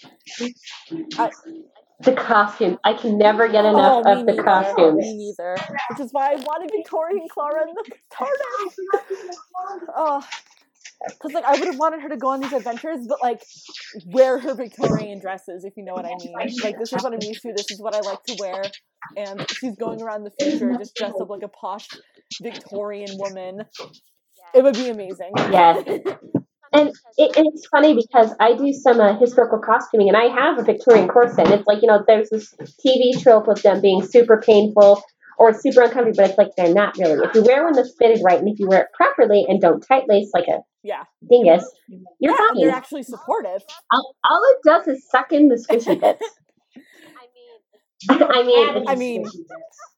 I, 1.16 1.30
The 2.00 2.12
costume. 2.12 2.78
I 2.84 2.94
can 2.94 3.18
never 3.18 3.48
get 3.48 3.64
oh, 3.64 3.70
enough 3.70 4.04
oh, 4.06 4.12
of 4.12 4.26
the 4.26 4.32
neither. 4.32 4.42
costumes. 4.42 4.98
Me 4.98 5.14
neither. 5.16 5.56
Which 5.90 6.00
is 6.00 6.12
why 6.12 6.32
I 6.32 6.36
wanted 6.36 6.70
Victorian 6.70 7.26
Clara 7.28 7.62
in 7.68 7.74
the 7.74 7.84
TARDIS. 8.12 9.34
Oh, 9.96 10.22
because 11.08 11.32
like 11.32 11.44
I 11.44 11.52
would 11.52 11.66
have 11.66 11.78
wanted 11.78 12.00
her 12.00 12.08
to 12.08 12.16
go 12.16 12.28
on 12.28 12.40
these 12.40 12.52
adventures, 12.52 13.06
but 13.08 13.18
like 13.22 13.42
wear 14.06 14.38
her 14.38 14.54
Victorian 14.54 15.20
dresses, 15.20 15.64
if 15.64 15.76
you 15.76 15.84
know 15.84 15.94
what 15.94 16.04
I 16.04 16.14
mean. 16.18 16.32
Like 16.32 16.78
this 16.78 16.92
is 16.92 17.02
what 17.02 17.12
I'm 17.12 17.22
used 17.22 17.42
to. 17.42 17.52
This 17.56 17.70
is 17.70 17.80
what 17.80 17.94
I 17.94 18.00
like 18.00 18.22
to 18.24 18.36
wear, 18.38 18.62
and 19.16 19.48
she's 19.50 19.76
going 19.76 20.02
around 20.02 20.24
the 20.24 20.32
future 20.40 20.76
just 20.76 20.94
dressed 20.94 21.14
up 21.20 21.30
like 21.30 21.42
a 21.42 21.48
posh 21.48 21.88
Victorian 22.42 23.16
woman. 23.18 23.62
It 24.54 24.64
would 24.64 24.74
be 24.74 24.88
amazing. 24.88 25.30
Yes. 25.36 25.84
And 26.72 26.88
it, 27.16 27.32
it's 27.36 27.66
funny 27.68 27.94
because 27.94 28.34
I 28.40 28.54
do 28.54 28.72
some 28.72 29.00
uh, 29.00 29.18
historical 29.18 29.58
costuming, 29.58 30.08
and 30.08 30.16
I 30.16 30.24
have 30.24 30.58
a 30.58 30.62
Victorian 30.62 31.08
corset. 31.08 31.46
And 31.46 31.54
it's 31.54 31.66
like 31.66 31.82
you 31.82 31.88
know, 31.88 32.02
there's 32.06 32.30
this 32.30 32.54
TV 32.84 33.20
trope 33.22 33.48
of 33.48 33.62
them 33.62 33.80
being 33.80 34.04
super 34.06 34.40
painful 34.44 35.02
or 35.38 35.54
super 35.54 35.82
uncomfortable, 35.82 36.16
but 36.16 36.30
it's 36.30 36.38
like 36.38 36.48
they're 36.56 36.74
not 36.74 36.96
really. 36.98 37.26
If 37.26 37.34
you 37.34 37.42
wear 37.42 37.64
one 37.64 37.72
that's 37.74 37.94
fitted 37.98 38.20
right, 38.24 38.38
and 38.38 38.48
if 38.48 38.58
you 38.58 38.68
wear 38.68 38.82
it 38.82 38.88
properly 38.94 39.44
and 39.48 39.60
don't 39.60 39.80
tight 39.80 40.04
lace 40.08 40.30
like 40.34 40.48
a 40.48 40.60
Yeah, 40.82 41.04
dingus, 41.30 41.64
you're 42.20 42.32
yeah, 42.32 42.36
fine. 42.36 42.58
you're 42.58 42.72
actually 42.72 43.02
supportive. 43.02 43.62
all, 43.92 44.14
all 44.24 44.40
it 44.52 44.58
does 44.64 44.88
is 44.88 45.08
suck 45.10 45.32
in 45.32 45.48
the 45.48 45.54
squishy 45.56 45.98
bits. 46.00 46.28
I 48.10 48.12
mean, 48.12 48.22
I 48.30 48.42
mean, 48.42 48.84
I 48.88 48.94
mean, 48.94 49.24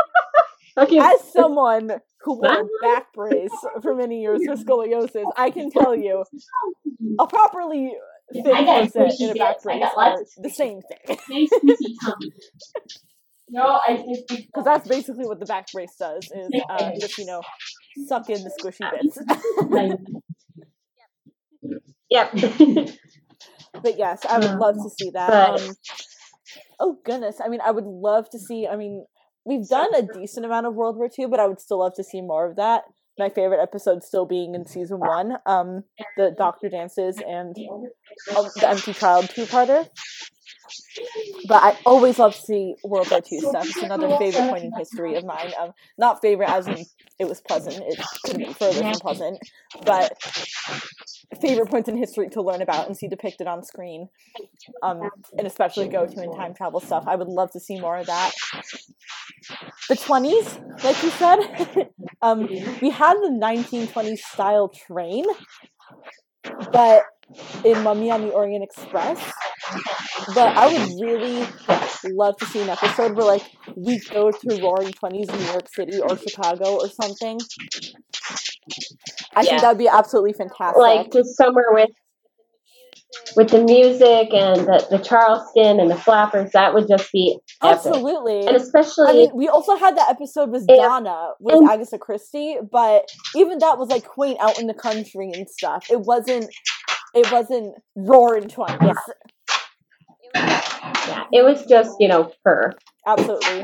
okay, 0.77 0.97
as 0.99 1.21
someone 1.31 1.89
who 2.21 2.33
wore 2.41 2.61
a 2.61 2.65
back 2.81 3.13
brace 3.13 3.51
for 3.81 3.95
many 3.95 4.21
years 4.21 4.41
for 4.45 4.55
scoliosis, 4.55 5.25
I 5.37 5.49
can 5.51 5.69
tell 5.71 5.95
you 5.95 6.23
a 7.19 7.27
properly 7.27 7.93
fit 8.33 8.45
I 8.47 8.63
got 8.63 8.91
corset 8.93 9.19
and 9.19 9.31
a 9.31 9.33
back 9.35 9.55
bits. 9.55 9.63
Brace 9.63 9.79
got 9.81 9.97
are 9.97 10.17
the 10.37 10.49
same 10.49 10.81
thing. 10.81 11.17
Nice 11.29 11.49
squishy 11.49 11.93
tummy. 12.03 12.31
No, 13.47 13.61
I 13.61 14.03
Because 14.27 14.47
that's 14.65 14.87
basically 14.87 15.27
what 15.27 15.39
the 15.39 15.45
back 15.45 15.67
brace 15.71 15.95
does 15.99 16.23
is 16.25 16.49
uh, 16.67 16.91
just 16.99 17.17
you 17.19 17.27
know 17.27 17.43
suck 18.07 18.27
in 18.29 18.43
the 18.43 18.49
squishy 18.59 18.89
bits. 18.91 19.19
yep. 22.09 22.31
but 23.83 23.97
yes, 23.99 24.25
I 24.27 24.39
would 24.39 24.57
love 24.59 24.75
to 24.75 24.89
see 24.89 25.11
that. 25.11 25.29
But- 25.29 25.61
Um, 25.61 25.75
oh 26.79 26.97
goodness, 27.05 27.39
I 27.43 27.47
mean, 27.49 27.61
I 27.63 27.69
would 27.69 27.85
love 27.85 28.29
to 28.31 28.39
see. 28.39 28.67
I 28.67 28.75
mean, 28.75 29.05
we've 29.45 29.67
done 29.67 29.93
a 29.95 30.01
decent 30.01 30.45
amount 30.45 30.65
of 30.65 30.75
World 30.75 30.97
War 30.97 31.09
II, 31.17 31.27
but 31.27 31.39
I 31.39 31.47
would 31.47 31.61
still 31.61 31.79
love 31.79 31.93
to 31.95 32.03
see 32.03 32.21
more 32.21 32.49
of 32.49 32.55
that. 32.57 32.83
My 33.17 33.29
favorite 33.29 33.61
episode 33.61 34.03
still 34.03 34.25
being 34.25 34.55
in 34.55 34.65
season 34.65 34.99
one, 34.99 35.37
um, 35.45 35.85
the 36.17 36.35
Doctor 36.37 36.67
dances 36.67 37.17
and 37.25 37.55
the 38.27 38.67
Empty 38.67 38.93
Child 38.93 39.29
two-parter. 39.29 39.87
But 41.47 41.63
I 41.63 41.77
always 41.85 42.19
love 42.19 42.35
to 42.35 42.41
see 42.41 42.75
World 42.83 43.09
War 43.11 43.21
II 43.31 43.39
stuff. 43.39 43.67
It's 43.67 43.83
another 43.83 44.17
favorite 44.17 44.49
point 44.49 44.63
in 44.65 44.71
history 44.77 45.15
of 45.15 45.23
mine. 45.23 45.51
Um, 45.59 45.71
not 45.97 46.21
favorite 46.21 46.49
as 46.49 46.67
in 46.67 46.85
it 47.19 47.25
was 47.25 47.39
pleasant. 47.41 47.77
It 47.87 47.99
could 48.25 48.37
be 48.37 48.51
further 48.51 48.81
from 48.81 48.93
pleasant, 48.93 49.39
but 49.85 50.17
favorite 51.41 51.69
points 51.69 51.89
in 51.89 51.97
history 51.97 52.29
to 52.29 52.41
learn 52.41 52.61
about 52.61 52.87
and 52.87 52.97
see 52.97 53.07
depicted 53.07 53.47
on 53.47 53.63
screen. 53.63 54.09
Um, 54.83 55.09
and 55.37 55.47
especially 55.47 55.87
go 55.87 56.05
to 56.05 56.23
in 56.23 56.35
time 56.35 56.53
travel 56.53 56.79
stuff. 56.79 57.05
I 57.07 57.15
would 57.15 57.27
love 57.27 57.51
to 57.51 57.59
see 57.59 57.79
more 57.79 57.97
of 57.97 58.07
that. 58.07 58.31
The 59.89 59.95
20s, 59.95 60.83
like 60.83 61.01
you 61.03 61.09
said, 61.11 61.89
um, 62.21 62.47
we 62.81 62.89
had 62.89 63.15
the 63.15 63.39
1920s 63.41 64.19
style 64.19 64.69
train, 64.69 65.25
but 66.71 67.03
in 67.63 67.81
Mummy 67.83 68.11
on 68.11 68.21
the 68.21 68.31
Orient 68.31 68.63
Express. 68.63 69.19
But 70.33 70.55
I 70.57 70.67
would 70.67 71.01
really 71.01 71.45
love 72.03 72.37
to 72.37 72.45
see 72.45 72.61
an 72.61 72.69
episode 72.69 73.15
where, 73.15 73.25
like, 73.25 73.43
we 73.75 73.99
go 73.99 74.31
to 74.31 74.61
Roaring 74.61 74.91
Twenties, 74.91 75.27
New 75.31 75.45
York 75.45 75.67
City 75.73 75.99
or 75.99 76.17
Chicago 76.17 76.77
or 76.77 76.87
something. 76.89 77.39
I 79.35 79.41
Yeah. 79.41 79.49
think 79.49 79.61
that 79.61 79.69
would 79.69 79.77
be 79.77 79.87
absolutely 79.87 80.33
fantastic. 80.33 80.77
like 80.81 81.11
just 81.11 81.35
somewhere 81.37 81.71
with 81.71 81.89
with 83.37 83.49
the 83.49 83.63
music 83.63 84.33
and 84.33 84.61
the, 84.67 84.85
the 84.89 84.97
Charleston 84.99 85.79
and 85.79 85.89
the 85.89 85.95
flappers, 85.95 86.51
that 86.51 86.73
would 86.73 86.87
just 86.87 87.09
be 87.13 87.37
epic. 87.63 87.77
absolutely. 87.77 88.45
And 88.45 88.55
especially 88.57 89.07
I 89.07 89.13
mean, 89.13 89.31
we 89.33 89.47
also 89.47 89.75
had 89.77 89.95
that 89.97 90.09
episode 90.09 90.49
with 90.51 90.65
And- 90.67 90.77
Donna 90.79 91.29
with 91.39 91.55
and- 91.55 91.69
Agatha 91.69 91.97
Christie, 91.97 92.57
but 92.69 93.09
even 93.35 93.59
that 93.59 93.77
was 93.77 93.89
like 93.89 94.05
quaint 94.05 94.39
out 94.41 94.59
in 94.59 94.67
the 94.67 94.73
country 94.73 95.31
and 95.33 95.49
stuff. 95.49 95.89
It 95.89 96.01
wasn't. 96.01 96.49
It 97.13 97.31
wasn't 97.31 97.75
roaring 97.95 98.49
twenties. 98.49 98.97
yeah, 100.35 101.23
it 101.31 101.43
was 101.45 101.65
just, 101.65 101.95
you 101.99 102.07
know, 102.09 102.31
her. 102.43 102.73
Absolutely. 103.07 103.63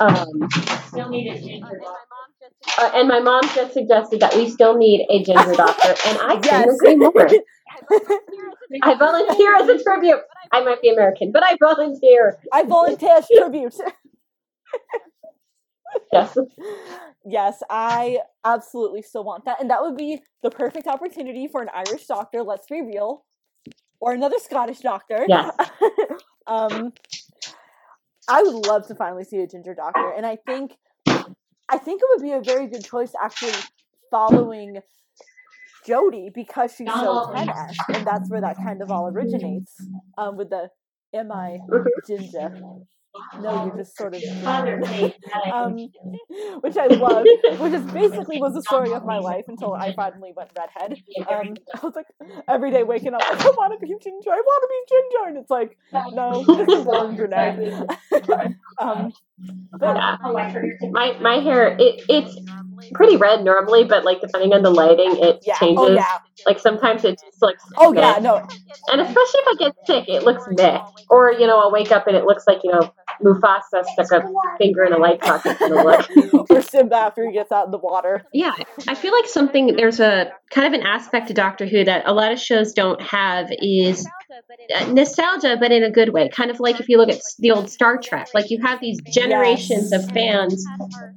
Um, 0.00 0.48
still 0.88 1.08
need 1.08 1.28
a 1.30 1.38
ginger 1.40 1.80
uh, 2.78 2.90
and 2.94 3.08
my 3.08 3.20
mom 3.20 3.42
just 3.54 3.72
suggested 3.72 4.20
that 4.20 4.34
we 4.34 4.48
still 4.48 4.76
need 4.76 5.06
a 5.10 5.22
ginger 5.22 5.52
doctor, 5.56 5.94
and 6.06 6.18
I 6.20 6.36
couldn't 6.36 6.74
agree 6.74 6.96
more. 6.96 7.28
I 8.82 8.94
volunteer 8.94 9.54
as 9.54 9.56
volunteer 9.56 9.56
as 9.56 9.68
a 9.68 9.82
tribute. 9.82 10.20
I 10.52 10.62
might 10.62 10.82
be 10.82 10.90
American, 10.90 11.32
but 11.32 11.42
I 11.42 11.56
volunteer. 11.60 12.38
I 12.52 12.64
volunteer 12.64 13.16
as 13.18 13.28
tribute. 13.28 13.74
Yes. 16.12 16.36
yes, 17.24 17.62
I 17.70 18.18
absolutely 18.44 19.00
still 19.00 19.24
want 19.24 19.46
that, 19.46 19.60
and 19.60 19.70
that 19.70 19.80
would 19.80 19.96
be 19.96 20.20
the 20.42 20.50
perfect 20.50 20.86
opportunity 20.86 21.48
for 21.48 21.62
an 21.62 21.70
Irish 21.72 22.06
doctor. 22.06 22.42
Let's 22.42 22.66
be 22.66 22.82
real, 22.82 23.24
or 23.98 24.12
another 24.12 24.36
Scottish 24.38 24.80
doctor. 24.80 25.24
Yes. 25.26 25.54
um, 26.46 26.92
I 28.28 28.42
would 28.42 28.66
love 28.66 28.86
to 28.88 28.94
finally 28.94 29.24
see 29.24 29.38
a 29.38 29.46
ginger 29.46 29.74
doctor, 29.74 30.12
and 30.14 30.26
I 30.26 30.36
think, 30.46 30.76
I 31.68 31.78
think 31.78 32.00
it 32.02 32.08
would 32.14 32.22
be 32.22 32.32
a 32.32 32.40
very 32.40 32.66
good 32.68 32.84
choice 32.84 33.12
actually 33.22 33.52
following 34.10 34.78
Jodie 35.86 36.32
because 36.34 36.74
she's 36.76 36.88
so 36.92 37.32
10s, 37.34 37.74
and 37.94 38.06
that's 38.06 38.28
where 38.30 38.40
that 38.40 38.56
kind 38.56 38.82
of 38.82 38.90
all 38.90 39.08
originates. 39.08 39.74
Um, 40.18 40.36
with 40.36 40.50
the 40.50 40.70
"Am 41.14 41.30
I 41.32 41.58
ginger?" 42.06 42.60
No, 43.40 43.64
you're 43.66 43.76
just 43.78 43.96
sort 43.96 44.14
of 44.14 44.22
um, 44.46 45.76
which 46.60 46.76
I 46.76 46.86
love, 46.88 47.24
which 47.60 47.72
is 47.72 47.82
basically 47.92 48.38
was 48.38 48.52
the 48.52 48.62
story 48.62 48.92
of 48.92 49.06
my 49.06 49.18
life 49.18 49.44
until 49.48 49.72
I 49.72 49.94
finally 49.94 50.32
went 50.36 50.50
redhead. 50.58 51.02
Um, 51.26 51.54
I 51.74 51.80
was 51.86 51.94
like 51.96 52.06
every 52.46 52.70
day 52.70 52.82
waking 52.82 53.14
up, 53.14 53.22
like, 53.30 53.40
I 53.40 53.50
want 53.50 53.72
to 53.72 53.78
be 53.78 53.88
ginger, 54.02 54.30
I 54.30 54.36
want 54.36 54.62
to 54.62 54.68
be 54.68 54.80
ginger, 54.96 55.28
and 55.28 55.38
it's 55.38 55.50
like, 55.50 55.78
no, 56.12 56.44
this 56.44 56.78
is 56.78 56.84
blonde 56.84 57.16
brunette. 57.16 57.58
um, 58.78 59.12
but 59.72 59.96
Yeah. 59.96 60.16
Uh, 60.24 60.32
my 60.90 61.16
my 61.20 61.36
hair 61.36 61.76
it 61.78 62.02
it's 62.08 62.36
pretty 62.94 63.16
red 63.16 63.44
normally, 63.44 63.84
but 63.84 64.04
like 64.04 64.20
depending 64.20 64.52
on 64.52 64.62
the 64.62 64.70
lighting, 64.70 65.16
it 65.18 65.40
yeah, 65.46 65.58
changes. 65.58 65.78
oh 65.78 65.94
yeah, 65.94 66.18
Like 66.46 66.58
sometimes 66.58 67.04
it 67.04 67.20
just 67.24 67.42
looks. 67.42 67.64
oh 67.76 67.92
yeah, 67.92 68.14
meh. 68.14 68.18
no, 68.20 68.36
And 68.90 69.00
especially 69.00 69.40
if 69.40 69.48
I 69.48 69.54
get 69.58 69.74
sick, 69.86 70.08
it 70.08 70.22
looks 70.24 70.44
meh. 70.48 70.80
Or 71.10 71.32
you 71.32 71.46
know, 71.46 71.58
I'll 71.58 71.72
wake 71.72 71.92
up 71.92 72.06
and 72.06 72.16
it 72.16 72.24
looks 72.24 72.44
like 72.46 72.58
you 72.64 72.72
know 72.72 72.92
Mufasa 73.24 73.84
stuck 73.84 74.12
a 74.12 74.28
finger 74.58 74.84
in 74.84 74.92
a 74.92 74.98
light 74.98 75.24
socket 75.24 75.58
kind 75.58 75.72
of 75.72 75.84
look. 75.84 76.50
or 76.50 76.62
Simba 76.62 76.96
after 76.96 77.26
he 77.26 77.32
gets 77.32 77.50
out 77.52 77.66
in 77.66 77.70
the 77.70 77.78
water. 77.78 78.24
Yeah, 78.32 78.54
I 78.88 78.94
feel 78.94 79.12
like 79.12 79.26
something 79.26 79.76
there's 79.76 80.00
a 80.00 80.30
kind 80.50 80.66
of 80.66 80.78
an 80.78 80.86
aspect 80.86 81.28
to 81.28 81.34
Doctor 81.34 81.66
Who 81.66 81.84
that 81.84 82.02
a 82.06 82.12
lot 82.12 82.32
of 82.32 82.38
shows 82.38 82.72
don't 82.72 83.00
have 83.00 83.48
is 83.58 84.06
uh, 84.74 84.86
nostalgia, 84.92 85.56
but 85.58 85.72
in 85.72 85.82
a 85.82 85.90
good 85.90 86.12
way. 86.12 86.28
Kind 86.28 86.50
of 86.50 86.60
like 86.60 86.80
if 86.80 86.88
you 86.88 86.98
look 86.98 87.08
at 87.08 87.20
the 87.38 87.50
old 87.50 87.70
Star 87.70 87.98
Trek, 87.98 88.28
like 88.34 88.50
you 88.50 88.60
have 88.62 88.80
these 88.80 89.00
generations 89.02 89.90
Yes. 89.92 90.04
of 90.04 90.10
fans, 90.12 90.64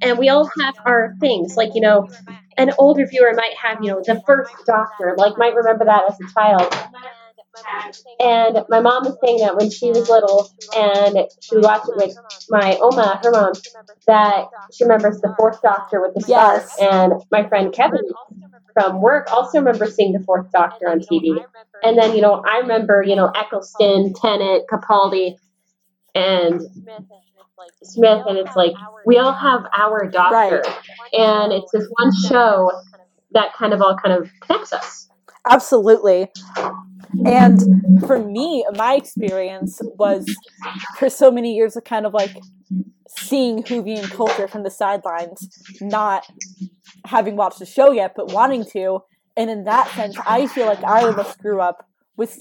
and 0.02 0.18
we 0.18 0.28
all 0.28 0.50
have 0.60 0.74
our 0.86 1.14
things. 1.20 1.56
Like 1.56 1.70
you 1.74 1.80
know, 1.80 2.08
an 2.56 2.72
older 2.78 3.06
viewer 3.06 3.32
might 3.34 3.54
have 3.62 3.78
you 3.82 3.90
know 3.90 4.02
the 4.04 4.20
first 4.26 4.52
Doctor, 4.66 5.14
like 5.16 5.36
might 5.38 5.54
remember 5.54 5.84
that 5.84 6.02
as 6.08 6.18
a 6.20 6.32
child. 6.32 6.74
And 8.18 8.64
my 8.68 8.80
mom 8.80 9.04
was 9.04 9.16
saying 9.24 9.38
that 9.38 9.56
when 9.56 9.70
she 9.70 9.90
was 9.90 10.08
little 10.08 10.50
and 10.76 11.28
she 11.40 11.56
would 11.56 11.64
watch 11.64 11.82
it 11.88 11.96
with 11.96 12.16
my 12.48 12.76
Oma, 12.80 13.20
her 13.22 13.30
mom, 13.30 13.52
that 14.06 14.46
she 14.72 14.84
remembers 14.84 15.20
the 15.20 15.34
fourth 15.38 15.62
Doctor 15.62 16.00
with 16.00 16.14
the. 16.14 16.24
Yes. 16.28 16.76
And 16.80 17.14
my 17.30 17.48
friend 17.48 17.72
Kevin 17.72 18.02
from 18.72 19.00
work 19.00 19.32
also 19.32 19.58
remembers 19.58 19.94
seeing 19.94 20.12
the 20.12 20.20
fourth 20.20 20.50
Doctor 20.52 20.88
on 20.88 21.00
TV. 21.00 21.44
And 21.82 21.98
then, 21.98 22.14
you 22.14 22.22
know, 22.22 22.42
I 22.46 22.58
remember, 22.58 23.02
you 23.02 23.16
know, 23.16 23.30
Eccleston, 23.34 24.12
Tennant, 24.14 24.64
Capaldi, 24.70 25.36
and 26.14 26.60
Smith, 27.82 28.22
and 28.26 28.38
it's 28.38 28.56
like 28.56 28.72
we 29.06 29.18
all 29.18 29.32
have 29.32 29.62
our 29.76 30.06
Doctor. 30.06 30.62
And 31.12 31.52
it's 31.52 31.70
this 31.72 31.86
one 31.98 32.12
show 32.28 32.70
that 33.32 33.54
kind 33.54 33.72
of 33.72 33.80
all 33.80 33.96
kind 33.96 34.20
of 34.20 34.30
connects 34.40 34.72
us. 34.72 35.09
Absolutely. 35.48 36.28
And 37.24 37.58
for 38.06 38.18
me, 38.24 38.64
my 38.74 38.94
experience 38.94 39.80
was 39.98 40.26
for 40.98 41.10
so 41.10 41.30
many 41.30 41.54
years 41.54 41.76
of 41.76 41.84
kind 41.84 42.06
of 42.06 42.14
like 42.14 42.36
seeing 43.08 43.62
Whovian 43.62 44.10
culture 44.10 44.46
from 44.46 44.62
the 44.62 44.70
sidelines, 44.70 45.48
not 45.80 46.24
having 47.06 47.36
watched 47.36 47.58
the 47.58 47.66
show 47.66 47.90
yet, 47.90 48.12
but 48.16 48.32
wanting 48.32 48.64
to. 48.72 49.00
And 49.36 49.50
in 49.50 49.64
that 49.64 49.88
sense, 49.90 50.16
I 50.26 50.46
feel 50.46 50.66
like 50.66 50.82
I 50.84 51.02
almost 51.02 51.38
grew 51.38 51.60
up 51.60 51.86
with 52.16 52.38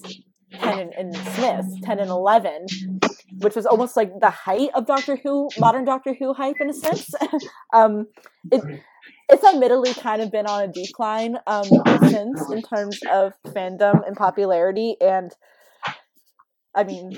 10 0.54 0.92
and, 0.98 1.16
Smith, 1.16 1.66
10 1.84 2.00
and 2.00 2.10
11, 2.10 2.66
which 3.40 3.56
was 3.56 3.66
almost 3.66 3.96
like 3.96 4.12
the 4.20 4.30
height 4.30 4.70
of 4.74 4.86
Doctor 4.86 5.18
Who, 5.24 5.50
modern 5.60 5.86
Doctor 5.86 6.14
Who 6.14 6.34
hype 6.34 6.56
in 6.60 6.70
a 6.70 6.74
sense. 6.74 7.10
um, 7.74 8.08
it, 8.52 8.62
it's 9.30 9.44
admittedly 9.44 9.94
kind 9.94 10.22
of 10.22 10.32
been 10.32 10.48
on 10.48 10.64
a 10.64 10.68
decline 10.68 11.38
um, 11.48 11.64
since 12.10 12.50
in 12.52 12.62
terms 12.62 13.00
of 13.12 13.34
fandom 13.48 14.06
and 14.08 14.16
popularity 14.16 14.96
and 15.02 15.32
i 16.76 16.84
mean 16.84 17.18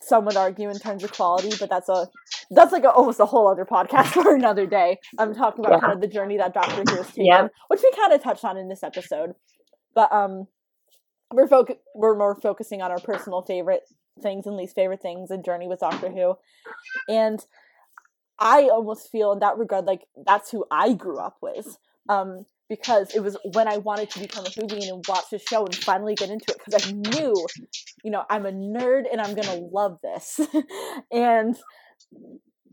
some 0.00 0.24
would 0.24 0.36
argue 0.36 0.68
in 0.68 0.78
terms 0.78 1.04
of 1.04 1.12
quality 1.12 1.50
but 1.60 1.70
that's 1.70 1.88
a 1.88 2.08
that's 2.50 2.72
like 2.72 2.84
a, 2.84 2.90
almost 2.90 3.20
a 3.20 3.26
whole 3.26 3.48
other 3.48 3.64
podcast 3.64 4.06
for 4.22 4.34
another 4.34 4.66
day 4.66 4.98
i'm 5.18 5.34
talking 5.34 5.64
about 5.64 5.76
Yeah. 5.76 5.80
kind 5.80 5.92
of 5.94 6.00
the 6.00 6.08
journey 6.08 6.36
that 6.38 6.54
dr 6.54 6.70
who 6.90 6.96
has 6.96 7.06
taken 7.08 7.26
Yeah. 7.26 7.48
which 7.68 7.80
we 7.82 7.90
kind 7.96 8.12
of 8.12 8.22
touched 8.22 8.44
on 8.44 8.56
in 8.56 8.68
this 8.68 8.82
episode 8.82 9.32
but 9.94 10.12
um 10.12 10.46
we're 11.32 11.48
foc- 11.48 11.78
we're 11.94 12.16
more 12.16 12.34
focusing 12.34 12.82
on 12.82 12.90
our 12.90 12.98
personal 13.00 13.42
favorite 13.42 13.82
things 14.22 14.46
and 14.46 14.56
least 14.56 14.74
favorite 14.74 15.00
things 15.00 15.30
and 15.30 15.44
journey 15.44 15.66
with 15.66 15.80
doctor 15.80 16.10
who 16.10 16.34
and 17.08 17.46
I 18.42 18.64
almost 18.64 19.10
feel 19.10 19.32
in 19.32 19.38
that 19.38 19.56
regard 19.56 19.84
like 19.86 20.02
that's 20.26 20.50
who 20.50 20.64
I 20.70 20.92
grew 20.94 21.18
up 21.18 21.38
with. 21.40 21.78
Um, 22.08 22.44
because 22.68 23.14
it 23.14 23.20
was 23.20 23.36
when 23.52 23.68
I 23.68 23.76
wanted 23.76 24.10
to 24.10 24.18
become 24.18 24.46
a 24.46 24.48
Whovian 24.48 24.88
and 24.88 25.04
watch 25.06 25.26
the 25.30 25.38
show 25.38 25.66
and 25.66 25.74
finally 25.76 26.14
get 26.14 26.30
into 26.30 26.46
it 26.48 26.56
because 26.64 26.86
I 26.86 26.90
knew, 26.92 27.34
you 28.02 28.10
know, 28.10 28.24
I'm 28.30 28.46
a 28.46 28.50
nerd 28.52 29.04
and 29.12 29.20
I'm 29.20 29.34
gonna 29.34 29.56
love 29.70 29.98
this. 30.02 30.40
and 31.12 31.54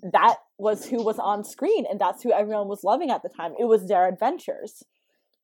that 0.02 0.38
was 0.58 0.86
who 0.86 1.04
was 1.04 1.20
on 1.20 1.44
screen 1.44 1.86
and 1.90 2.00
that's 2.00 2.24
who 2.24 2.32
everyone 2.32 2.70
was 2.70 2.84
loving 2.84 3.12
at 3.12 3.24
the 3.24 3.30
time. 3.30 3.54
It 3.60 3.66
was 3.66 3.88
their 3.88 4.08
adventures. 4.08 4.84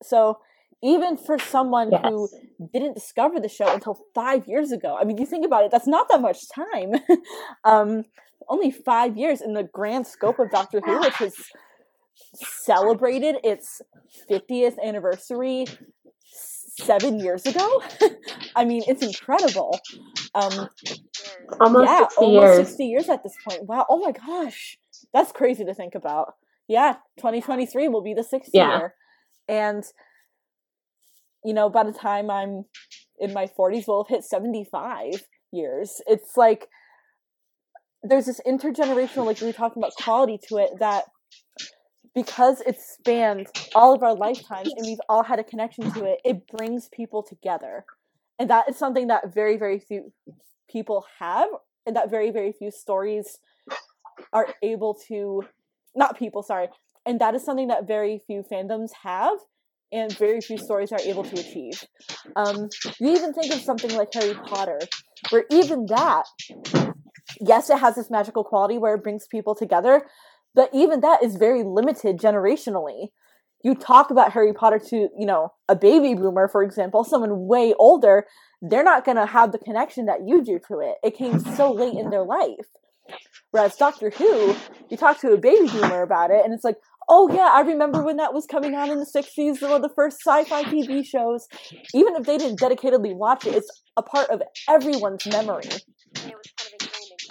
So 0.02 0.38
even 0.82 1.16
for 1.16 1.38
someone 1.38 1.92
who 1.92 2.28
didn't 2.72 2.94
discover 2.94 3.40
the 3.40 3.48
show 3.48 3.72
until 3.72 3.98
five 4.14 4.46
years 4.46 4.72
ago, 4.72 4.96
I 4.98 5.04
mean, 5.04 5.18
you 5.18 5.26
think 5.26 5.44
about 5.44 5.64
it, 5.64 5.70
that's 5.70 5.86
not 5.86 6.08
that 6.10 6.20
much 6.20 6.48
time. 6.48 6.92
um, 7.64 8.04
only 8.48 8.70
five 8.70 9.16
years 9.16 9.40
in 9.40 9.54
the 9.54 9.64
grand 9.64 10.06
scope 10.06 10.38
of 10.38 10.50
Doctor 10.50 10.80
Who, 10.80 11.00
which 11.00 11.14
has 11.16 11.34
celebrated 12.34 13.36
its 13.44 13.82
50th 14.30 14.76
anniversary 14.82 15.66
seven 16.76 17.18
years 17.20 17.46
ago. 17.46 17.82
I 18.56 18.64
mean, 18.64 18.82
it's 18.86 19.02
incredible. 19.02 19.78
Um, 20.34 20.68
Almost 21.60 21.90
yeah, 21.90 21.98
60 22.08 22.24
almost 22.24 22.44
years. 22.44 22.68
60 22.68 22.84
years 22.86 23.08
at 23.08 23.22
this 23.22 23.34
point. 23.46 23.64
Wow. 23.64 23.86
Oh 23.88 23.98
my 23.98 24.12
gosh. 24.12 24.78
That's 25.12 25.32
crazy 25.32 25.64
to 25.64 25.74
think 25.74 25.94
about. 25.94 26.34
Yeah, 26.68 26.94
2023 27.18 27.88
will 27.88 28.02
be 28.02 28.14
the 28.14 28.24
sixth 28.24 28.50
Yeah. 28.52 28.78
year. 28.78 28.94
And, 29.48 29.84
you 31.44 31.54
know, 31.54 31.68
by 31.70 31.84
the 31.84 31.92
time 31.92 32.30
I'm 32.30 32.64
in 33.18 33.32
my 33.32 33.46
40s, 33.46 33.84
we'll 33.86 34.02
have 34.04 34.08
hit 34.08 34.24
75 34.24 35.22
years. 35.52 36.02
It's 36.06 36.36
like 36.36 36.68
there's 38.08 38.26
this 38.26 38.40
intergenerational, 38.46 39.26
like 39.26 39.40
we 39.40 39.46
were 39.48 39.52
talking 39.52 39.82
about, 39.82 39.92
quality 39.96 40.38
to 40.48 40.56
it 40.58 40.70
that 40.80 41.04
because 42.14 42.62
it's 42.62 42.96
spanned 42.98 43.46
all 43.74 43.94
of 43.94 44.02
our 44.02 44.14
lifetimes 44.14 44.72
and 44.76 44.86
we've 44.86 45.00
all 45.08 45.22
had 45.22 45.38
a 45.38 45.44
connection 45.44 45.92
to 45.92 46.04
it, 46.04 46.20
it 46.24 46.46
brings 46.48 46.88
people 46.88 47.22
together. 47.22 47.84
And 48.38 48.50
that 48.50 48.68
is 48.68 48.76
something 48.76 49.08
that 49.08 49.34
very, 49.34 49.56
very 49.56 49.78
few 49.78 50.12
people 50.70 51.04
have, 51.18 51.48
and 51.86 51.94
that 51.96 52.10
very, 52.10 52.30
very 52.30 52.52
few 52.52 52.70
stories 52.70 53.38
are 54.32 54.48
able 54.62 54.94
to, 55.08 55.42
not 55.94 56.18
people, 56.18 56.42
sorry, 56.42 56.68
and 57.04 57.20
that 57.20 57.34
is 57.34 57.44
something 57.44 57.68
that 57.68 57.86
very 57.86 58.20
few 58.26 58.42
fandoms 58.50 58.90
have, 59.02 59.38
and 59.92 60.16
very 60.18 60.40
few 60.40 60.58
stories 60.58 60.90
are 60.92 61.00
able 61.00 61.22
to 61.22 61.38
achieve. 61.38 61.84
Um, 62.34 62.68
you 62.98 63.10
even 63.10 63.32
think 63.32 63.54
of 63.54 63.60
something 63.60 63.94
like 63.94 64.08
Harry 64.12 64.34
Potter, 64.34 64.80
where 65.30 65.44
even 65.50 65.86
that, 65.86 66.24
yes, 67.40 67.70
it 67.70 67.78
has 67.78 67.94
this 67.94 68.10
magical 68.10 68.44
quality 68.44 68.78
where 68.78 68.94
it 68.94 69.02
brings 69.02 69.26
people 69.26 69.54
together, 69.54 70.06
but 70.54 70.70
even 70.72 71.00
that 71.00 71.22
is 71.22 71.36
very 71.36 71.62
limited 71.62 72.18
generationally. 72.18 73.08
You 73.62 73.74
talk 73.74 74.10
about 74.10 74.32
Harry 74.32 74.52
Potter 74.52 74.78
to, 74.90 75.08
you 75.18 75.26
know, 75.26 75.52
a 75.68 75.74
baby 75.74 76.14
boomer, 76.14 76.48
for 76.48 76.62
example, 76.62 77.04
someone 77.04 77.46
way 77.46 77.74
older, 77.78 78.26
they're 78.62 78.84
not 78.84 79.04
going 79.04 79.16
to 79.16 79.26
have 79.26 79.52
the 79.52 79.58
connection 79.58 80.06
that 80.06 80.20
you 80.26 80.42
do 80.44 80.58
to 80.68 80.80
it. 80.80 80.94
It 81.02 81.16
came 81.16 81.40
so 81.56 81.72
late 81.72 81.94
in 81.94 82.10
their 82.10 82.24
life. 82.24 82.66
Whereas 83.50 83.76
Doctor 83.76 84.10
Who, 84.10 84.56
you 84.88 84.96
talk 84.96 85.20
to 85.20 85.32
a 85.32 85.38
baby 85.38 85.68
boomer 85.68 86.02
about 86.02 86.30
it, 86.30 86.44
and 86.44 86.52
it's 86.52 86.64
like, 86.64 86.76
oh 87.08 87.32
yeah, 87.32 87.50
I 87.52 87.60
remember 87.60 88.02
when 88.02 88.16
that 88.16 88.34
was 88.34 88.46
coming 88.46 88.74
on 88.74 88.90
in 88.90 88.98
the 88.98 89.06
60s, 89.06 89.62
one 89.62 89.72
of 89.72 89.82
the 89.82 89.92
first 89.94 90.18
sci 90.24 90.44
fi 90.44 90.64
TV 90.64 91.04
shows. 91.04 91.46
Even 91.94 92.16
if 92.16 92.24
they 92.24 92.38
didn't 92.38 92.60
dedicatedly 92.60 93.14
watch 93.14 93.46
it, 93.46 93.54
it's 93.54 93.82
a 93.96 94.02
part 94.02 94.30
of 94.30 94.42
everyone's 94.68 95.26
memory. 95.26 95.68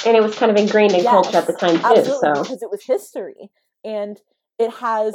And 0.06 0.16
it 0.16 0.22
was 0.22 0.36
kind 0.36 0.52
of 0.52 0.58
ingrained 0.58 0.94
in 0.94 1.04
culture 1.04 1.38
at 1.38 1.48
the 1.48 1.54
time 1.54 1.78
too. 1.96 2.06
So 2.06 2.34
because 2.34 2.62
it 2.62 2.70
was 2.70 2.84
history, 2.84 3.50
and 3.84 4.20
it 4.58 4.72
has 4.72 5.14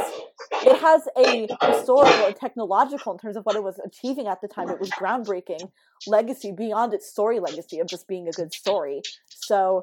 it 0.63 0.81
has 0.81 1.09
a 1.17 1.49
historical 1.73 2.27
and 2.27 2.37
technological 2.37 3.13
in 3.13 3.19
terms 3.19 3.37
of 3.37 3.45
what 3.45 3.57
it 3.57 3.63
was 3.63 3.81
achieving 3.85 4.27
at 4.27 4.41
the 4.41 4.49
time. 4.49 4.69
It 4.69 4.81
was 4.81 4.91
groundbreaking 4.91 5.71
legacy 6.07 6.53
beyond 6.53 6.93
its 6.93 7.09
story 7.09 7.41
legacy 7.41 7.79
of 7.79 7.87
just 7.87 8.07
being 8.07 8.29
a 8.29 8.33
good 8.33 8.53
story. 8.53 9.03
So 9.29 9.83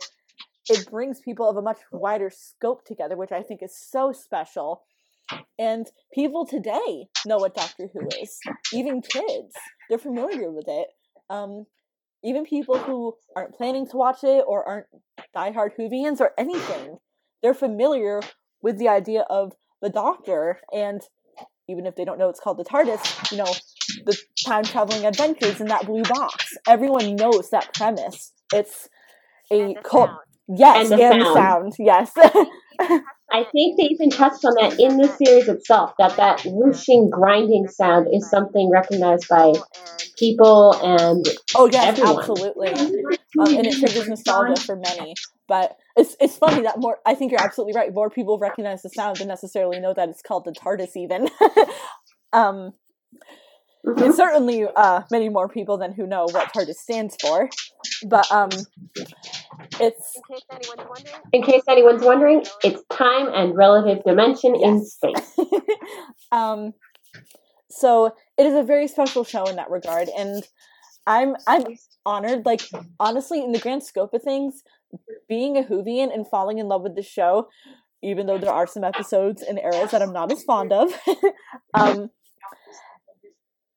it 0.70 0.90
brings 0.90 1.20
people 1.22 1.50
of 1.50 1.58
a 1.58 1.62
much 1.62 1.80
wider 1.92 2.30
scope 2.30 2.86
together, 2.86 3.16
which 3.16 3.32
I 3.32 3.42
think 3.42 3.64
is 3.64 3.76
so 3.76 4.12
special. 4.12 4.84
And 5.58 5.88
people 6.14 6.46
today 6.46 7.08
know 7.26 7.38
what 7.38 7.56
Doctor 7.56 7.90
Who 7.92 8.08
is. 8.22 8.40
Even 8.74 9.02
kids, 9.02 9.54
they're 9.90 9.98
familiar 9.98 10.52
with 10.52 10.66
it. 10.68 10.88
Um, 11.30 11.66
even 12.24 12.46
people 12.46 12.78
who 12.80 13.16
aren't 13.36 13.56
planning 13.56 13.88
to 13.90 13.98
watch 13.98 14.24
it 14.24 14.44
or 14.48 14.64
aren't 14.68 14.88
diehard 15.36 15.72
Whovians 15.78 16.20
or 16.20 16.32
anything, 16.38 16.98
they're 17.42 17.54
familiar 17.54 18.22
with 18.62 18.78
the 18.78 18.88
idea 18.90 19.22
of 19.30 19.54
the 19.82 19.90
Doctor. 19.90 20.60
And 20.74 21.02
even 21.70 21.86
if 21.86 21.96
they 21.96 22.06
don't 22.06 22.18
know 22.20 22.30
it's 22.30 22.40
called 22.40 22.58
the 22.58 22.66
TARDIS, 22.66 23.32
you 23.32 23.38
know, 23.38 23.54
the 24.06 24.18
time 24.46 24.64
traveling 24.64 25.06
adventures 25.06 25.62
in 25.62 25.68
that 25.68 25.86
blue 25.86 26.04
box. 26.04 26.56
Everyone 26.68 27.16
knows 27.16 27.50
that 27.52 27.74
premise. 27.74 28.34
It's 28.54 28.90
a 29.52 29.76
And 29.76 29.84
cult. 29.84 30.10
sound. 30.10 30.20
Yes, 30.48 30.90
And 30.90 30.92
and 30.92 31.02
the 31.02 31.16
the 31.20 31.26
sound. 31.26 31.34
sound. 31.34 31.74
Yes. 31.80 32.12
I 33.32 33.44
think 33.52 33.78
they 33.78 33.84
even 33.84 34.10
touched 34.10 34.46
on 34.46 34.54
that 34.60 34.80
in 34.80 34.98
the 34.98 35.08
series 35.08 35.50
itself. 35.50 35.94
That 36.00 36.16
that 36.16 36.42
whooshing, 36.46 37.10
grinding 37.10 37.68
sound 37.68 38.08
is 38.12 38.30
something 38.30 38.70
recognized 38.72 39.28
by 39.28 39.54
people 40.18 40.74
and 40.82 41.26
oh 41.56 41.70
yes, 41.72 41.88
Everyone. 41.88 42.20
absolutely. 42.20 42.70
Um, 42.70 43.56
and 43.56 43.68
it 43.68 43.78
triggers 43.78 44.08
nostalgia 44.08 44.62
for 44.62 44.78
many. 44.78 45.14
But 45.48 45.78
it's 45.96 46.16
it's 46.22 46.38
funny 46.38 46.62
that 46.64 46.80
more. 46.80 47.00
I 47.06 47.16
think 47.16 47.32
you're 47.32 47.44
absolutely 47.44 47.74
right. 47.76 47.94
More 47.94 48.10
people 48.10 48.40
recognize 48.40 48.82
the 48.82 48.90
sound 48.90 49.18
than 49.18 49.28
necessarily 49.28 49.80
know 49.80 49.94
that 49.94 50.10
it's 50.10 50.22
called 50.22 50.46
the 50.46 50.52
TARDIS. 50.52 50.96
Even. 50.96 51.30
um, 52.34 52.74
and 53.96 54.14
certainly 54.14 54.66
uh, 54.76 55.04
many 55.12 55.30
more 55.30 55.48
people 55.48 55.78
than 55.78 55.94
who 55.94 56.06
know 56.06 56.26
what 56.32 56.54
TARDIS 56.54 56.76
stands 56.76 57.16
for. 57.22 57.50
But 58.06 58.30
um, 58.32 58.50
it's 59.80 60.16
In 60.16 60.24
case 60.30 60.44
anyone's 60.52 60.90
wondering, 60.90 61.22
in 61.34 61.44
case 61.44 61.64
anyone's 61.68 62.04
wondering, 62.04 62.46
it's 62.64 62.84
time 62.92 63.30
and 63.34 63.56
relative 63.56 64.04
dimension 64.04 64.56
in 64.56 64.86
space. 64.86 65.40
um, 66.32 66.74
so 67.70 68.14
it 68.38 68.46
is 68.46 68.56
a 68.56 68.64
very 68.64 68.88
special 68.88 69.24
show 69.24 69.46
in 69.46 69.56
that 69.56 69.70
regard, 69.70 70.10
and 70.18 70.44
I'm 71.06 71.36
I'm 71.46 71.64
honored. 72.06 72.46
Like 72.46 72.62
honestly, 73.00 73.44
in 73.44 73.52
the 73.52 73.60
grand 73.60 73.84
scope 73.84 74.14
of 74.14 74.22
things, 74.22 74.64
being 75.30 75.58
a 75.58 75.64
Whovian 75.64 76.14
and 76.14 76.28
falling 76.28 76.58
in 76.60 76.68
love 76.68 76.82
with 76.82 76.96
the 76.96 77.04
show, 77.04 77.48
even 78.04 78.28
though 78.28 78.38
there 78.38 78.54
are 78.54 78.68
some 78.68 78.84
episodes 78.84 79.42
and 79.42 79.60
eras 79.60 79.92
that 79.92 80.02
I'm 80.02 80.14
not 80.14 80.32
as 80.32 80.44
fond 80.44 80.74
of, 80.74 80.92
um, 81.74 82.10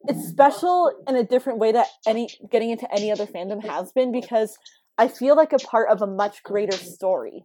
it's 0.08 0.28
special 0.28 0.92
in 1.08 1.16
a 1.16 1.24
different 1.24 1.58
way 1.58 1.72
that 1.72 1.86
any 2.06 2.28
getting 2.50 2.70
into 2.70 2.90
any 2.92 3.12
other 3.12 3.26
fandom 3.26 3.64
has 3.66 3.92
been 3.92 4.12
because 4.12 4.58
I 4.98 5.08
feel 5.08 5.36
like 5.36 5.52
a 5.52 5.58
part 5.58 5.90
of 5.90 6.02
a 6.02 6.06
much 6.06 6.42
greater 6.42 6.76
story. 6.76 7.44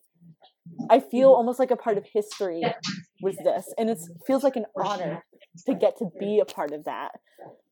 I 0.90 1.00
feel 1.00 1.30
almost 1.30 1.60
like 1.60 1.72
a 1.72 1.76
part 1.76 1.98
of 1.98 2.06
history 2.12 2.62
with 3.22 3.38
this, 3.44 3.74
and 3.78 3.90
it 3.90 4.00
feels 4.26 4.44
like 4.44 4.56
an 4.56 4.66
honor 4.76 5.24
to 5.66 5.76
get 5.76 5.98
to 5.98 6.10
be 6.20 6.40
a 6.40 6.46
part 6.46 6.72
of 6.72 6.86
that. 6.86 7.12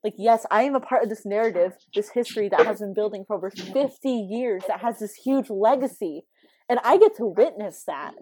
Like, 0.03 0.13
yes, 0.17 0.45
I 0.51 0.63
am 0.63 0.75
a 0.75 0.79
part 0.79 1.03
of 1.03 1.09
this 1.09 1.25
narrative, 1.25 1.73
this 1.95 2.09
history 2.09 2.49
that 2.49 2.65
has 2.65 2.79
been 2.79 2.93
building 2.93 3.23
for 3.25 3.35
over 3.35 3.49
50 3.49 4.09
years, 4.09 4.63
that 4.67 4.81
has 4.81 4.99
this 4.99 5.15
huge 5.15 5.49
legacy, 5.49 6.25
and 6.69 6.79
I 6.83 6.97
get 6.97 7.15
to 7.17 7.25
witness 7.25 7.83
that. 7.87 8.13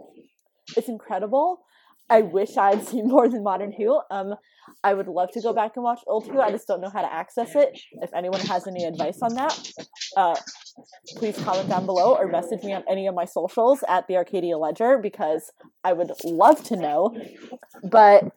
It's 0.77 0.87
incredible. 0.87 1.63
I 2.11 2.21
wish 2.21 2.57
I 2.57 2.75
had 2.75 2.87
seen 2.87 3.07
more 3.07 3.27
than 3.27 3.43
Modern 3.43 3.71
Who. 3.71 3.99
Um, 4.11 4.35
I 4.83 4.93
would 4.93 5.07
love 5.07 5.31
to 5.31 5.41
go 5.41 5.53
back 5.53 5.71
and 5.75 5.83
watch 5.83 6.01
old 6.07 6.27
Who. 6.27 6.39
I 6.39 6.51
just 6.51 6.67
don't 6.67 6.81
know 6.81 6.89
how 6.89 7.01
to 7.01 7.11
access 7.11 7.55
it. 7.55 7.79
If 8.01 8.13
anyone 8.13 8.41
has 8.41 8.67
any 8.67 8.83
advice 8.83 9.19
on 9.21 9.33
that, 9.35 9.71
uh, 10.17 10.35
please 11.17 11.37
comment 11.39 11.69
down 11.69 11.85
below 11.85 12.15
or 12.15 12.27
message 12.27 12.63
me 12.63 12.73
on 12.73 12.83
any 12.89 13.07
of 13.07 13.15
my 13.15 13.25
socials 13.25 13.83
at 13.87 14.07
the 14.07 14.17
Arcadia 14.17 14.57
Ledger 14.57 14.97
because 14.97 15.51
I 15.83 15.93
would 15.93 16.11
love 16.23 16.63
to 16.65 16.75
know. 16.75 17.17
But 17.83 18.31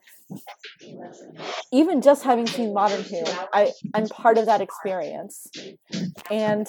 even 1.71 2.01
just 2.01 2.23
having 2.23 2.47
seen 2.47 2.73
Modern 2.73 3.03
Who, 3.03 3.23
I, 3.53 3.71
I'm 3.93 4.07
part 4.07 4.37
of 4.37 4.45
that 4.47 4.61
experience. 4.61 5.47
And 6.31 6.67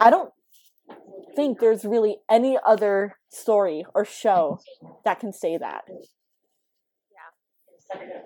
I 0.00 0.10
don't 0.10 0.30
think 1.36 1.60
there's 1.60 1.84
really 1.84 2.16
any 2.30 2.58
other 2.66 3.18
story 3.28 3.84
or 3.94 4.04
show 4.04 4.58
that 5.04 5.20
can 5.20 5.32
say 5.32 5.58
that. 5.58 5.84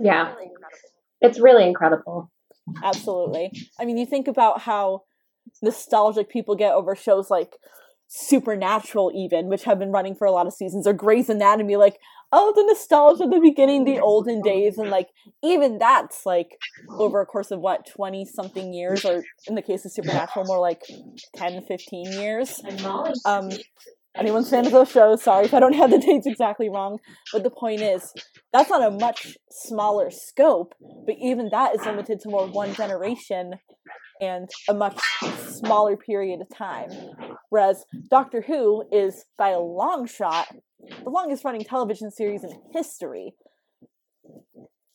Yeah, 0.01 0.33
really 0.33 0.47
incredible. 0.47 0.79
it's 1.21 1.39
really 1.41 1.67
incredible. 1.67 2.31
Absolutely. 2.83 3.53
I 3.79 3.85
mean, 3.85 3.99
you 3.99 4.07
think 4.07 4.29
about 4.29 4.63
how 4.63 5.03
nostalgic 5.61 6.31
people 6.31 6.55
get 6.55 6.73
over 6.73 6.95
shows 6.95 7.31
like 7.31 7.57
Supernatural, 8.13 9.13
even, 9.15 9.49
which 9.49 9.65
have 9.65 9.79
been 9.79 9.93
running 9.93 10.17
for 10.17 10.27
a 10.27 10.33
lot 10.33 10.47
of 10.47 10.53
seasons, 10.53 10.85
or 10.87 10.93
Grey's 10.93 11.29
Anatomy, 11.29 11.77
like, 11.77 11.99
oh, 12.33 12.53
the 12.55 12.63
nostalgia 12.63 13.27
the 13.27 13.41
beginning, 13.41 13.85
the 13.85 13.99
olden 14.01 14.41
days, 14.43 14.79
and 14.79 14.91
like, 14.91 15.09
even 15.43 15.79
that's 15.79 16.25
like 16.25 16.59
over 16.91 17.21
a 17.21 17.27
course 17.27 17.51
of 17.51 17.61
what, 17.61 17.87
20 17.87 18.25
something 18.25 18.73
years, 18.73 19.05
or 19.05 19.23
in 19.47 19.55
the 19.55 19.63
case 19.63 19.85
of 19.85 19.93
Supernatural, 19.93 20.45
more 20.47 20.61
like 20.61 20.83
10, 21.37 21.63
15 21.63 22.13
years. 22.13 22.61
Um, 23.25 23.51
anyone's 24.17 24.51
fan 24.51 24.67
of 24.67 24.73
those 24.73 24.91
shows, 24.91 25.23
sorry 25.23 25.47
if 25.47 25.55
I 25.55 25.61
don't 25.61 25.75
have 25.75 25.91
the 25.91 25.99
dates 26.07 26.27
exactly 26.27 26.69
wrong, 26.69 26.99
but 27.33 27.43
the 27.43 27.51
point 27.51 27.81
is, 27.81 28.13
that's 28.53 28.71
on 28.71 28.83
a 28.83 28.91
much 28.91 29.37
smaller 29.51 30.11
scope, 30.11 30.75
but 31.07 31.17
even 31.21 31.49
that 31.51 31.75
is 31.75 31.85
limited 31.85 32.21
to 32.21 32.29
more 32.29 32.47
one 32.47 32.75
generation 32.75 33.55
and 34.21 34.51
a 34.69 34.75
much 34.75 35.01
smaller 35.49 35.97
period 35.97 36.41
of 36.41 36.49
time. 36.57 36.91
Whereas 37.51 37.85
Doctor 38.09 38.41
Who 38.43 38.85
is, 38.91 39.27
by 39.37 39.51
a 39.51 39.61
long 39.61 40.07
shot, 40.07 40.49
the 41.05 41.11
longest 41.11 41.45
running 41.45 41.65
television 41.65 42.11
series 42.11 42.43
in 42.43 42.53
history. 42.73 43.35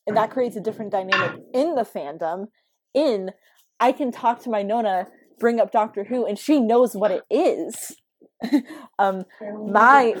And 0.06 0.16
that 0.16 0.30
creates 0.30 0.56
a 0.56 0.60
different 0.60 0.92
dynamic 0.92 1.42
in 1.54 1.74
the 1.74 1.82
fandom. 1.82 2.46
In, 2.94 3.30
I 3.78 3.92
can 3.92 4.10
talk 4.10 4.42
to 4.42 4.50
my 4.50 4.62
Nona, 4.62 5.08
bring 5.38 5.60
up 5.60 5.70
Doctor 5.70 6.04
Who, 6.04 6.26
and 6.26 6.38
she 6.38 6.60
knows 6.60 6.94
what 6.94 7.10
it 7.10 7.22
is. 7.30 7.96
um, 8.98 9.24
my 9.68 10.14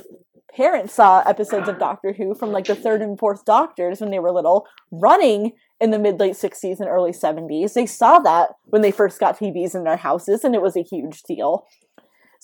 parents 0.54 0.94
saw 0.94 1.20
episodes 1.20 1.68
of 1.68 1.78
Doctor 1.78 2.12
Who 2.12 2.34
from 2.34 2.50
like 2.50 2.66
the 2.66 2.74
third 2.74 3.02
and 3.02 3.18
fourth 3.18 3.44
Doctors 3.44 4.00
when 4.00 4.10
they 4.10 4.18
were 4.18 4.32
little, 4.32 4.66
running 4.90 5.52
in 5.80 5.90
the 5.90 5.98
mid 5.98 6.18
late 6.18 6.34
60s 6.34 6.80
and 6.80 6.88
early 6.88 7.12
70s. 7.12 7.74
They 7.74 7.86
saw 7.86 8.18
that 8.20 8.50
when 8.64 8.82
they 8.82 8.90
first 8.90 9.20
got 9.20 9.38
TVs 9.38 9.74
in 9.74 9.84
their 9.84 9.96
houses, 9.96 10.44
and 10.44 10.54
it 10.54 10.62
was 10.62 10.76
a 10.76 10.82
huge 10.82 11.22
deal. 11.22 11.66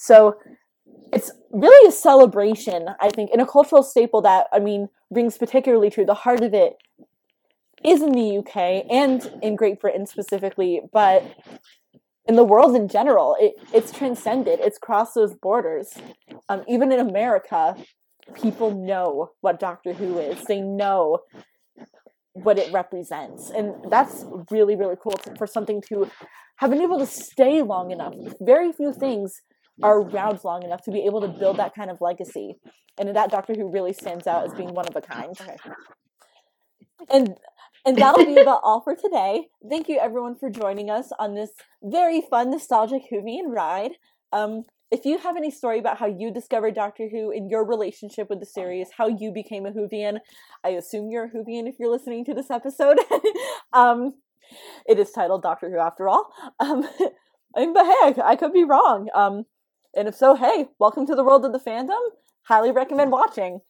So 0.02 0.36
it's 1.12 1.30
really 1.52 1.88
a 1.88 1.92
celebration, 1.92 2.88
I 3.00 3.08
think, 3.10 3.30
and 3.32 3.40
a 3.40 3.46
cultural 3.46 3.84
staple 3.84 4.20
that, 4.22 4.48
I 4.52 4.58
mean, 4.58 4.88
rings 5.12 5.38
particularly 5.38 5.90
true. 5.90 6.04
The 6.04 6.12
heart 6.12 6.40
of 6.40 6.52
it 6.54 6.72
is 7.84 8.02
in 8.02 8.10
the 8.10 8.38
UK 8.38 8.84
and 8.90 9.32
in 9.42 9.54
Great 9.54 9.78
Britain 9.80 10.06
specifically, 10.06 10.80
but 10.92 11.22
in 12.26 12.34
the 12.34 12.42
world 12.42 12.74
in 12.74 12.88
general, 12.88 13.36
it, 13.38 13.52
it's 13.72 13.92
transcended. 13.92 14.58
It's 14.60 14.76
crossed 14.76 15.14
those 15.14 15.34
borders. 15.34 15.94
Um, 16.48 16.64
even 16.66 16.90
in 16.90 16.98
America, 16.98 17.76
people 18.34 18.74
know 18.74 19.30
what 19.40 19.60
Doctor 19.60 19.92
Who 19.92 20.18
is. 20.18 20.44
They 20.46 20.60
know 20.60 21.20
what 22.32 22.58
it 22.58 22.72
represents, 22.72 23.50
and 23.50 23.74
that's 23.88 24.24
really 24.50 24.74
really 24.74 24.96
cool 25.00 25.14
for 25.36 25.46
something 25.46 25.82
to 25.90 26.10
have 26.56 26.70
been 26.70 26.80
able 26.80 26.98
to 26.98 27.06
stay 27.06 27.62
long 27.62 27.90
enough. 27.90 28.14
Very 28.40 28.72
few 28.72 28.92
things 28.92 29.42
are 29.82 30.00
around 30.00 30.40
long 30.44 30.62
enough 30.62 30.82
to 30.84 30.90
be 30.90 31.04
able 31.06 31.20
to 31.20 31.28
build 31.28 31.58
that 31.58 31.74
kind 31.74 31.90
of 31.90 32.00
legacy, 32.00 32.56
and 32.98 33.14
that 33.14 33.30
Doctor 33.30 33.54
Who 33.54 33.70
really 33.70 33.92
stands 33.92 34.26
out 34.26 34.44
as 34.44 34.54
being 34.54 34.74
one 34.74 34.86
of 34.86 34.96
a 34.96 35.00
kind. 35.00 35.34
And 37.10 37.36
and 37.84 37.96
that'll 37.96 38.24
be 38.24 38.40
about 38.40 38.60
all 38.62 38.80
for 38.80 38.94
today. 38.94 39.48
Thank 39.68 39.88
you 39.88 39.98
everyone 39.98 40.36
for 40.36 40.50
joining 40.50 40.88
us 40.88 41.10
on 41.18 41.34
this 41.34 41.50
very 41.82 42.20
fun, 42.20 42.50
nostalgic 42.50 43.02
Whovian 43.12 43.48
ride. 43.48 43.92
Um, 44.32 44.62
if 44.92 45.04
you 45.04 45.18
have 45.18 45.36
any 45.36 45.50
story 45.50 45.78
about 45.78 45.98
how 45.98 46.06
you 46.06 46.30
discovered 46.30 46.74
Doctor 46.74 47.08
Who 47.10 47.30
in 47.30 47.48
your 47.48 47.66
relationship 47.66 48.28
with 48.28 48.40
the 48.40 48.46
series, 48.46 48.88
how 48.98 49.08
you 49.08 49.32
became 49.32 49.66
a 49.66 49.72
Whovian, 49.72 50.18
I 50.62 50.70
assume 50.70 51.10
you're 51.10 51.24
a 51.24 51.30
Whovian 51.30 51.66
if 51.66 51.76
you're 51.80 51.90
listening 51.90 52.24
to 52.26 52.34
this 52.34 52.50
episode. 52.50 52.98
um, 53.72 54.12
it 54.86 54.98
is 54.98 55.10
titled 55.10 55.42
Doctor 55.42 55.70
Who 55.70 55.78
after 55.78 56.08
all. 56.08 56.30
Um, 56.60 56.82
but 57.54 57.84
hey, 57.84 57.96
I, 58.02 58.14
I 58.22 58.36
could 58.36 58.52
be 58.52 58.64
wrong. 58.64 59.08
Um, 59.14 59.44
and 59.94 60.08
if 60.08 60.14
so, 60.14 60.34
hey, 60.34 60.66
welcome 60.78 61.06
to 61.06 61.14
the 61.14 61.24
world 61.24 61.44
of 61.44 61.52
the 61.52 61.58
fandom. 61.58 62.00
Highly 62.44 62.72
recommend 62.72 63.12
watching. 63.12 63.60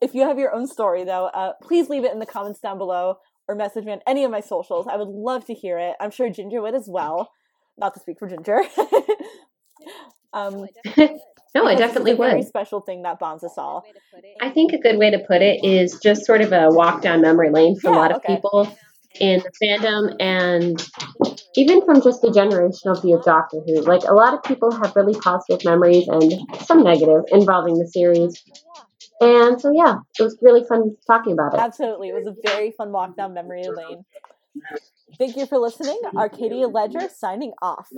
If 0.00 0.14
you 0.14 0.22
have 0.22 0.38
your 0.38 0.54
own 0.54 0.66
story, 0.66 1.04
though, 1.04 1.26
uh, 1.26 1.52
please 1.62 1.88
leave 1.88 2.04
it 2.04 2.12
in 2.12 2.18
the 2.18 2.26
comments 2.26 2.60
down 2.60 2.78
below 2.78 3.18
or 3.48 3.54
message 3.54 3.84
me 3.84 3.92
on 3.92 4.00
any 4.06 4.24
of 4.24 4.30
my 4.30 4.40
socials. 4.40 4.86
I 4.88 4.96
would 4.96 5.08
love 5.08 5.44
to 5.46 5.54
hear 5.54 5.78
it. 5.78 5.94
I'm 6.00 6.10
sure 6.10 6.28
Ginger 6.30 6.60
would 6.62 6.74
as 6.74 6.86
well. 6.88 7.30
Not 7.76 7.94
to 7.94 8.00
speak 8.00 8.18
for 8.18 8.28
Ginger. 8.28 8.60
um, 10.32 10.66
No, 11.54 11.66
I 11.66 11.74
because 11.74 11.78
this 11.78 11.78
is 11.78 11.78
definitely 11.78 12.12
a 12.12 12.16
very 12.16 12.34
would. 12.40 12.46
special 12.46 12.80
thing 12.80 13.02
that 13.02 13.18
bonds 13.18 13.42
us 13.42 13.54
all. 13.56 13.82
Way 13.86 13.92
to 13.92 14.00
put 14.14 14.24
it. 14.24 14.36
I 14.40 14.50
think 14.50 14.72
a 14.72 14.78
good 14.78 14.98
way 14.98 15.10
to 15.10 15.18
put 15.20 15.40
it 15.42 15.64
is 15.64 15.98
just 16.02 16.26
sort 16.26 16.42
of 16.42 16.52
a 16.52 16.68
walk 16.70 17.00
down 17.02 17.20
memory 17.22 17.50
lane 17.50 17.76
for 17.78 17.90
Yeah, 17.90 17.96
a 17.96 17.98
lot 17.98 18.10
of 18.10 18.18
okay. 18.18 18.36
people 18.36 18.76
in 19.18 19.40
the 19.40 19.50
fandom 19.64 20.14
and 20.20 20.86
even 21.56 21.84
from 21.84 22.02
just 22.02 22.22
the 22.22 22.28
generational 22.28 23.00
view 23.00 23.16
of 23.16 23.24
Doctor 23.24 23.58
Who. 23.66 23.80
Like 23.82 24.02
a 24.04 24.14
lot 24.14 24.34
of 24.34 24.42
people 24.42 24.70
have 24.70 24.94
really 24.94 25.18
positive 25.18 25.64
memories 25.64 26.06
and 26.08 26.32
some 26.64 26.82
negative 26.82 27.22
involving 27.32 27.78
the 27.78 27.86
series. 27.86 28.42
And 29.20 29.60
so 29.60 29.72
yeah, 29.72 29.96
it 30.18 30.22
was 30.22 30.38
really 30.42 30.64
fun 30.64 30.96
talking 31.06 31.32
about 31.32 31.54
it. 31.54 31.60
Absolutely. 31.60 32.08
It 32.08 32.14
was 32.14 32.26
a 32.26 32.34
very 32.44 32.70
fun 32.72 32.92
walk 32.92 33.16
down 33.16 33.34
memory 33.34 33.64
lane. 33.68 34.04
Thank 35.18 35.36
you 35.36 35.46
for 35.46 35.58
listening. 35.58 36.00
Arcadia 36.16 36.68
Ledger 36.68 37.08
signing 37.08 37.52
off. 37.60 37.88